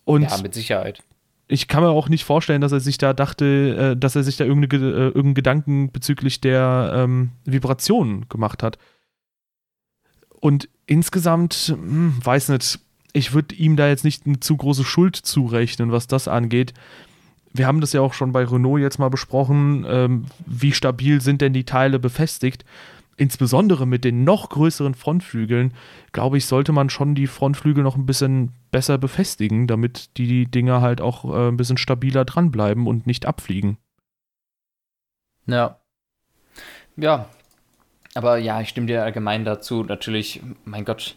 und 0.04 0.30
ja, 0.30 0.38
mit 0.42 0.54
Sicherheit. 0.54 1.02
Ich 1.46 1.68
kann 1.68 1.82
mir 1.82 1.90
auch 1.90 2.08
nicht 2.08 2.24
vorstellen, 2.24 2.60
dass 2.60 2.72
er 2.72 2.80
sich 2.80 2.98
da 2.98 3.12
dachte, 3.12 3.92
äh, 3.92 3.96
dass 3.96 4.16
er 4.16 4.22
sich 4.22 4.36
da 4.36 4.44
irgendeine, 4.44 4.86
äh, 4.86 5.04
irgendeinen 5.06 5.34
Gedanken 5.34 5.92
bezüglich 5.92 6.40
der 6.40 6.92
ähm, 6.94 7.32
Vibrationen 7.44 8.28
gemacht 8.28 8.62
hat. 8.62 8.78
Und 10.40 10.68
insgesamt, 10.86 11.74
hm, 11.76 12.14
weiß 12.22 12.48
nicht, 12.48 12.80
ich 13.12 13.32
würde 13.32 13.54
ihm 13.54 13.76
da 13.76 13.88
jetzt 13.88 14.04
nicht 14.04 14.26
eine 14.26 14.40
zu 14.40 14.56
große 14.56 14.84
Schuld 14.84 15.16
zurechnen, 15.16 15.92
was 15.92 16.06
das 16.06 16.28
angeht. 16.28 16.74
Wir 17.52 17.66
haben 17.66 17.80
das 17.80 17.92
ja 17.92 18.00
auch 18.00 18.14
schon 18.14 18.32
bei 18.32 18.44
Renault 18.44 18.80
jetzt 18.80 18.98
mal 18.98 19.10
besprochen, 19.10 19.86
ähm, 19.88 20.24
wie 20.46 20.72
stabil 20.72 21.20
sind 21.20 21.40
denn 21.40 21.52
die 21.52 21.64
Teile 21.64 21.98
befestigt 21.98 22.64
insbesondere 23.16 23.86
mit 23.86 24.04
den 24.04 24.24
noch 24.24 24.48
größeren 24.48 24.94
Frontflügeln, 24.94 25.74
glaube 26.12 26.38
ich, 26.38 26.46
sollte 26.46 26.72
man 26.72 26.90
schon 26.90 27.14
die 27.14 27.26
Frontflügel 27.26 27.82
noch 27.82 27.96
ein 27.96 28.06
bisschen 28.06 28.52
besser 28.70 28.98
befestigen, 28.98 29.66
damit 29.66 30.16
die 30.16 30.46
Dinger 30.46 30.80
halt 30.80 31.00
auch 31.00 31.24
äh, 31.24 31.48
ein 31.48 31.56
bisschen 31.56 31.76
stabiler 31.76 32.24
dranbleiben 32.24 32.86
und 32.86 33.06
nicht 33.06 33.26
abfliegen. 33.26 33.78
Ja. 35.46 35.80
Ja. 36.96 37.28
Aber 38.14 38.38
ja, 38.38 38.60
ich 38.60 38.68
stimme 38.68 38.86
dir 38.86 39.02
allgemein 39.02 39.44
dazu. 39.44 39.82
Natürlich, 39.82 40.40
mein 40.64 40.84
Gott, 40.84 41.16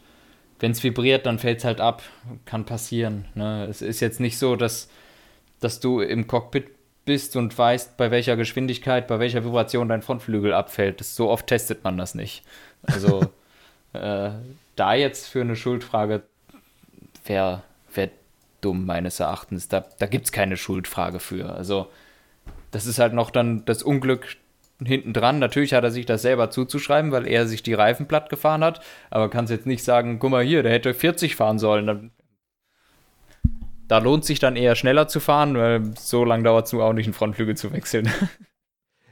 wenn 0.60 0.72
es 0.72 0.84
vibriert, 0.84 1.26
dann 1.26 1.40
fällt 1.40 1.60
es 1.60 1.66
halt 1.66 1.80
ab. 1.80 2.02
Kann 2.46 2.66
passieren. 2.66 3.26
Ne? 3.36 3.66
Es 3.70 3.82
ist 3.82 4.00
jetzt 4.00 4.20
nicht 4.20 4.38
so, 4.38 4.56
dass, 4.56 4.90
dass 5.60 5.80
du 5.80 6.02
im 6.02 6.28
Cockpit 6.28 6.77
bist 7.08 7.36
und 7.36 7.58
weißt, 7.58 7.98
bei 7.98 8.12
welcher 8.12 8.38
Geschwindigkeit, 8.38 9.08
bei 9.08 9.20
welcher 9.20 9.44
Vibration 9.44 9.90
dein 9.90 10.04
Frontflügel 10.04 10.54
abfällt. 10.54 11.00
Das, 11.00 11.16
so 11.16 11.30
oft 11.30 11.48
testet 11.48 11.84
man 11.84 11.98
das 11.98 12.14
nicht. 12.14 12.44
Also 12.84 13.22
äh, 13.94 14.30
da 14.76 14.94
jetzt 14.94 15.28
für 15.28 15.42
eine 15.42 15.56
Schuldfrage 15.56 16.22
wäre 17.26 17.64
wär 17.92 18.10
dumm 18.62 18.86
meines 18.86 19.20
Erachtens. 19.20 19.68
Da, 19.68 19.86
da 19.98 20.06
gibt 20.06 20.26
es 20.26 20.32
keine 20.32 20.58
Schuldfrage 20.58 21.20
für. 21.20 21.54
Also 21.54 21.88
das 22.70 22.86
ist 22.86 23.00
halt 23.00 23.14
noch 23.14 23.32
dann 23.32 23.66
das 23.66 23.82
Unglück 23.82 24.38
hinten 24.84 25.14
dran. 25.14 25.40
Natürlich 25.40 25.74
hat 25.74 25.84
er 25.84 25.92
sich 25.92 26.06
das 26.06 26.22
selber 26.22 26.52
zuzuschreiben, 26.52 27.12
weil 27.12 27.28
er 27.28 27.48
sich 27.48 27.64
die 27.64 27.74
Reifen 27.74 28.08
platt 28.08 28.30
gefahren 28.30 28.64
hat. 28.64 28.82
Aber 29.10 29.30
kannst 29.30 29.52
jetzt 29.52 29.66
nicht 29.66 29.84
sagen, 29.84 30.20
guck 30.20 30.32
mal 30.32 30.44
hier, 30.44 30.64
der 30.64 30.72
hätte 30.72 30.94
40 30.94 31.36
fahren 31.36 31.60
sollen. 31.60 31.88
Dann 31.88 32.12
da 33.88 34.00
lohnt 34.00 34.26
sich 34.26 34.40
dann 34.40 34.56
eher 34.56 34.76
schneller 34.76 35.08
zu 35.08 35.20
fahren, 35.20 35.56
weil 35.56 35.94
so 35.98 36.26
lange 36.26 36.44
dauert 36.44 36.68
es 36.68 36.74
nur 36.74 36.84
auch 36.84 36.94
nicht, 36.94 37.06
einen 37.06 37.14
Frontflügel 37.14 37.56
zu 37.56 37.72
wechseln. 37.72 38.10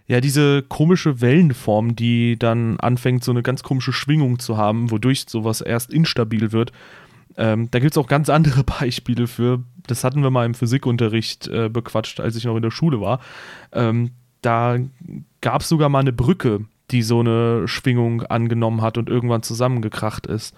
Ja, 0.08 0.22
diese 0.22 0.62
komische 0.62 1.20
Wellenform, 1.20 1.96
die 1.96 2.38
dann 2.38 2.80
anfängt, 2.80 3.24
so 3.24 3.32
eine 3.32 3.42
ganz 3.42 3.64
komische 3.64 3.92
Schwingung 3.92 4.38
zu 4.38 4.56
haben, 4.56 4.92
wodurch 4.92 5.26
sowas 5.28 5.62
erst 5.62 5.92
instabil 5.92 6.52
wird. 6.52 6.72
Ähm, 7.38 7.70
da 7.72 7.80
gibt 7.80 7.94
es 7.94 7.98
auch 7.98 8.08
ganz 8.08 8.30
andere 8.30 8.64
Beispiele 8.80 9.26
für. 9.26 9.64
Das 9.88 10.04
hatten 10.04 10.22
wir 10.22 10.30
mal 10.30 10.46
im 10.46 10.54
Physikunterricht 10.54 11.48
äh, 11.48 11.70
bequatscht, 11.70 12.20
als 12.20 12.36
ich 12.36 12.46
noch 12.46 12.56
in 12.56 12.62
der 12.62 12.70
Schule 12.70 13.02
war. 13.02 13.20
Ähm, 13.72 14.12
da 14.42 14.78
gab 15.42 15.62
es 15.62 15.70
sogar 15.70 15.90
mal 15.90 16.00
eine 16.00 16.14
Brücke, 16.14 16.66
die 16.92 17.02
so 17.02 17.22
eine 17.22 17.68
Schwingung 17.68 18.22
angenommen 18.22 18.84
hat 18.84 19.00
und 19.00 19.10
irgendwann 19.10 19.42
zusammengekracht 19.42 20.28
ist. 20.28 20.56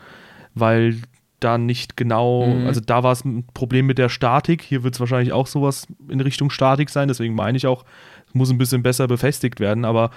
Weil 0.55 0.97
da 1.39 1.57
nicht 1.57 1.97
genau, 1.97 2.47
mhm. 2.47 2.67
also 2.67 2.81
da 2.81 3.03
war 3.03 3.11
es 3.11 3.23
ein 3.23 3.45
Problem 3.53 3.85
mit 3.85 3.97
der 3.97 4.09
Statik. 4.09 4.61
Hier 4.61 4.83
wird 4.83 4.95
es 4.95 4.99
wahrscheinlich 4.99 5.33
auch 5.33 5.47
sowas 5.47 5.87
in 6.09 6.19
Richtung 6.19 6.49
Statik 6.49 6.89
sein. 6.89 7.07
Deswegen 7.07 7.35
meine 7.35 7.57
ich 7.57 7.67
auch, 7.67 7.85
es 8.27 8.33
muss 8.33 8.49
ein 8.49 8.57
bisschen 8.57 8.83
besser 8.83 9.07
befestigt 9.07 9.59
werden. 9.59 9.85
Aber 9.85 10.09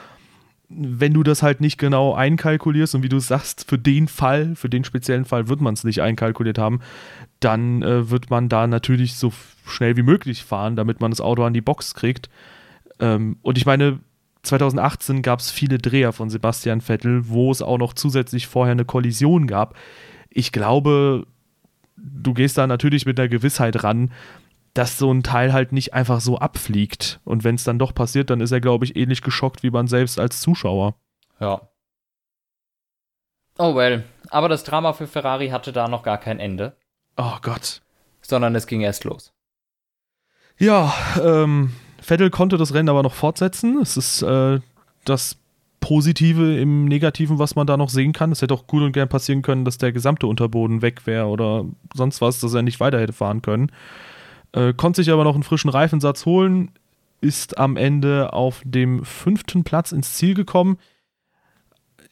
wenn 0.70 1.12
du 1.12 1.22
das 1.22 1.42
halt 1.42 1.60
nicht 1.60 1.78
genau 1.78 2.14
einkalkulierst 2.14 2.94
und 2.94 3.02
wie 3.02 3.08
du 3.08 3.18
sagst, 3.18 3.68
für 3.68 3.78
den 3.78 4.08
Fall, 4.08 4.54
für 4.54 4.68
den 4.68 4.84
speziellen 4.84 5.24
Fall 5.24 5.48
wird 5.48 5.60
man 5.60 5.74
es 5.74 5.84
nicht 5.84 6.00
einkalkuliert 6.00 6.58
haben, 6.58 6.80
dann 7.40 7.82
äh, 7.82 8.08
wird 8.08 8.30
man 8.30 8.48
da 8.48 8.66
natürlich 8.66 9.16
so 9.16 9.32
schnell 9.66 9.96
wie 9.96 10.02
möglich 10.02 10.44
fahren, 10.44 10.76
damit 10.76 11.00
man 11.00 11.10
das 11.10 11.20
Auto 11.20 11.42
an 11.42 11.54
die 11.54 11.60
Box 11.60 11.94
kriegt. 11.94 12.30
Ähm, 13.00 13.36
und 13.42 13.58
ich 13.58 13.66
meine, 13.66 13.98
2018 14.42 15.22
gab 15.22 15.40
es 15.40 15.50
viele 15.50 15.78
Dreher 15.78 16.12
von 16.12 16.30
Sebastian 16.30 16.80
Vettel, 16.80 17.28
wo 17.28 17.50
es 17.50 17.60
auch 17.60 17.78
noch 17.78 17.92
zusätzlich 17.92 18.46
vorher 18.46 18.72
eine 18.72 18.86
Kollision 18.86 19.46
gab 19.46 19.74
ich 20.30 20.52
glaube, 20.52 21.26
du 21.96 22.32
gehst 22.34 22.56
da 22.56 22.66
natürlich 22.66 23.06
mit 23.06 23.18
der 23.18 23.28
Gewissheit 23.28 23.84
ran, 23.84 24.10
dass 24.74 24.98
so 24.98 25.12
ein 25.12 25.22
Teil 25.22 25.52
halt 25.52 25.72
nicht 25.72 25.94
einfach 25.94 26.20
so 26.20 26.38
abfliegt. 26.38 27.20
Und 27.24 27.44
wenn 27.44 27.56
es 27.56 27.64
dann 27.64 27.78
doch 27.78 27.94
passiert, 27.94 28.30
dann 28.30 28.40
ist 28.40 28.52
er, 28.52 28.60
glaube 28.60 28.84
ich, 28.84 28.96
ähnlich 28.96 29.22
geschockt 29.22 29.62
wie 29.62 29.70
man 29.70 29.88
selbst 29.88 30.18
als 30.18 30.40
Zuschauer. 30.40 30.94
Ja. 31.40 31.60
Oh 33.58 33.74
well. 33.74 34.04
Aber 34.30 34.48
das 34.48 34.62
Drama 34.62 34.92
für 34.92 35.06
Ferrari 35.06 35.48
hatte 35.48 35.72
da 35.72 35.88
noch 35.88 36.02
gar 36.02 36.18
kein 36.18 36.38
Ende. 36.38 36.76
Oh 37.16 37.36
Gott. 37.42 37.82
Sondern 38.22 38.54
es 38.54 38.66
ging 38.66 38.80
erst 38.80 39.04
los. 39.04 39.32
Ja, 40.56 40.94
ähm, 41.22 41.72
Vettel 42.00 42.30
konnte 42.30 42.56
das 42.56 42.74
Rennen 42.74 42.88
aber 42.88 43.02
noch 43.02 43.14
fortsetzen. 43.14 43.80
Es 43.80 43.96
ist 43.96 44.22
äh, 44.22 44.60
das 45.04 45.39
Positive 45.90 46.56
im 46.56 46.84
Negativen, 46.84 47.40
was 47.40 47.56
man 47.56 47.66
da 47.66 47.76
noch 47.76 47.88
sehen 47.88 48.12
kann. 48.12 48.30
Es 48.30 48.40
hätte 48.42 48.54
auch 48.54 48.68
gut 48.68 48.80
und 48.80 48.92
gern 48.92 49.08
passieren 49.08 49.42
können, 49.42 49.64
dass 49.64 49.76
der 49.76 49.90
gesamte 49.90 50.28
Unterboden 50.28 50.82
weg 50.82 51.04
wäre 51.04 51.26
oder 51.26 51.64
sonst 51.92 52.20
was, 52.20 52.38
dass 52.38 52.54
er 52.54 52.62
nicht 52.62 52.78
weiter 52.78 53.00
hätte 53.00 53.12
fahren 53.12 53.42
können. 53.42 53.72
Äh, 54.52 54.72
konnte 54.72 55.02
sich 55.02 55.12
aber 55.12 55.24
noch 55.24 55.34
einen 55.34 55.42
frischen 55.42 55.68
Reifensatz 55.68 56.26
holen, 56.26 56.70
ist 57.20 57.58
am 57.58 57.76
Ende 57.76 58.32
auf 58.34 58.62
dem 58.64 59.04
fünften 59.04 59.64
Platz 59.64 59.90
ins 59.90 60.14
Ziel 60.14 60.34
gekommen. 60.34 60.76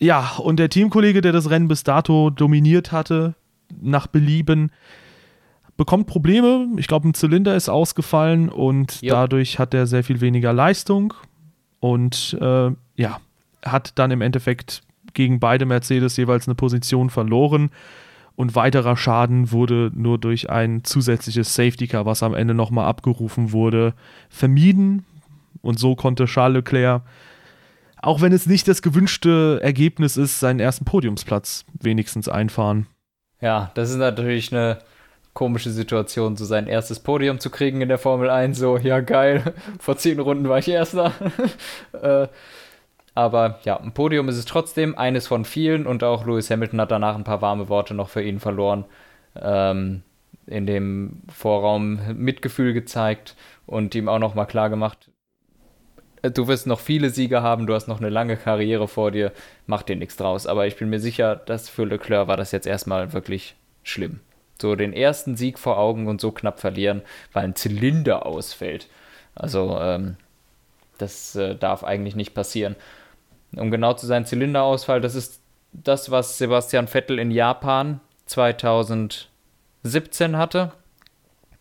Ja, 0.01 0.33
und 0.38 0.57
der 0.57 0.71
Teamkollege, 0.71 1.21
der 1.21 1.31
das 1.31 1.49
Rennen 1.49 1.69
bis 1.69 1.85
dato 1.85 2.31
dominiert 2.31 2.91
hatte, 2.91 3.37
nach 3.81 4.09
Belieben, 4.09 4.73
bekommt 5.77 6.09
Probleme. 6.09 6.67
Ich 6.79 6.88
glaube, 6.88 7.07
ein 7.09 7.14
Zylinder 7.14 7.55
ist 7.55 7.69
ausgefallen 7.69 8.49
und 8.49 9.03
Jo. 9.03 9.11
dadurch 9.14 9.61
hat 9.61 9.73
er 9.73 9.87
sehr 9.87 10.03
viel 10.03 10.21
weniger 10.21 10.53
Leistung 10.53 11.14
und 11.79 12.37
äh, 12.41 12.73
ja, 12.97 13.21
hat 13.64 13.99
dann 13.99 14.11
im 14.11 14.21
Endeffekt 14.21 14.83
gegen 15.14 15.40
beide 15.40 15.66
Mercedes 15.66 16.16
jeweils 16.16 16.47
eine 16.47 16.55
Position 16.55 17.11
verloren. 17.11 17.71
Und 18.37 18.55
weiterer 18.55 18.97
Schaden 18.97 19.51
wurde 19.51 19.90
nur 19.94 20.16
durch 20.18 20.49
ein 20.49 20.85
zusätzliches 20.85 21.55
Safety 21.55 21.88
Car, 21.88 22.07
was 22.07 22.23
am 22.23 22.35
Ende 22.35 22.55
nochmal 22.55 22.87
abgerufen 22.87 23.51
wurde, 23.53 23.94
vermieden. 24.29 25.05
Und 25.61 25.81
so 25.81 25.97
konnte 25.97 26.27
Charles 26.27 26.59
Leclerc, 26.59 27.03
auch 28.01 28.21
wenn 28.21 28.33
es 28.33 28.47
nicht 28.47 28.68
das 28.68 28.81
gewünschte 28.81 29.59
Ergebnis 29.61 30.16
ist, 30.16 30.38
seinen 30.38 30.61
ersten 30.61 30.85
Podiumsplatz 30.85 31.64
wenigstens 31.81 32.29
einfahren. 32.29 32.87
Ja, 33.40 33.73
das 33.75 33.90
ist 33.90 33.97
natürlich 33.97 34.53
eine 34.53 34.79
komische 35.35 35.71
Situation, 35.71 36.37
so 36.37 36.44
sein 36.44 36.66
erstes 36.66 37.01
Podium 37.01 37.38
zu 37.40 37.51
kriegen 37.51 37.81
in 37.81 37.88
der 37.88 37.99
Formel 37.99 38.31
1. 38.31 38.59
So, 38.59 38.77
ja, 38.79 39.01
geil. 39.01 39.55
Vor 39.81 39.97
zehn 39.97 40.18
Runden 40.18 40.49
war 40.49 40.59
ich 40.59 40.68
Erster. 40.68 41.12
äh, 42.03 42.29
aber 43.14 43.59
ja, 43.64 43.79
ein 43.79 43.92
Podium 43.92 44.29
ist 44.29 44.37
es 44.37 44.44
trotzdem, 44.44 44.97
eines 44.97 45.27
von 45.27 45.44
vielen. 45.44 45.87
Und 45.87 46.05
auch 46.05 46.25
Lewis 46.25 46.51
Hamilton 46.51 46.81
hat 46.81 46.90
danach 46.90 47.16
ein 47.16 47.25
paar 47.25 47.42
warme 47.42 47.68
Worte 47.68 47.94
noch 47.94 48.09
für 48.09 48.23
ihn 48.23 48.40
verloren. 48.40 48.85
Ähm, 49.40 50.03
in 50.47 50.66
dem 50.66 51.23
Vorraum 51.29 52.01
Mitgefühl 52.14 52.73
gezeigt 52.73 53.37
und 53.66 53.94
ihm 53.94 54.09
auch 54.09 54.18
nochmal 54.18 54.47
klar 54.47 54.71
gemacht, 54.71 55.11
äh, 56.23 56.31
du 56.31 56.49
wirst 56.49 56.66
noch 56.66 56.81
viele 56.81 57.11
Siege 57.11 57.42
haben, 57.42 57.66
du 57.66 57.75
hast 57.75 57.88
noch 57.88 58.01
eine 58.01 58.09
lange 58.09 58.37
Karriere 58.37 58.88
vor 58.88 59.11
dir, 59.11 59.33
mach 59.66 59.83
dir 59.83 59.97
nichts 59.97 60.16
draus. 60.16 60.47
Aber 60.47 60.66
ich 60.66 60.77
bin 60.77 60.88
mir 60.88 61.01
sicher, 61.01 61.37
dass 61.37 61.68
für 61.68 61.85
Leclerc 61.85 62.29
war 62.29 62.37
das 62.37 62.53
jetzt 62.53 62.66
erstmal 62.66 63.12
wirklich 63.12 63.57
schlimm. 63.83 64.21
So 64.61 64.75
den 64.75 64.92
ersten 64.92 65.37
Sieg 65.37 65.59
vor 65.59 65.79
Augen 65.79 66.09
und 66.09 66.21
so 66.21 66.33
knapp 66.33 66.61
verlieren, 66.61 67.03
weil 67.33 67.44
ein 67.44 67.55
Zylinder 67.55 68.27
ausfällt. 68.27 68.88
Also, 69.35 69.79
ähm, 69.81 70.16
das 70.99 71.35
äh, 71.37 71.55
darf 71.55 71.85
eigentlich 71.85 72.17
nicht 72.17 72.35
passieren. 72.35 72.77
Um 73.57 73.71
genau 73.71 73.95
zu 73.95 74.07
sein, 74.07 74.27
Zylinderausfall, 74.27 75.01
das 75.01 75.15
ist 75.15 75.41
das, 75.73 76.11
was 76.11 76.39
Sebastian 76.39 76.89
Vettel 76.89 77.19
in 77.19 77.31
Japan 77.31 78.01
2017 78.27 79.29
hatte. 80.37 80.73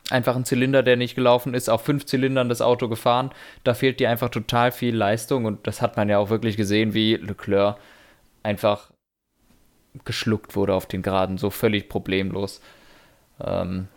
Einfach 0.10 0.36
ein 0.36 0.46
Zylinder, 0.46 0.84
der 0.84 0.96
nicht 0.96 1.16
gelaufen 1.16 1.54
ist, 1.54 1.70
auf 1.70 1.82
fünf 1.82 2.06
Zylindern 2.06 2.50
das 2.50 2.62
Auto 2.62 2.88
gefahren. 2.88 3.32
Da 3.64 3.74
fehlt 3.74 4.00
dir 4.00 4.10
einfach 4.10 4.30
total 4.30 4.72
viel 4.72 4.96
Leistung 4.96 5.46
und 5.46 5.68
das 5.68 5.82
hat 5.82 5.98
man 5.98 6.08
ja 6.08 6.18
auch 6.18 6.30
wirklich 6.30 6.56
gesehen, 6.56 6.94
wie 6.94 7.16
Leclerc 7.16 7.78
einfach 8.44 8.92
geschluckt 10.06 10.56
wurde 10.56 10.74
auf 10.74 10.86
den 10.86 11.02
Geraden, 11.02 11.38
so 11.38 11.50
völlig 11.50 11.90
problemlos. 11.90 12.62
Ähm, 13.44 13.88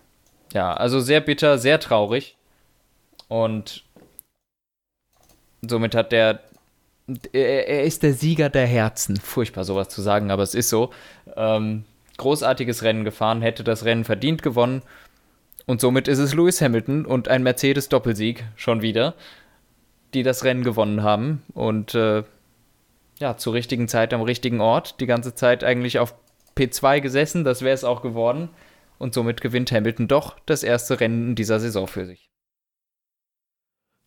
ja, 0.53 0.74
also 0.74 1.00
sehr 1.00 1.20
bitter, 1.20 1.59
sehr 1.59 1.79
traurig. 1.79 2.37
Und 3.29 3.85
somit 5.66 5.94
hat 5.94 6.12
der. 6.12 6.40
Er, 7.33 7.83
ist 7.83 8.05
der 8.05 8.14
Sieger 8.14 8.51
der 8.51 8.66
Herzen. 8.66 9.16
Furchtbar, 9.16 9.64
sowas 9.64 9.88
zu 9.88 10.01
sagen, 10.01 10.31
aber 10.31 10.44
es 10.44 10.55
ist 10.55 10.68
so. 10.68 10.90
Ähm, 11.37 11.85
großartiges 12.18 12.83
Rennen 12.85 13.05
gefahren, 13.05 13.42
hätte 13.42 13.64
das 13.64 13.85
Rennen 13.85 14.05
verdient 14.05 14.42
gewonnen. 14.42 14.83
Und 15.66 15.81
somit 15.81 16.07
ist 16.07 16.18
es 16.18 16.35
Lewis 16.35 16.61
Hamilton 16.61 17.05
und 17.07 17.29
ein 17.29 17.42
Mercedes-Doppelsieg 17.42 18.44
schon 18.57 18.83
wieder, 18.83 19.14
die 20.14 20.23
das 20.23 20.44
Rennen 20.44 20.62
gewonnen 20.62 21.03
haben. 21.03 21.42
Und 21.55 21.94
äh, 21.94 22.23
ja, 23.18 23.37
zur 23.37 23.55
richtigen 23.55 23.88
Zeit 23.88 24.12
am 24.12 24.23
richtigen 24.23 24.61
Ort. 24.61 25.01
Die 25.01 25.07
ganze 25.07 25.35
Zeit 25.35 25.62
eigentlich 25.62 25.99
auf 25.99 26.14
P2 26.57 27.01
gesessen, 27.01 27.44
das 27.44 27.62
wäre 27.62 27.75
es 27.75 27.85
auch 27.85 28.03
geworden. 28.03 28.49
Und 28.99 29.14
somit 29.14 29.40
gewinnt 29.40 29.73
Hamilton 29.73 30.09
doch 30.09 30.37
das 30.46 30.62
erste 30.62 31.01
Rennen 31.01 31.29
in 31.31 31.35
dieser 31.35 31.61
Saison 31.61 31.87
für 31.87 32.05
sich. 32.05 32.29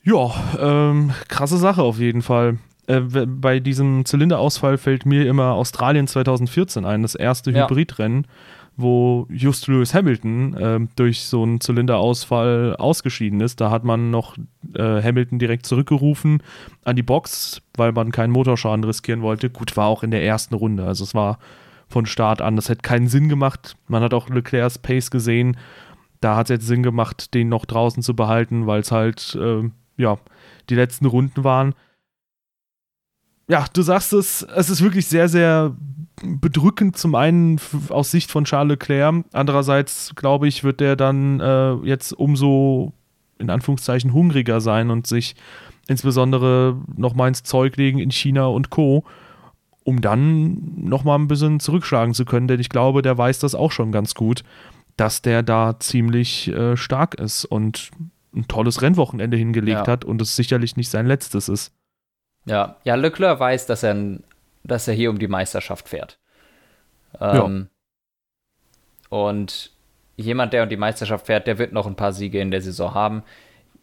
Ja, 0.04 0.32
ähm, 0.60 1.12
krasse 1.30 1.58
Sache 1.58 1.82
auf 1.82 2.00
jeden 2.00 2.22
Fall. 2.22 2.58
Äh, 2.88 3.00
bei 3.00 3.60
diesem 3.60 4.04
Zylinderausfall 4.06 4.78
fällt 4.78 5.06
mir 5.06 5.26
immer 5.28 5.54
Australien 5.54 6.08
2014 6.08 6.86
ein, 6.86 7.02
das 7.02 7.16
erste 7.16 7.52
Ja. 7.52 7.64
Hybridrennen, 7.70 8.28
wo 8.76 9.26
just 9.30 9.68
Lewis 9.68 9.94
Hamilton 9.94 10.58
ähm, 10.60 10.90
durch 10.98 11.24
so 11.24 11.44
einen 11.44 11.62
Zylinderausfall 11.62 12.76
ausgeschieden 12.78 13.40
ist. 13.40 13.62
Da 13.62 13.70
hat 13.72 13.86
man 13.86 14.12
noch 14.12 14.36
äh, 14.76 15.02
Hamilton 15.02 15.40
direkt 15.40 15.66
zurückgerufen 15.66 16.44
an 16.84 16.98
die 16.98 17.04
Box, 17.04 17.62
weil 17.78 17.94
man 17.94 18.12
keinen 18.12 18.32
Motorschaden 18.32 18.84
riskieren 18.84 19.22
wollte. 19.22 19.50
Gut, 19.50 19.78
war 19.78 19.88
auch 19.88 20.04
in 20.04 20.12
der 20.12 20.26
ersten 20.26 20.56
Runde. 20.56 20.84
Also 20.86 21.06
es 21.06 21.16
war 21.16 21.40
von 21.88 22.06
Start 22.06 22.42
an. 22.42 22.58
Das 22.58 22.68
hätte 22.68 22.82
keinen 22.82 23.08
Sinn 23.08 23.30
gemacht. 23.30 23.78
Man 23.88 24.04
hat 24.04 24.14
auch 24.14 24.28
Leclercs 24.28 24.80
Pace 24.80 25.12
gesehen. 25.12 25.56
Da 26.20 26.36
hat 26.36 26.48
es 26.48 26.50
jetzt 26.50 26.68
Sinn 26.68 26.84
gemacht, 26.84 27.34
den 27.34 27.48
noch 27.50 27.66
draußen 27.66 28.02
zu 28.04 28.16
behalten, 28.16 28.66
weil 28.66 28.82
es 28.82 28.92
halt, 28.92 29.38
ähm, 29.40 29.74
ja, 29.98 30.18
die 30.70 30.76
letzten 30.76 31.06
Runden 31.06 31.44
waren. 31.44 31.76
Ja, 33.48 33.66
du 33.74 33.82
sagst 33.82 34.14
es, 34.14 34.42
es 34.42 34.70
ist 34.70 34.82
wirklich 34.82 35.08
sehr, 35.08 35.28
sehr 35.28 35.76
bedrückend. 36.22 36.98
Zum 36.98 37.16
einen 37.16 37.60
aus 37.90 38.12
Sicht 38.12 38.32
von 38.32 38.46
Charles 38.46 38.72
Leclerc. 38.72 39.26
Andererseits, 39.34 40.14
glaube 40.16 40.48
ich, 40.48 40.64
wird 40.64 40.80
der 40.80 40.96
dann 40.96 41.40
äh, 41.40 41.74
jetzt 41.84 42.14
umso, 42.14 42.94
in 43.40 43.50
Anführungszeichen, 43.50 44.14
hungriger 44.14 44.62
sein 44.62 44.90
und 44.90 45.08
sich 45.08 45.36
insbesondere 45.88 46.78
nochmal 46.96 47.28
ins 47.28 47.44
Zeug 47.44 47.76
legen 47.76 48.00
in 48.00 48.12
China 48.12 48.46
und 48.46 48.70
Co., 48.70 49.04
um 49.86 50.00
dann 50.00 50.62
nochmal 50.78 51.20
ein 51.20 51.28
bisschen 51.28 51.60
zurückschlagen 51.60 52.14
zu 52.14 52.24
können. 52.24 52.48
Denn 52.48 52.62
ich 52.62 52.70
glaube, 52.70 53.02
der 53.02 53.18
weiß 53.18 53.40
das 53.40 53.54
auch 53.54 53.72
schon 53.74 53.92
ganz 53.92 54.16
gut, 54.16 54.44
dass 54.96 55.22
der 55.22 55.44
da 55.44 55.78
ziemlich 55.80 56.48
äh, 56.48 56.78
stark 56.78 57.16
ist 57.16 57.44
und 57.44 57.92
ein 58.36 58.48
tolles 58.48 58.82
Rennwochenende 58.82 59.38
hingelegt 59.38 59.86
Ja. 59.86 59.88
hat 59.88 60.06
und 60.06 60.22
es 60.22 60.36
sicherlich 60.36 60.76
nicht 60.78 60.90
sein 60.90 61.06
letztes 61.06 61.50
ist. 61.50 61.74
Ja, 62.46 62.78
ja, 62.84 62.96
Leclerc 62.96 63.40
weiß, 63.40 63.66
dass 63.68 63.84
er, 63.84 64.20
dass 64.64 64.88
er 64.88 64.94
hier 64.94 65.10
um 65.10 65.20
die 65.20 65.28
Meisterschaft 65.28 65.88
fährt. 65.90 66.20
Ähm, 67.20 67.70
Und 69.10 69.72
jemand, 70.18 70.54
der 70.54 70.64
um 70.64 70.70
die 70.70 70.78
Meisterschaft 70.78 71.28
fährt, 71.28 71.46
der 71.48 71.58
wird 71.60 71.72
noch 71.72 71.86
ein 71.86 71.96
paar 71.96 72.14
Siege 72.14 72.40
in 72.40 72.50
der 72.52 72.62
Saison 72.62 72.94
haben. 72.94 73.24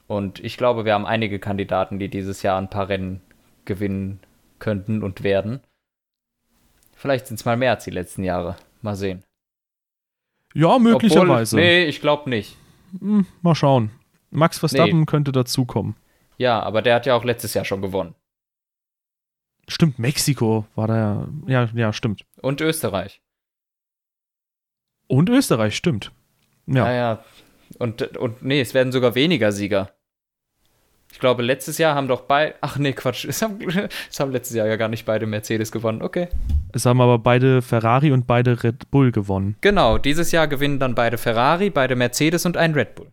Und 0.08 0.40
ich 0.40 0.56
glaube, 0.56 0.84
wir 0.84 0.94
haben 0.94 1.06
einige 1.06 1.38
Kandidaten, 1.38 1.98
die 2.00 2.08
dieses 2.08 2.42
Jahr 2.42 2.58
ein 2.60 2.68
paar 2.70 2.88
Rennen 2.88 3.20
gewinnen 3.64 4.18
könnten 4.58 5.02
und 5.04 5.22
werden. 5.22 5.60
Vielleicht 6.96 7.28
sind 7.28 7.36
es 7.38 7.44
mal 7.44 7.56
mehr 7.56 7.70
als 7.70 7.84
die 7.84 7.90
letzten 7.92 8.24
Jahre. 8.24 8.56
Mal 8.82 8.96
sehen. 8.96 9.22
Ja, 10.52 10.78
möglicherweise. 10.80 11.56
Obwohl, 11.56 11.64
nee, 11.68 11.84
ich 11.84 12.00
glaube 12.00 12.28
nicht. 12.28 12.56
Hm, 12.98 13.24
mal 13.40 13.54
schauen. 13.54 13.90
Max 14.30 14.58
Verstappen 14.58 15.06
könnte 15.06 15.32
dazukommen. 15.32 15.96
Ja, 16.38 16.60
aber 16.62 16.82
der 16.82 16.94
hat 16.94 17.06
ja 17.06 17.14
auch 17.14 17.24
letztes 17.24 17.54
Jahr 17.54 17.64
schon 17.64 17.82
gewonnen. 17.82 18.14
Stimmt, 19.68 19.98
Mexiko 19.98 20.66
war 20.74 20.88
da 20.88 20.96
ja. 20.96 21.28
Ja, 21.46 21.68
ja, 21.74 21.92
stimmt. 21.92 22.24
Und 22.40 22.60
Österreich. 22.60 23.20
Und 25.06 25.28
Österreich, 25.28 25.76
stimmt. 25.76 26.12
Ja. 26.66 26.86
Ja, 26.86 26.92
ja. 26.92 27.24
Und, 27.78 28.16
und 28.16 28.42
nee, 28.42 28.60
es 28.60 28.74
werden 28.74 28.92
sogar 28.92 29.14
weniger 29.14 29.52
Sieger. 29.52 29.92
Ich 31.12 31.18
glaube, 31.18 31.42
letztes 31.42 31.78
Jahr 31.78 31.94
haben 31.94 32.08
doch 32.08 32.22
beide. 32.22 32.54
Ach 32.60 32.78
nee, 32.78 32.92
Quatsch. 32.92 33.24
Es 33.28 33.42
haben, 33.42 33.58
es 34.10 34.20
haben 34.20 34.32
letztes 34.32 34.56
Jahr 34.56 34.66
ja 34.66 34.76
gar 34.76 34.88
nicht 34.88 35.04
beide 35.04 35.26
Mercedes 35.26 35.72
gewonnen. 35.72 36.02
Okay. 36.02 36.28
Es 36.72 36.86
haben 36.86 37.00
aber 37.00 37.18
beide 37.18 37.62
Ferrari 37.62 38.12
und 38.12 38.26
beide 38.26 38.62
Red 38.62 38.90
Bull 38.90 39.10
gewonnen. 39.12 39.56
Genau, 39.60 39.98
dieses 39.98 40.32
Jahr 40.32 40.46
gewinnen 40.46 40.78
dann 40.78 40.94
beide 40.94 41.18
Ferrari, 41.18 41.70
beide 41.70 41.96
Mercedes 41.96 42.46
und 42.46 42.56
ein 42.56 42.74
Red 42.74 42.94
Bull. 42.94 43.12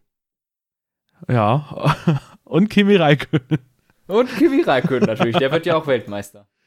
Ja. 1.28 1.96
Und 2.44 2.70
Kimi 2.70 2.96
Räikkönen. 2.96 3.60
Und 4.08 4.30
Kimi 4.38 4.62
Räikkönen 4.62 5.06
natürlich, 5.06 5.38
der 5.38 5.52
wird 5.52 5.66
ja 5.66 5.76
auch 5.76 5.88
Weltmeister. 5.88 6.48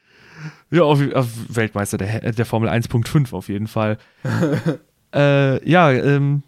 Ja, 0.71 0.83
auf, 0.83 0.99
auf 1.13 1.27
Weltmeister 1.49 1.99
der, 1.99 2.31
der 2.31 2.45
Formel 2.45 2.67
1.5 2.67 3.31
auf 3.33 3.47
jeden 3.47 3.67
Fall. 3.67 3.99
äh, 5.13 5.69
ja, 5.69 5.91
ähm, 5.91 6.41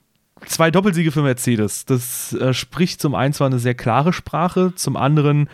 zwei 0.48 0.72
Doppelsiege 0.72 1.12
für 1.12 1.22
Mercedes. 1.22 1.86
Das 1.86 2.34
äh, 2.34 2.54
spricht 2.54 3.02
zum 3.02 3.16
einen 3.16 3.34
zwar 3.34 3.48
eine 3.48 3.60
sehr 3.60 3.76
klare 3.76 4.13
Sprache, 4.13 4.74
zum 4.76 4.95
anderen, 4.95 5.49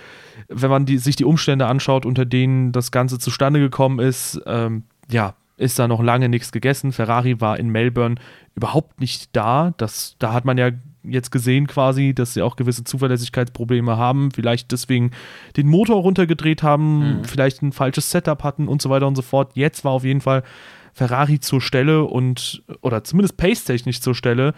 wenn 0.47 0.69
man 0.69 0.85
die, 0.85 0.97
sich 0.99 1.15
die 1.15 1.25
Umstände 1.25 1.65
anschaut, 1.65 2.05
unter 2.05 2.25
denen 2.25 2.71
das 2.71 2.91
Ganze 2.91 3.19
zustande 3.19 3.59
gekommen 3.59 3.99
ist, 3.99 4.41
ähm, 4.45 4.83
ja, 5.11 5.35
ist 5.57 5.77
da 5.77 5.87
noch 5.87 6.01
lange 6.01 6.29
nichts 6.29 6.51
gegessen. 6.51 6.93
Ferrari 6.93 7.41
war 7.41 7.59
in 7.59 7.69
Melbourne 7.69 8.15
überhaupt 8.55 9.01
nicht 9.01 9.35
da. 9.35 9.73
Das, 9.77 10.15
da 10.19 10.31
hat 10.31 10.45
man 10.45 10.57
ja 10.57 10.71
jetzt 11.03 11.31
gesehen 11.31 11.67
quasi, 11.67 12.13
dass 12.13 12.33
sie 12.33 12.41
auch 12.41 12.55
gewisse 12.55 12.83
Zuverlässigkeitsprobleme 12.83 13.97
haben, 13.97 14.31
vielleicht 14.31 14.71
deswegen 14.71 15.11
den 15.57 15.67
Motor 15.67 16.01
runtergedreht 16.01 16.63
haben, 16.63 17.19
Mhm. 17.19 17.23
vielleicht 17.23 17.61
ein 17.61 17.71
falsches 17.71 18.11
Setup 18.11 18.43
hatten 18.43 18.67
und 18.67 18.81
so 18.81 18.89
weiter 18.89 19.07
und 19.07 19.15
so 19.15 19.21
fort. 19.21 19.51
Jetzt 19.55 19.83
war 19.85 19.91
auf 19.93 20.03
jeden 20.03 20.21
Fall 20.21 20.43
Ferrari 20.93 21.39
zur 21.39 21.61
Stelle 21.61 22.03
und, 22.03 22.63
oder 22.81 23.03
zumindest 23.03 23.37
pace-technisch 23.37 24.01
zur 24.01 24.15
Stelle 24.15 24.53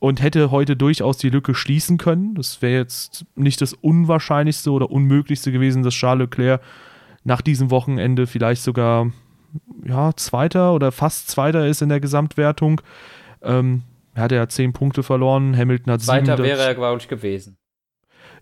und 0.00 0.22
hätte 0.22 0.50
heute 0.50 0.74
durchaus 0.76 1.18
die 1.18 1.28
Lücke 1.30 1.54
schließen 1.54 1.98
können. 1.98 2.34
Das 2.34 2.62
wäre 2.62 2.78
jetzt 2.80 3.24
nicht 3.36 3.60
das 3.60 3.72
Unwahrscheinlichste 3.74 4.70
oder 4.70 4.90
Unmöglichste 4.90 5.52
gewesen, 5.52 5.82
dass 5.82 5.94
Charles 5.94 6.28
Leclerc 6.28 6.60
nach 7.24 7.40
diesem 7.42 7.70
Wochenende 7.70 8.26
vielleicht 8.26 8.62
sogar 8.62 9.12
ja, 9.84 10.12
Zweiter 10.16 10.72
oder 10.72 10.90
fast 10.90 11.28
Zweiter 11.28 11.66
ist 11.66 11.82
in 11.82 11.88
der 11.90 12.00
Gesamtwertung. 12.00 12.80
Ähm, 13.42 13.82
er 14.14 14.22
hat 14.24 14.32
ja 14.32 14.48
zehn 14.48 14.72
Punkte 14.72 15.02
verloren, 15.02 15.56
Hamilton 15.56 15.92
hat 15.92 16.02
Zweiter 16.02 16.36
sieben. 16.36 16.48
wäre 16.48 16.62
er, 16.62 16.74
glaube 16.74 16.98
ich, 17.00 17.08
gewesen. 17.08 17.56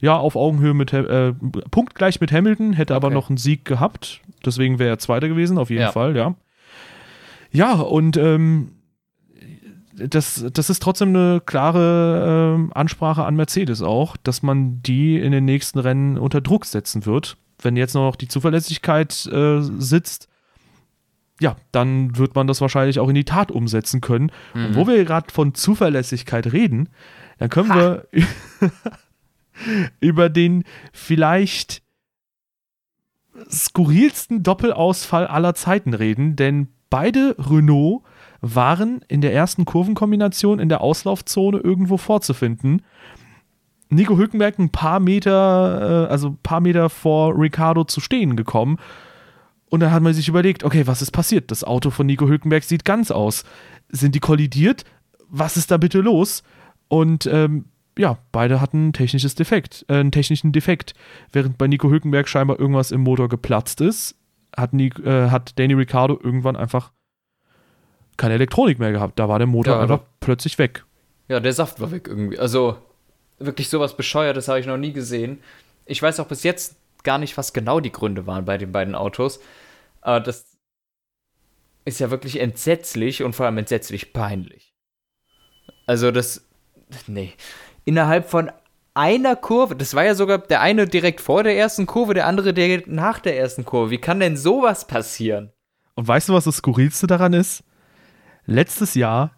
Ja, 0.01 0.17
auf 0.17 0.35
Augenhöhe 0.35 0.73
mit, 0.75 0.93
äh, 0.93 1.35
punktgleich 1.71 2.21
mit 2.21 2.33
Hamilton, 2.33 2.73
hätte 2.73 2.95
aber 2.95 3.09
Okay. 3.09 3.15
noch 3.15 3.29
einen 3.29 3.37
Sieg 3.37 3.65
gehabt. 3.67 4.21
Deswegen 4.45 4.79
wäre 4.79 4.89
er 4.91 4.99
Zweiter 4.99 5.29
gewesen, 5.29 5.59
auf 5.59 5.69
jeden 5.71 5.83
Ja. 5.83 5.93
Fall, 5.93 6.17
ja. 6.17 6.35
Ja, 7.53 7.75
und 7.75 8.17
ähm, 8.17 8.73
das, 9.95 10.45
das 10.53 10.71
ist 10.71 10.83
trotzdem 10.83 11.11
eine 11.11 11.43
klare 11.45 12.55
ähm, 12.57 12.73
Ansprache 12.75 13.25
an 13.25 13.37
Mercedes 13.37 13.83
auch, 13.83 14.17
dass 14.17 14.43
man 14.43 14.81
die 14.83 15.19
in 15.19 15.33
den 15.33 15.45
nächsten 15.45 15.79
Rennen 15.79 16.17
unter 16.17 16.41
Druck 16.41 16.65
setzen 16.65 17.05
wird. 17.05 17.37
Wenn 17.61 17.77
jetzt 17.77 17.93
noch 17.95 18.17
die 18.17 18.29
Zuverlässigkeit 18.29 19.27
äh, 19.31 19.61
sitzt, 19.61 20.29
ja, 21.41 21.57
dann 21.73 22.17
wird 22.17 22.35
man 22.35 22.47
das 22.47 22.61
wahrscheinlich 22.61 23.01
auch 23.01 23.09
in 23.09 23.15
die 23.15 23.25
Tat 23.25 23.51
umsetzen 23.51 24.01
können. 24.01 24.31
Und 24.55 24.77
wo 24.77 24.87
wir 24.87 25.05
gerade 25.05 25.33
von 25.33 25.55
Zuverlässigkeit 25.55 26.53
reden, 26.53 26.91
dann 27.39 27.49
können 27.49 27.71
wir 27.71 28.07
über 30.01 30.29
den 30.29 30.65
vielleicht 30.93 31.83
skurrilsten 33.51 34.43
Doppelausfall 34.43 35.27
aller 35.27 35.55
Zeiten 35.55 35.95
reden, 35.95 36.37
denn 36.37 36.69
beide 36.91 37.37
Renault 37.39 38.03
waren 38.43 39.01
in 39.09 39.21
der 39.21 39.33
ersten 39.33 39.65
Kurvenkombination 39.65 40.59
in 40.59 40.69
der 40.69 40.81
Auslaufzone 40.81 41.59
irgendwo 41.59 41.97
vorzufinden. 41.97 42.83
Nico 43.89 44.17
Hülkenberg 44.17 44.59
ein 44.59 44.71
paar 44.71 45.01
Meter, 45.01 46.07
äh, 46.07 46.11
also 46.11 46.29
ein 46.29 46.39
paar 46.43 46.61
Meter 46.61 46.91
vor 46.91 47.35
Ricardo 47.39 47.85
zu 47.85 48.01
stehen 48.01 48.37
gekommen. 48.37 48.79
Und 49.71 49.81
dann 49.81 49.93
hat 49.93 50.03
man 50.03 50.13
sich 50.13 50.29
überlegt, 50.29 50.65
okay, 50.65 50.87
was 50.87 51.01
ist 51.01 51.13
passiert? 51.13 51.51
Das 51.51 51.65
Auto 51.65 51.91
von 51.91 52.07
Nico 52.07 52.29
Hülkenberg 52.29 52.65
sieht 52.65 52.85
ganz 52.85 53.11
aus. 53.11 53.45
Sind 53.89 54.15
die 54.15 54.21
kollidiert? 54.21 54.85
Was 55.29 55.57
ist 55.57 55.71
da 55.71 55.77
bitte 55.77 56.01
los? 56.01 56.43
Und 56.89 57.27
ähm, 57.27 57.67
ja, 57.97 58.19
beide 58.33 58.61
hatten 58.61 58.89
ein 58.89 58.93
technisches 58.93 59.37
Defekt, 59.37 59.85
äh, 59.89 59.95
einen 59.95 60.11
technischen 60.11 60.51
Defekt. 60.53 60.95
Während 61.33 61.57
bei 61.57 61.69
Nico 61.69 61.89
Hülkenberg 61.89 62.29
scheinbar 62.29 62.59
irgendwas 62.59 62.91
im 62.91 63.03
Motor 63.03 63.29
geplatzt 63.29 63.81
ist, 63.81 64.17
hat, 64.57 64.73
Nico, 64.73 65.03
äh, 65.03 65.31
hat 65.31 65.59
Danny 65.59 65.75
Ricciardo 65.75 66.19
irgendwann 66.21 66.57
einfach 66.57 66.91
keine 68.17 68.35
Elektronik 68.35 68.81
mehr 68.81 68.91
gehabt. 68.91 69.19
Da 69.19 69.29
war 69.29 69.39
der 69.39 69.47
Motor 69.47 69.75
Ja, 69.75 69.81
einfach 69.81 70.01
plötzlich 70.19 70.59
weg. 70.59 70.85
Ja, 71.29 71.39
der 71.39 71.53
Saft 71.53 71.81
war 71.81 71.93
weg 71.93 72.09
irgendwie. 72.09 72.39
Also, 72.39 72.77
wirklich 73.39 73.69
sowas 73.69 73.97
Bescheuertes 73.97 74.49
habe 74.49 74.59
ich 74.59 74.67
noch 74.67 74.77
nie 74.77 74.93
gesehen. 74.93 75.39
Ich 75.87 76.03
weiß 76.03 76.19
auch 76.21 76.27
bis 76.27 76.43
jetzt 76.43 76.77
gar 77.05 77.19
nicht, 77.19 77.37
was 77.37 77.53
genau 77.53 77.81
die 77.81 77.93
Gründe 77.93 78.27
waren 78.27 78.45
bei 78.45 78.59
den 78.59 78.73
beiden 78.73 78.95
Autos. 78.95 79.41
Aber 80.01 80.21
das 80.21 80.57
ist 81.85 82.01
ja 82.01 82.11
wirklich 82.11 82.41
entsetzlich 82.41 83.23
und 83.23 83.35
vor 83.35 83.47
allem 83.47 83.59
entsetzlich 83.59 84.13
peinlich. 84.13 84.75
Also, 85.87 86.11
das. 86.11 86.47
Nee. 87.07 87.33
Innerhalb 87.85 88.29
von 88.29 88.51
einer 88.95 89.37
Kurve, 89.37 89.77
das 89.77 89.95
war 89.95 90.05
ja 90.05 90.15
sogar 90.15 90.39
der 90.39 90.61
eine 90.61 90.87
direkt 90.87 91.21
vor 91.21 91.43
der 91.43 91.57
ersten 91.57 91.87
Kurve, 91.87 92.15
der 92.15 92.27
andere 92.27 92.53
direkt 92.53 92.89
nach 92.89 93.21
der 93.21 93.39
ersten 93.39 93.65
Kurve. 93.65 93.91
Wie 93.91 93.99
kann 93.99 94.21
denn 94.21 94.37
sowas 94.37 94.87
passieren? 94.87 95.53
Und 95.95 96.09
weißt 96.09 96.29
du, 96.29 96.35
was 96.35 96.45
das 96.45 96.57
Skurrilste 96.57 97.07
daran 97.07 97.33
ist? 97.33 97.63
Letztes 98.47 98.95
Jahr 98.95 99.33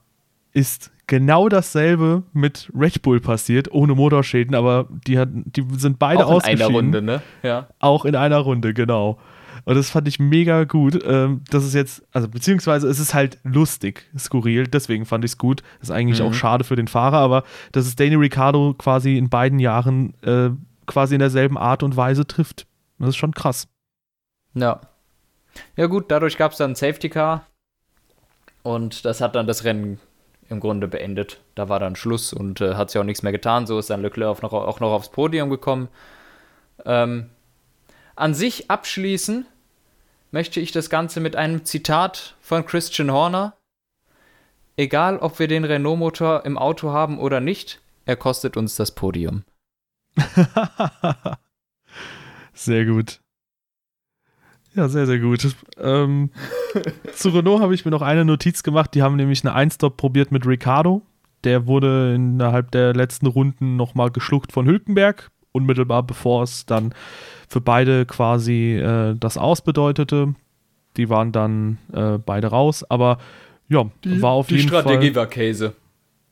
ist 0.53 0.91
genau 1.13 1.51
dasselbe 1.51 2.23
mit 2.33 2.71
Red 2.75 3.03
Bull 3.03 3.21
passiert, 3.21 3.71
ohne 3.71 3.95
Motorschäden, 3.95 4.55
aber 4.55 4.89
die, 5.07 5.19
hat, 5.19 5.29
die 5.31 5.63
sind 5.77 5.99
beide 5.99 6.25
Auch 6.25 6.31
in 6.31 6.35
ausgeschieden. 6.37 6.65
einer 6.65 6.75
Runde, 6.75 7.03
ne? 7.03 7.23
Ja. 7.43 7.69
Auch 7.81 8.07
in 8.07 8.17
einer 8.17 8.39
Runde, 8.39 8.73
genau. 8.73 9.19
Und 9.65 9.75
das 9.75 9.91
fand 9.91 10.09
ich 10.09 10.19
mega 10.19 10.65
gut. 10.65 10.99
Ähm, 11.07 11.43
das 11.51 11.65
ist 11.65 11.75
jetzt, 11.75 12.03
also 12.13 12.29
beziehungsweise 12.29 12.89
es 12.89 12.99
ist 12.99 13.13
halt 13.13 13.39
lustig, 13.45 14.09
skurril, 14.19 14.67
deswegen 14.69 15.05
fand 15.05 15.23
ich 15.27 15.33
es 15.33 15.39
gut. 15.39 15.63
Ist 15.83 15.91
eigentlich 15.91 16.21
Mhm. 16.21 16.29
auch 16.29 16.33
schade 16.35 16.65
für 16.65 16.77
den 16.77 16.89
Fahrer, 16.89 17.19
aber 17.19 17.45
dass 17.73 17.85
es 17.87 17.95
Danny 17.95 18.15
Ricciardo 18.15 18.75
quasi 18.79 19.19
in 19.19 19.29
beiden 19.29 19.59
Jahren 19.59 20.15
äh, 20.23 20.49
quasi 20.87 21.15
in 21.15 21.21
derselben 21.21 21.59
Art 21.59 21.83
und 21.83 21.95
Weise 21.95 22.27
trifft. 22.27 22.67
Das 22.99 23.11
ist 23.11 23.17
schon 23.17 23.33
krass. 23.35 23.69
Ja. 24.55 24.81
Ja, 25.77 25.87
gut, 25.89 26.07
dadurch 26.11 26.39
gab 26.39 26.53
es 26.53 26.59
dann 26.59 26.75
Safety 26.75 27.11
Car. 27.11 27.45
Und 28.63 29.05
das 29.05 29.21
hat 29.21 29.35
dann 29.35 29.47
das 29.47 29.65
Rennen 29.65 29.99
im 30.53 30.61
Grunde 30.61 30.87
beendet. 30.87 31.41
Da 31.57 31.69
war 31.69 31.81
dann 31.81 31.97
Schluss 31.97 32.33
und 32.33 32.61
äh, 32.61 32.75
hat 32.75 32.91
sich 32.91 33.01
auch 33.01 33.05
nichts 33.05 33.23
mehr 33.23 33.33
getan. 33.33 33.67
So 33.67 33.79
ist 33.79 33.91
dann 33.91 34.03
Leclerc 34.03 34.31
auf 34.31 34.43
noch, 34.43 34.53
auch 34.53 34.79
noch 34.79 34.93
aufs 34.93 35.11
Podium 35.11 35.51
gekommen. 35.51 35.89
Ähm, 36.85 37.31
an 38.15 38.35
sich 38.35 38.71
abschließen 38.71 39.47
möchte 40.31 40.61
ich 40.61 40.71
das 40.71 40.91
Ganze 40.91 41.21
mit 41.21 41.35
einem 41.35 41.65
Zitat 41.65 42.37
von 42.41 42.65
Christian 42.65 43.11
Horner. 43.11 43.57
Egal, 44.77 45.19
ob 45.19 45.39
wir 45.39 45.49
den 45.49 45.65
Renault-Motor 45.65 46.45
im 46.45 46.57
Auto 46.57 46.93
haben 46.93 47.19
oder 47.19 47.41
nicht, 47.41 47.81
er 48.07 48.17
kostet 48.17 48.57
uns 48.57 48.77
das 48.77 48.93
Podium. 48.93 49.45
Sehr 52.55 52.85
gut. 52.85 53.21
Ja, 54.75 54.89
sehr, 54.89 55.07
sehr 55.07 55.19
gut. 55.19 55.55
Ähm, 55.79 56.31
zu 57.13 57.29
Renault 57.31 57.61
habe 57.61 57.75
ich 57.75 57.85
mir 57.85 57.91
noch 57.91 58.03
eine 58.03 58.25
Notiz 58.25 58.63
gemacht. 58.63 58.95
Die 58.95 59.03
haben 59.03 59.17
nämlich 59.17 59.45
eine 59.45 59.55
Einstop 59.55 59.97
probiert 59.97 60.33
mit 60.33 60.47
Ricardo. 60.47 61.03
Der 61.45 61.67
wurde 61.67 62.15
innerhalb 62.15 62.71
der 62.71 62.95
letzten 62.95 63.27
Runden 63.27 63.77
nochmal 63.77 64.11
geschluckt 64.11 64.53
von 64.53 64.67
Hülkenberg, 64.67 65.31
unmittelbar 65.51 66.03
bevor 66.05 66.45
es 66.45 66.67
dann 66.67 66.95
für 67.49 67.61
beide 67.61 68.07
quasi 68.07 68.77
äh, 68.77 69.15
das 69.19 69.37
Aus 69.37 69.61
bedeutete. 69.61 70.35
Die 70.97 71.09
waren 71.09 71.33
dann 71.33 71.79
äh, 71.93 72.19
beide 72.19 72.49
raus, 72.49 72.85
aber 72.89 73.19
ja, 73.69 73.91
war 74.05 74.33
auf 74.33 74.51
jeden 74.51 74.69
Fall 74.69 75.15
war 75.15 75.27
Käse. 75.27 75.75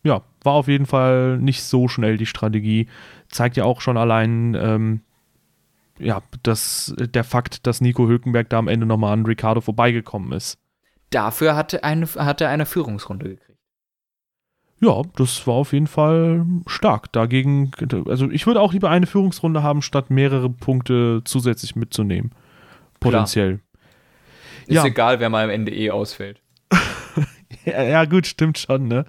ja, 0.02 0.22
war 0.42 0.52
auf 0.52 0.68
jeden 0.68 0.86
Fall 0.86 1.38
nicht 1.38 1.62
so 1.62 1.88
schnell 1.88 2.16
die 2.16 2.26
Strategie. 2.26 2.86
Zeigt 3.28 3.56
ja 3.56 3.64
auch 3.64 3.80
schon 3.80 3.96
allein, 3.96 4.54
ähm, 4.60 5.00
ja, 6.00 6.22
dass 6.42 6.94
der 6.98 7.24
Fakt, 7.24 7.66
dass 7.66 7.80
Nico 7.80 8.08
Hülkenberg 8.08 8.48
da 8.50 8.58
am 8.58 8.68
Ende 8.68 8.86
nochmal 8.86 9.12
an 9.12 9.26
Ricardo 9.26 9.60
vorbeigekommen 9.60 10.32
ist. 10.32 10.58
Dafür 11.10 11.56
hatte, 11.56 11.84
eine, 11.84 12.06
hatte 12.06 12.44
er 12.44 12.50
eine 12.50 12.66
Führungsrunde 12.66 13.28
gekriegt. 13.30 13.58
Ja, 14.82 15.02
das 15.16 15.46
war 15.46 15.54
auf 15.54 15.72
jeden 15.74 15.86
Fall 15.88 16.46
stark. 16.66 17.12
Dagegen, 17.12 17.70
also 18.06 18.30
ich 18.30 18.46
würde 18.46 18.60
auch 18.62 18.72
lieber 18.72 18.88
eine 18.88 19.06
Führungsrunde 19.06 19.62
haben, 19.62 19.82
statt 19.82 20.08
mehrere 20.10 20.48
Punkte 20.48 21.20
zusätzlich 21.24 21.76
mitzunehmen. 21.76 22.32
Potenziell. 22.98 23.60
Ist 24.66 24.76
Ja. 24.76 24.84
egal, 24.86 25.20
wer 25.20 25.28
mal 25.28 25.44
am 25.44 25.50
Ende 25.50 25.72
eh 25.74 25.90
ausfällt. 25.90 26.40
Ja, 27.66 27.82
ja, 27.82 28.04
gut, 28.06 28.26
stimmt 28.26 28.56
schon, 28.56 28.88
ne? 28.88 29.04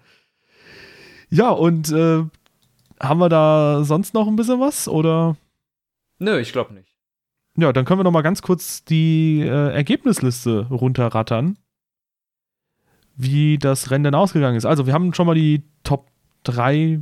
Ja, 1.29 1.51
und 1.51 1.89
äh, 1.91 2.23
haben 2.99 3.19
wir 3.19 3.29
da 3.29 3.83
sonst 3.85 4.13
noch 4.13 4.27
ein 4.27 4.35
bisschen 4.35 4.59
was? 4.59 4.89
Oder? 4.89 5.37
Nö, 6.22 6.39
ich 6.39 6.51
glaube 6.53 6.76
nicht. 6.76 6.95
Ja, 7.57 7.74
dann 7.74 7.84
können 7.84 7.99
wir 7.99 8.03
noch 8.03 8.11
mal 8.11 8.22
ganz 8.22 8.43
kurz 8.43 8.86
die 8.86 9.41
äh, 9.41 9.74
Ergebnisliste 9.74 10.67
runterrattern, 10.69 11.57
wie 13.15 13.57
das 13.57 13.89
Rennen 13.89 14.03
denn 14.03 14.15
ausgegangen 14.15 14.55
ist. 14.55 14.65
Also, 14.65 14.86
wir 14.86 14.93
haben 14.93 15.15
schon 15.15 15.26
mal 15.26 15.34
die 15.34 15.63
Top 15.84 16.09
3 16.43 16.99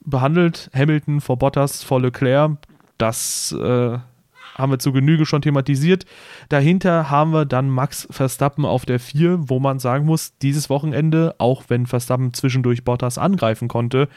behandelt. 0.00 0.70
Hamilton 0.74 1.20
vor 1.20 1.36
Bottas, 1.36 1.82
vor 1.82 2.00
Leclerc. 2.00 2.56
Das 2.96 3.52
äh, 3.52 3.98
haben 4.54 4.72
wir 4.72 4.78
zu 4.78 4.92
Genüge 4.92 5.26
schon 5.26 5.42
thematisiert. 5.42 6.06
Dahinter 6.48 7.10
haben 7.10 7.32
wir 7.32 7.44
dann 7.44 7.68
Max 7.68 8.08
Verstappen 8.10 8.64
auf 8.64 8.86
der 8.86 9.00
4, 9.00 9.50
wo 9.50 9.60
man 9.60 9.80
sagen 9.80 10.06
muss, 10.06 10.36
dieses 10.38 10.70
Wochenende, 10.70 11.34
auch 11.36 11.64
wenn 11.68 11.86
Verstappen 11.86 12.32
zwischendurch 12.32 12.84
Bottas 12.84 13.18
angreifen 13.18 13.68
konnte, 13.68 14.08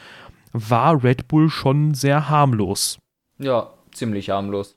war 0.52 1.04
Red 1.04 1.28
Bull 1.28 1.50
schon 1.50 1.92
sehr 1.92 2.30
harmlos. 2.30 2.98
Ja, 3.38 3.75
ziemlich 3.96 4.30
harmlos. 4.30 4.76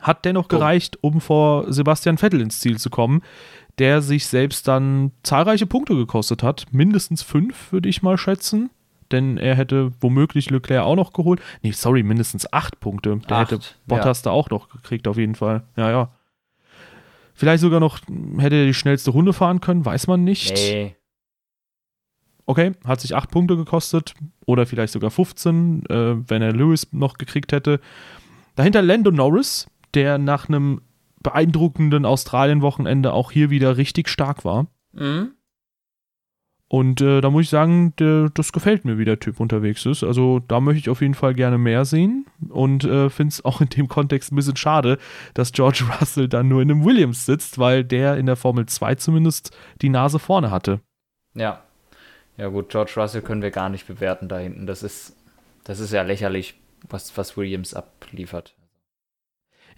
Hat 0.00 0.24
dennoch 0.24 0.48
Dumm. 0.48 0.58
gereicht, 0.58 0.98
um 1.00 1.20
vor 1.20 1.72
Sebastian 1.72 2.18
Vettel 2.18 2.40
ins 2.40 2.60
Ziel 2.60 2.78
zu 2.78 2.90
kommen, 2.90 3.22
der 3.78 4.02
sich 4.02 4.26
selbst 4.26 4.66
dann 4.68 5.12
zahlreiche 5.22 5.66
Punkte 5.66 5.94
gekostet 5.94 6.42
hat. 6.42 6.66
Mindestens 6.72 7.22
fünf, 7.22 7.72
würde 7.72 7.88
ich 7.88 8.02
mal 8.02 8.18
schätzen. 8.18 8.70
Denn 9.12 9.36
er 9.36 9.54
hätte 9.54 9.92
womöglich 10.00 10.50
Leclerc 10.50 10.84
auch 10.84 10.96
noch 10.96 11.12
geholt. 11.12 11.40
Nee, 11.60 11.72
sorry, 11.72 12.02
mindestens 12.02 12.50
acht 12.52 12.80
Punkte. 12.80 13.20
Der 13.28 13.36
Acht, 13.36 13.52
hätte 13.52 13.66
Bottas 13.86 14.22
da 14.22 14.30
auch 14.30 14.48
noch 14.48 14.70
gekriegt, 14.70 15.06
auf 15.06 15.18
jeden 15.18 15.34
Fall. 15.34 15.64
Ja, 15.76 15.90
ja. 15.90 16.12
Vielleicht 17.34 17.60
sogar 17.60 17.78
noch, 17.78 18.00
hätte 18.38 18.56
er 18.56 18.66
die 18.66 18.74
schnellste 18.74 19.10
Runde 19.10 19.32
fahren 19.32 19.60
können, 19.60 19.84
weiß 19.84 20.06
man 20.06 20.24
nicht. 20.24 20.54
Nee. 20.54 20.96
Okay, 22.46 22.72
hat 22.84 23.00
sich 23.00 23.14
8 23.14 23.30
Punkte 23.30 23.56
gekostet 23.56 24.14
oder 24.46 24.66
vielleicht 24.66 24.92
sogar 24.92 25.10
15, 25.10 25.86
äh, 25.86 26.16
wenn 26.28 26.42
er 26.42 26.52
Lewis 26.52 26.88
noch 26.92 27.14
gekriegt 27.14 27.52
hätte. 27.52 27.80
Dahinter 28.56 28.82
Lando 28.82 29.10
Norris, 29.10 29.68
der 29.94 30.18
nach 30.18 30.48
einem 30.48 30.80
beeindruckenden 31.22 32.04
Australien-Wochenende 32.04 33.12
auch 33.12 33.30
hier 33.30 33.50
wieder 33.50 33.76
richtig 33.76 34.08
stark 34.08 34.44
war. 34.44 34.66
Mhm. 34.92 35.32
Und 36.72 37.02
äh, 37.02 37.20
da 37.20 37.28
muss 37.28 37.42
ich 37.42 37.48
sagen, 37.50 37.92
der, 37.98 38.30
das 38.30 38.50
gefällt 38.50 38.86
mir, 38.86 38.96
wie 38.96 39.04
der 39.04 39.20
Typ 39.20 39.40
unterwegs 39.40 39.84
ist. 39.84 40.02
Also 40.02 40.38
da 40.38 40.58
möchte 40.58 40.78
ich 40.78 40.88
auf 40.88 41.02
jeden 41.02 41.12
Fall 41.12 41.34
gerne 41.34 41.58
mehr 41.58 41.84
sehen 41.84 42.24
und 42.48 42.84
äh, 42.84 43.10
finde 43.10 43.32
es 43.32 43.44
auch 43.44 43.60
in 43.60 43.68
dem 43.68 43.88
Kontext 43.88 44.32
ein 44.32 44.36
bisschen 44.36 44.56
schade, 44.56 44.96
dass 45.34 45.52
George 45.52 45.84
Russell 46.00 46.28
dann 46.28 46.48
nur 46.48 46.62
in 46.62 46.70
einem 46.70 46.82
Williams 46.82 47.26
sitzt, 47.26 47.58
weil 47.58 47.84
der 47.84 48.16
in 48.16 48.24
der 48.24 48.36
Formel 48.36 48.64
2 48.64 48.94
zumindest 48.94 49.54
die 49.82 49.90
Nase 49.90 50.18
vorne 50.18 50.50
hatte. 50.50 50.80
Ja. 51.34 51.62
Ja 52.42 52.48
gut, 52.48 52.70
George 52.70 52.94
Russell 52.96 53.22
können 53.22 53.40
wir 53.40 53.52
gar 53.52 53.68
nicht 53.68 53.86
bewerten 53.86 54.26
da 54.26 54.36
hinten. 54.36 54.66
Das 54.66 54.82
ist, 54.82 55.14
das 55.62 55.78
ist 55.78 55.92
ja 55.92 56.02
lächerlich, 56.02 56.56
was, 56.90 57.16
was 57.16 57.36
Williams 57.36 57.72
abliefert. 57.72 58.56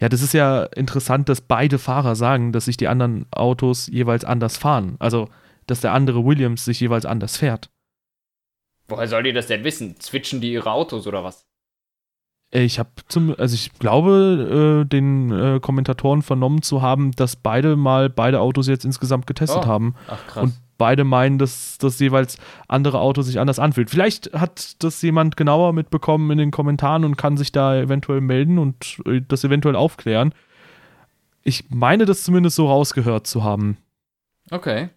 Ja, 0.01 0.09
das 0.09 0.23
ist 0.23 0.33
ja 0.33 0.63
interessant, 0.63 1.29
dass 1.29 1.41
beide 1.41 1.77
Fahrer 1.77 2.15
sagen, 2.15 2.53
dass 2.53 2.65
sich 2.65 2.75
die 2.75 2.87
anderen 2.87 3.27
Autos 3.29 3.85
jeweils 3.85 4.25
anders 4.25 4.57
fahren. 4.57 4.95
Also 4.97 5.29
dass 5.67 5.81
der 5.81 5.93
andere 5.93 6.25
Williams 6.25 6.65
sich 6.65 6.79
jeweils 6.79 7.05
anders 7.05 7.37
fährt. 7.37 7.69
Woher 8.87 9.07
soll 9.07 9.21
die 9.21 9.33
das 9.33 9.45
denn 9.45 9.63
wissen? 9.63 10.01
Switchen 10.01 10.41
die 10.41 10.51
ihre 10.51 10.71
Autos 10.71 11.05
oder 11.05 11.23
was? 11.23 11.45
Ich 12.49 12.79
habe 12.79 12.89
zum, 13.07 13.35
also 13.37 13.53
ich 13.53 13.73
glaube, 13.73 14.81
äh, 14.81 14.89
den 14.89 15.31
äh, 15.31 15.59
Kommentatoren 15.59 16.23
vernommen 16.23 16.63
zu 16.63 16.81
haben, 16.81 17.11
dass 17.11 17.35
beide 17.35 17.75
mal 17.75 18.09
beide 18.09 18.39
Autos 18.39 18.65
jetzt 18.65 18.85
insgesamt 18.85 19.27
getestet 19.27 19.65
oh. 19.65 19.67
haben. 19.67 19.93
Ach 20.07 20.25
krass. 20.25 20.43
Und 20.43 20.64
beide 20.77 21.03
meinen, 21.03 21.37
dass 21.37 21.77
das 21.77 21.99
jeweils 21.99 22.37
andere 22.67 22.99
Auto 22.99 23.21
sich 23.21 23.39
anders 23.39 23.59
anfühlt. 23.59 23.89
Vielleicht 23.89 24.33
hat 24.33 24.83
das 24.83 25.01
jemand 25.01 25.37
genauer 25.37 25.73
mitbekommen 25.73 26.31
in 26.31 26.37
den 26.37 26.51
Kommentaren 26.51 27.05
und 27.05 27.17
kann 27.17 27.37
sich 27.37 27.51
da 27.51 27.75
eventuell 27.77 28.21
melden 28.21 28.57
und 28.57 29.01
äh, 29.05 29.21
das 29.27 29.43
eventuell 29.43 29.75
aufklären. 29.75 30.33
Ich 31.43 31.69
meine, 31.69 32.05
das 32.05 32.23
zumindest 32.23 32.55
so 32.55 32.67
rausgehört 32.67 33.27
zu 33.27 33.43
haben. 33.43 33.77
Okay. 34.51 34.89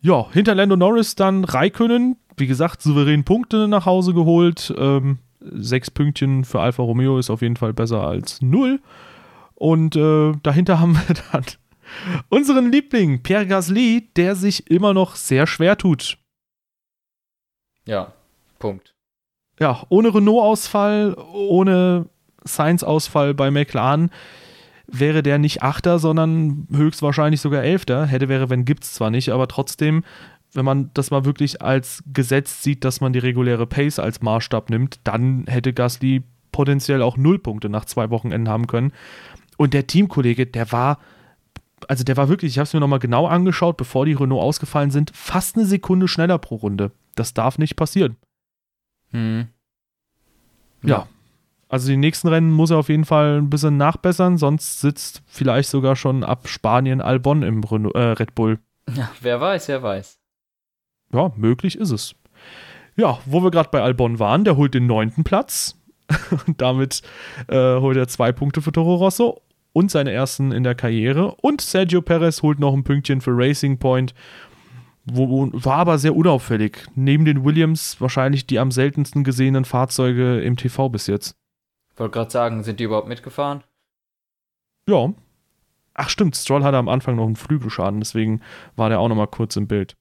Ja, 0.00 0.30
hinter 0.32 0.54
Lando 0.54 0.76
Norris 0.76 1.14
dann 1.14 1.44
Raikönnen, 1.44 2.16
wie 2.36 2.46
gesagt, 2.46 2.80
souverän 2.80 3.24
Punkte 3.24 3.68
nach 3.68 3.84
Hause 3.84 4.14
geholt. 4.14 4.72
Ähm, 4.78 5.18
sechs 5.40 5.90
Pünktchen 5.90 6.44
für 6.44 6.60
Alfa 6.60 6.82
Romeo 6.82 7.18
ist 7.18 7.30
auf 7.30 7.42
jeden 7.42 7.56
Fall 7.56 7.74
besser 7.74 8.06
als 8.06 8.40
null. 8.40 8.80
Und 9.54 9.96
äh, 9.96 10.32
dahinter 10.42 10.80
haben 10.80 10.94
wir 10.94 11.14
dann 11.32 11.44
unseren 12.28 12.70
Liebling, 12.70 13.22
Pierre 13.22 13.46
Gasly, 13.46 14.10
der 14.16 14.34
sich 14.34 14.70
immer 14.70 14.94
noch 14.94 15.16
sehr 15.16 15.46
schwer 15.46 15.76
tut. 15.76 16.18
Ja, 17.86 18.12
Punkt. 18.58 18.94
Ja, 19.58 19.82
ohne 19.88 20.14
Renault-Ausfall, 20.14 21.16
ohne 21.32 22.06
Sainz-Ausfall 22.44 23.34
bei 23.34 23.50
McLaren 23.50 24.10
wäre 24.86 25.22
der 25.22 25.38
nicht 25.38 25.62
Achter, 25.62 25.98
sondern 25.98 26.66
höchstwahrscheinlich 26.72 27.40
sogar 27.40 27.62
Elfter. 27.62 28.06
Hätte, 28.06 28.28
wäre, 28.28 28.50
wenn, 28.50 28.64
gibt 28.64 28.84
es 28.84 28.94
zwar 28.94 29.10
nicht, 29.10 29.30
aber 29.30 29.46
trotzdem, 29.48 30.04
wenn 30.52 30.64
man 30.64 30.90
das 30.94 31.10
mal 31.10 31.24
wirklich 31.24 31.62
als 31.62 32.02
Gesetz 32.12 32.62
sieht, 32.62 32.84
dass 32.84 33.00
man 33.00 33.12
die 33.12 33.20
reguläre 33.20 33.66
Pace 33.66 33.98
als 33.98 34.20
Maßstab 34.20 34.70
nimmt, 34.70 35.00
dann 35.04 35.44
hätte 35.46 35.72
Gasly 35.72 36.24
potenziell 36.52 37.02
auch 37.02 37.16
null 37.16 37.38
Punkte 37.38 37.68
nach 37.68 37.84
zwei 37.84 38.10
Wochenenden 38.10 38.48
haben 38.48 38.66
können. 38.66 38.92
Und 39.56 39.74
der 39.74 39.86
Teamkollege, 39.86 40.46
der 40.46 40.72
war, 40.72 40.98
also 41.88 42.04
der 42.04 42.16
war 42.16 42.28
wirklich, 42.28 42.52
ich 42.52 42.58
habe 42.58 42.64
es 42.64 42.72
mir 42.72 42.80
nochmal 42.80 42.98
genau 42.98 43.26
angeschaut, 43.26 43.76
bevor 43.76 44.06
die 44.06 44.12
Renault 44.12 44.42
ausgefallen 44.42 44.90
sind, 44.90 45.12
fast 45.14 45.56
eine 45.56 45.66
Sekunde 45.66 46.08
schneller 46.08 46.38
pro 46.38 46.56
Runde. 46.56 46.92
Das 47.14 47.34
darf 47.34 47.58
nicht 47.58 47.76
passieren. 47.76 48.16
Hm. 49.10 49.48
Ja. 50.82 50.88
ja. 50.88 51.06
Also 51.68 51.88
die 51.88 51.96
nächsten 51.96 52.28
Rennen 52.28 52.50
muss 52.50 52.70
er 52.70 52.78
auf 52.78 52.88
jeden 52.88 53.04
Fall 53.04 53.38
ein 53.38 53.50
bisschen 53.50 53.76
nachbessern, 53.76 54.38
sonst 54.38 54.80
sitzt 54.80 55.22
vielleicht 55.26 55.68
sogar 55.68 55.94
schon 55.94 56.24
ab 56.24 56.48
Spanien 56.48 57.00
Albon 57.00 57.42
im 57.42 57.62
Renault, 57.62 57.94
äh, 57.94 58.12
Red 58.12 58.34
Bull. 58.34 58.58
Ja, 58.92 59.10
wer 59.20 59.40
weiß, 59.40 59.68
wer 59.68 59.82
weiß. 59.82 60.18
Ja, 61.12 61.32
möglich 61.36 61.78
ist 61.78 61.90
es. 61.90 62.14
Ja, 62.96 63.18
wo 63.24 63.42
wir 63.42 63.50
gerade 63.50 63.68
bei 63.70 63.82
Albon 63.82 64.18
waren, 64.18 64.44
der 64.44 64.56
holt 64.56 64.74
den 64.74 64.86
neunten 64.86 65.22
Platz. 65.22 65.76
Und 66.46 66.60
damit 66.60 67.02
äh, 67.46 67.76
holt 67.76 67.96
er 67.96 68.08
zwei 68.08 68.32
Punkte 68.32 68.62
für 68.62 68.72
Toro 68.72 68.96
Rosso 68.96 69.40
und 69.72 69.90
seine 69.90 70.12
ersten 70.12 70.52
in 70.52 70.64
der 70.64 70.74
Karriere. 70.74 71.34
Und 71.36 71.60
Sergio 71.60 72.02
Perez 72.02 72.42
holt 72.42 72.58
noch 72.58 72.74
ein 72.74 72.84
Pünktchen 72.84 73.20
für 73.20 73.32
Racing 73.34 73.78
Point. 73.78 74.14
Wo, 75.04 75.48
war 75.52 75.78
aber 75.78 75.98
sehr 75.98 76.14
unauffällig. 76.14 76.86
Neben 76.94 77.24
den 77.24 77.44
Williams 77.44 78.00
wahrscheinlich 78.00 78.46
die 78.46 78.58
am 78.58 78.70
seltensten 78.70 79.24
gesehenen 79.24 79.64
Fahrzeuge 79.64 80.40
im 80.40 80.56
TV 80.56 80.88
bis 80.88 81.06
jetzt. 81.06 81.34
Wollte 81.96 82.12
gerade 82.12 82.30
sagen, 82.30 82.62
sind 82.62 82.80
die 82.80 82.84
überhaupt 82.84 83.08
mitgefahren? 83.08 83.62
Ja. 84.88 85.12
Ach 85.94 86.08
stimmt, 86.08 86.36
Stroll 86.36 86.64
hatte 86.64 86.76
am 86.76 86.88
Anfang 86.88 87.16
noch 87.16 87.26
einen 87.26 87.36
Flügelschaden, 87.36 88.00
deswegen 88.00 88.40
war 88.76 88.88
der 88.88 89.00
auch 89.00 89.08
noch 89.08 89.16
mal 89.16 89.26
kurz 89.26 89.56
im 89.56 89.66
Bild. 89.66 89.96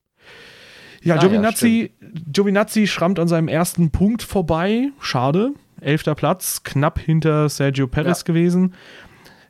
Ja, 1.01 1.15
ah, 1.15 1.17
Giovinazzi, 1.17 1.91
ja, 1.99 2.07
Giovinazzi 2.31 2.87
schrammt 2.87 3.19
an 3.19 3.27
seinem 3.27 3.47
ersten 3.47 3.91
Punkt 3.91 4.21
vorbei. 4.21 4.91
Schade. 4.99 5.53
Elfter 5.81 6.15
Platz, 6.15 6.63
knapp 6.63 6.99
hinter 6.99 7.47
Sergio 7.49 7.87
Perez 7.87 8.19
ja. 8.19 8.25
gewesen. 8.25 8.73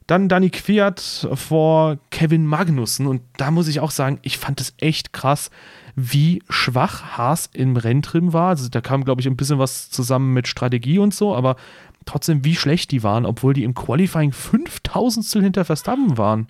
Dann 0.10 0.28
Danny 0.28 0.49
Kwiat 0.49 1.30
vor 1.36 1.99
Kevin 2.10 2.43
Magnussen. 2.47 3.05
Und 3.05 3.22
da 3.38 3.51
muss 3.51 3.68
ich 3.68 3.80
auch 3.80 3.91
sagen, 3.91 4.18
ich 4.24 4.39
fand 4.39 4.60
es 4.60 4.74
echt 4.80 5.14
krass, 5.14 5.51
wie 5.95 6.41
schwach 6.49 7.16
Haas 7.16 7.47
im 7.53 7.78
Renntrim 7.78 8.34
war. 8.34 8.49
Also 8.49 8.70
da 8.70 8.82
kam, 8.82 9.05
glaube 9.05 9.22
ich, 9.22 9.28
ein 9.28 9.38
bisschen 9.38 9.60
was 9.60 9.91
zusammen 9.91 10.34
mit 10.34 10.47
Strategie 10.47 10.97
und 10.97 11.14
so, 11.14 11.36
aber 11.36 11.57
trotzdem, 12.05 12.43
wie 12.43 12.55
schlecht 12.55 12.89
die 12.89 13.03
waren, 13.03 13.28
obwohl 13.28 13.53
die 13.53 13.64
im 13.64 13.76
Qualifying 13.76 14.32
5000 14.32 15.43
hinter 15.43 15.64
Verstappen 15.64 16.18
waren. 16.18 16.47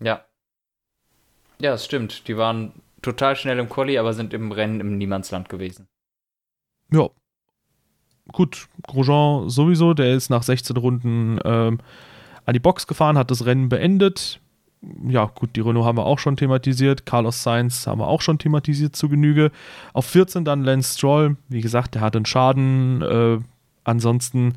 Ja. 0.00 0.24
Ja, 1.60 1.74
es 1.74 1.84
stimmt. 1.84 2.26
Die 2.26 2.38
waren 2.38 2.72
total 3.02 3.36
schnell 3.36 3.58
im 3.58 3.68
Quali, 3.68 3.98
aber 3.98 4.14
sind 4.14 4.32
im 4.32 4.50
Rennen 4.50 4.80
im 4.80 4.96
Niemandsland 4.96 5.50
gewesen. 5.50 5.88
Ja. 6.90 7.10
Gut, 8.32 8.66
Grosjean 8.86 9.50
sowieso, 9.50 9.92
der 9.92 10.14
ist 10.14 10.30
nach 10.30 10.42
16 10.42 10.74
Runden 10.78 11.38
ähm, 11.44 11.78
an 12.44 12.54
die 12.54 12.60
Box 12.60 12.86
gefahren, 12.86 13.18
hat 13.18 13.30
das 13.30 13.46
Rennen 13.46 13.68
beendet. 13.68 14.40
Ja, 15.06 15.26
gut, 15.26 15.54
die 15.54 15.60
Renault 15.60 15.86
haben 15.86 15.98
wir 15.98 16.06
auch 16.06 16.18
schon 16.18 16.36
thematisiert. 16.36 17.06
Carlos 17.06 17.42
Sainz 17.42 17.86
haben 17.86 18.00
wir 18.00 18.08
auch 18.08 18.20
schon 18.20 18.38
thematisiert 18.38 18.96
zu 18.96 19.08
Genüge. 19.08 19.52
Auf 19.92 20.06
14 20.06 20.44
dann 20.44 20.64
Lance 20.64 20.98
Stroll. 20.98 21.36
Wie 21.48 21.60
gesagt, 21.60 21.94
der 21.94 22.02
hat 22.02 22.16
einen 22.16 22.26
Schaden. 22.26 23.02
Äh, 23.02 23.38
ansonsten 23.84 24.54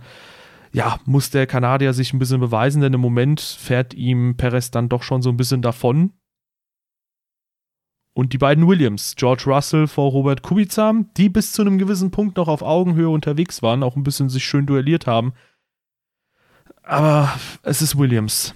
ja, 0.76 1.00
muss 1.06 1.30
der 1.30 1.48
Kanadier 1.48 1.94
sich 1.94 2.12
ein 2.12 2.20
bisschen 2.20 2.42
beweisen, 2.42 2.82
denn 2.82 2.94
im 2.94 3.00
Moment 3.00 3.40
fährt 3.40 3.94
ihm 3.94 4.36
Perez 4.36 4.72
dann 4.72 4.90
doch 4.90 5.04
schon 5.04 5.22
so 5.22 5.30
ein 5.30 5.38
bisschen 5.38 5.62
davon. 5.62 6.12
Und 8.14 8.34
die 8.34 8.38
beiden 8.38 8.68
Williams, 8.68 9.16
George 9.16 9.44
Russell 9.46 9.88
vor 9.88 10.12
Robert 10.12 10.42
Kubica, 10.42 10.94
die 11.16 11.30
bis 11.30 11.54
zu 11.54 11.62
einem 11.62 11.78
gewissen 11.78 12.12
Punkt 12.12 12.36
noch 12.36 12.50
auf 12.50 12.62
Augenhöhe 12.62 13.10
unterwegs 13.10 13.62
waren, 13.62 13.84
auch 13.84 13.96
ein 13.96 14.04
bisschen 14.04 14.28
sich 14.28 14.44
schön 14.44 14.66
duelliert 14.66 15.08
haben. 15.08 15.34
Aber 16.86 17.34
es 17.64 17.82
ist 17.82 17.98
Williams. 17.98 18.54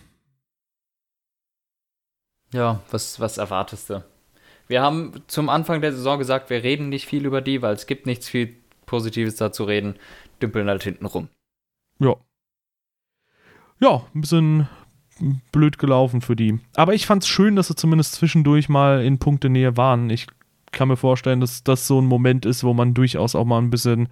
Ja, 2.54 2.82
was, 2.92 3.20
was 3.20 3.38
erwartest 3.38 3.90
du? 3.90 4.04
Wir 4.68 4.82
haben 4.82 5.24
zum 5.28 5.50
Anfang 5.50 5.82
der 5.82 5.94
Saison 5.94 6.20
gesagt, 6.20 6.50
wir 6.52 6.64
reden 6.64 6.90
nicht 6.90 7.08
viel 7.08 7.26
über 7.26 7.42
die, 7.42 7.62
weil 7.62 7.74
es 7.74 7.88
gibt 7.88 8.06
nichts 8.06 8.30
viel 8.30 8.56
Positives 8.86 9.36
da 9.36 9.52
zu 9.52 9.64
reden 9.64 9.96
dümpeln 10.42 10.70
halt 10.70 10.84
hinten 10.84 11.06
rum. 11.06 11.28
Ja. 12.00 12.16
Ja, 13.80 14.06
ein 14.14 14.22
bisschen 14.22 14.70
blöd 15.52 15.78
gelaufen 15.78 16.22
für 16.22 16.36
die. 16.36 16.60
Aber 16.76 16.94
ich 16.94 17.06
fand 17.06 17.24
es 17.24 17.30
schön, 17.30 17.56
dass 17.56 17.68
sie 17.68 17.76
zumindest 17.76 18.14
zwischendurch 18.14 18.70
mal 18.70 19.04
in 19.04 19.20
Punktenähe 19.20 19.76
waren. 19.76 20.10
Ich 20.10 20.28
kann 20.72 20.88
mir 20.88 20.98
vorstellen, 20.98 21.42
dass 21.42 21.64
das 21.64 21.88
so 21.88 22.00
ein 22.00 22.06
Moment 22.06 22.46
ist, 22.46 22.64
wo 22.64 22.74
man 22.74 22.94
durchaus 22.94 23.36
auch 23.36 23.46
mal 23.46 23.60
ein 23.60 23.70
bisschen 23.70 24.10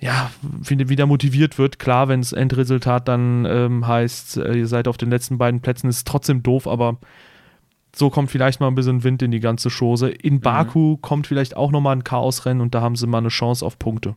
ja, 0.00 0.30
wieder 0.42 1.06
motiviert 1.06 1.58
wird. 1.58 1.78
Klar, 1.78 2.08
wenn 2.08 2.20
das 2.20 2.32
Endresultat 2.32 3.08
dann 3.08 3.44
ähm, 3.46 3.86
heißt, 3.86 4.36
äh, 4.36 4.58
ihr 4.58 4.66
seid 4.66 4.86
auf 4.86 4.96
den 4.96 5.10
letzten 5.10 5.38
beiden 5.38 5.60
Plätzen, 5.60 5.88
ist 5.88 6.06
trotzdem 6.06 6.42
doof, 6.42 6.68
aber 6.68 6.98
so 7.94 8.10
kommt 8.10 8.30
vielleicht 8.30 8.60
mal 8.60 8.68
ein 8.68 8.76
bisschen 8.76 9.02
Wind 9.02 9.22
in 9.22 9.32
die 9.32 9.40
ganze 9.40 9.70
Chose. 9.70 10.10
In 10.10 10.34
mhm. 10.34 10.40
Baku 10.40 10.92
mhm. 10.92 11.02
kommt 11.02 11.26
vielleicht 11.26 11.56
auch 11.56 11.72
nochmal 11.72 11.96
ein 11.96 12.04
Chaosrennen 12.04 12.60
und 12.60 12.74
da 12.74 12.80
haben 12.80 12.94
sie 12.94 13.08
mal 13.08 13.18
eine 13.18 13.28
Chance 13.28 13.66
auf 13.66 13.78
Punkte. 13.78 14.14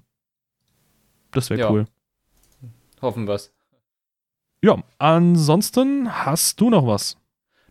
Das 1.31 1.49
wäre 1.49 1.59
ja. 1.61 1.71
cool. 1.71 1.85
Hoffen 3.01 3.27
wir's. 3.27 3.51
Ja, 4.63 4.83
ansonsten 4.99 6.11
hast 6.11 6.61
du 6.61 6.69
noch 6.69 6.85
was? 6.85 7.17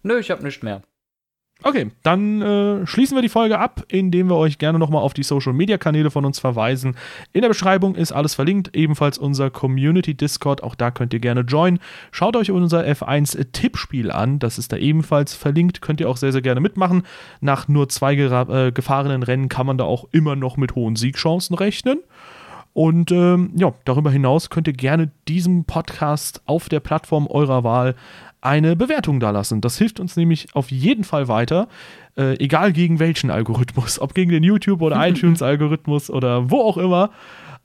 Nö, 0.02 0.18
ich 0.18 0.32
habe 0.32 0.42
nichts 0.42 0.62
mehr. 0.62 0.82
Okay, 1.62 1.90
dann 2.02 2.40
äh, 2.40 2.86
schließen 2.86 3.16
wir 3.16 3.22
die 3.22 3.28
Folge 3.28 3.58
ab, 3.58 3.84
indem 3.88 4.30
wir 4.30 4.36
euch 4.36 4.56
gerne 4.56 4.78
nochmal 4.78 5.02
auf 5.02 5.12
die 5.12 5.22
Social 5.22 5.52
Media 5.52 5.76
Kanäle 5.76 6.11
von 6.11 6.24
uns 6.24 6.38
verweisen. 6.38 6.96
In 7.32 7.42
der 7.42 7.48
Beschreibung 7.48 7.96
ist 7.96 8.12
alles 8.12 8.34
verlinkt, 8.34 8.74
ebenfalls 8.74 9.18
unser 9.18 9.50
Community 9.50 10.14
Discord, 10.14 10.62
auch 10.62 10.74
da 10.74 10.90
könnt 10.90 11.12
ihr 11.12 11.20
gerne 11.20 11.42
joinen. 11.42 11.78
Schaut 12.12 12.36
euch 12.36 12.50
unser 12.50 12.80
F1 12.80 13.52
Tippspiel 13.52 14.11
an, 14.11 14.38
das 14.38 14.58
ist 14.58 14.72
da 14.72 14.78
ebenfalls 14.78 15.34
verlinkt, 15.34 15.82
könnt 15.82 16.00
ihr 16.00 16.08
auch 16.08 16.16
sehr, 16.16 16.32
sehr 16.32 16.42
gerne 16.42 16.61
mitmachen. 16.61 17.02
Nach 17.40 17.68
nur 17.68 17.90
zwei 17.90 18.14
äh, 18.14 18.72
gefahrenen 18.72 19.22
Rennen 19.22 19.50
kann 19.50 19.66
man 19.66 19.76
da 19.76 19.84
auch 19.84 20.06
immer 20.12 20.36
noch 20.36 20.56
mit 20.56 20.74
hohen 20.74 20.96
Siegchancen 20.96 21.56
rechnen. 21.56 21.98
Und 22.72 23.11
ähm, 23.11 23.50
ja, 23.56 23.74
darüber 23.84 24.11
hinaus 24.11 24.48
könnt 24.48 24.68
ihr 24.68 24.72
gerne 24.72 25.11
diesem 25.26 25.64
Podcast 25.64 26.40
auf 26.46 26.68
der 26.68 26.80
Plattform 26.80 27.26
eurer 27.26 27.64
Wahl 27.64 27.96
eine 28.41 28.76
Bewertung 28.76 29.20
dalassen. 29.20 29.61
Das 29.61 29.78
hilft 29.78 30.01
uns 30.01 30.16
nämlich 30.16 30.55
auf 30.55 30.70
jeden 30.70 31.05
Fall 31.05 31.28
weiter, 31.28 31.68
äh, 32.16 32.34
egal 32.43 32.72
gegen 32.72 32.99
welchen 32.99 33.30
Algorithmus, 33.30 34.01
ob 34.01 34.14
gegen 34.14 34.30
den 34.30 34.43
YouTube- 34.43 34.82
oder 34.82 34.97
iTunes-Algorithmus 35.09 36.11
oder 36.11 36.51
wo 36.51 36.61
auch 36.61 36.76
immer. 36.76 37.11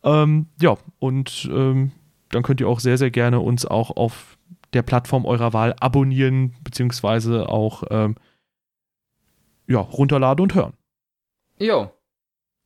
Ähm, 0.03 0.47
ja, 0.61 0.77
und 0.99 1.49
ähm, 1.51 1.91
dann 2.29 2.43
könnt 2.43 2.61
ihr 2.61 2.67
auch 2.67 2.79
sehr, 2.79 2.97
sehr 2.97 3.11
gerne 3.11 3.39
uns 3.39 3.65
auch 3.65 3.95
auf 3.95 4.37
der 4.73 4.81
Plattform 4.81 5.25
eurer 5.25 5.53
Wahl 5.53 5.75
abonnieren, 5.79 6.53
beziehungsweise 6.63 7.49
auch 7.49 7.83
ähm, 7.89 8.15
ja, 9.67 9.79
runterladen 9.79 10.43
und 10.43 10.53
hören. 10.53 10.73
Jo. 11.59 11.91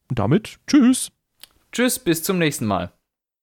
Und 0.09 0.19
damit, 0.19 0.59
tschüss. 0.67 1.11
Tschüss, 1.71 1.99
bis 1.99 2.23
zum 2.23 2.39
nächsten 2.39 2.65
Mal. 2.65 2.91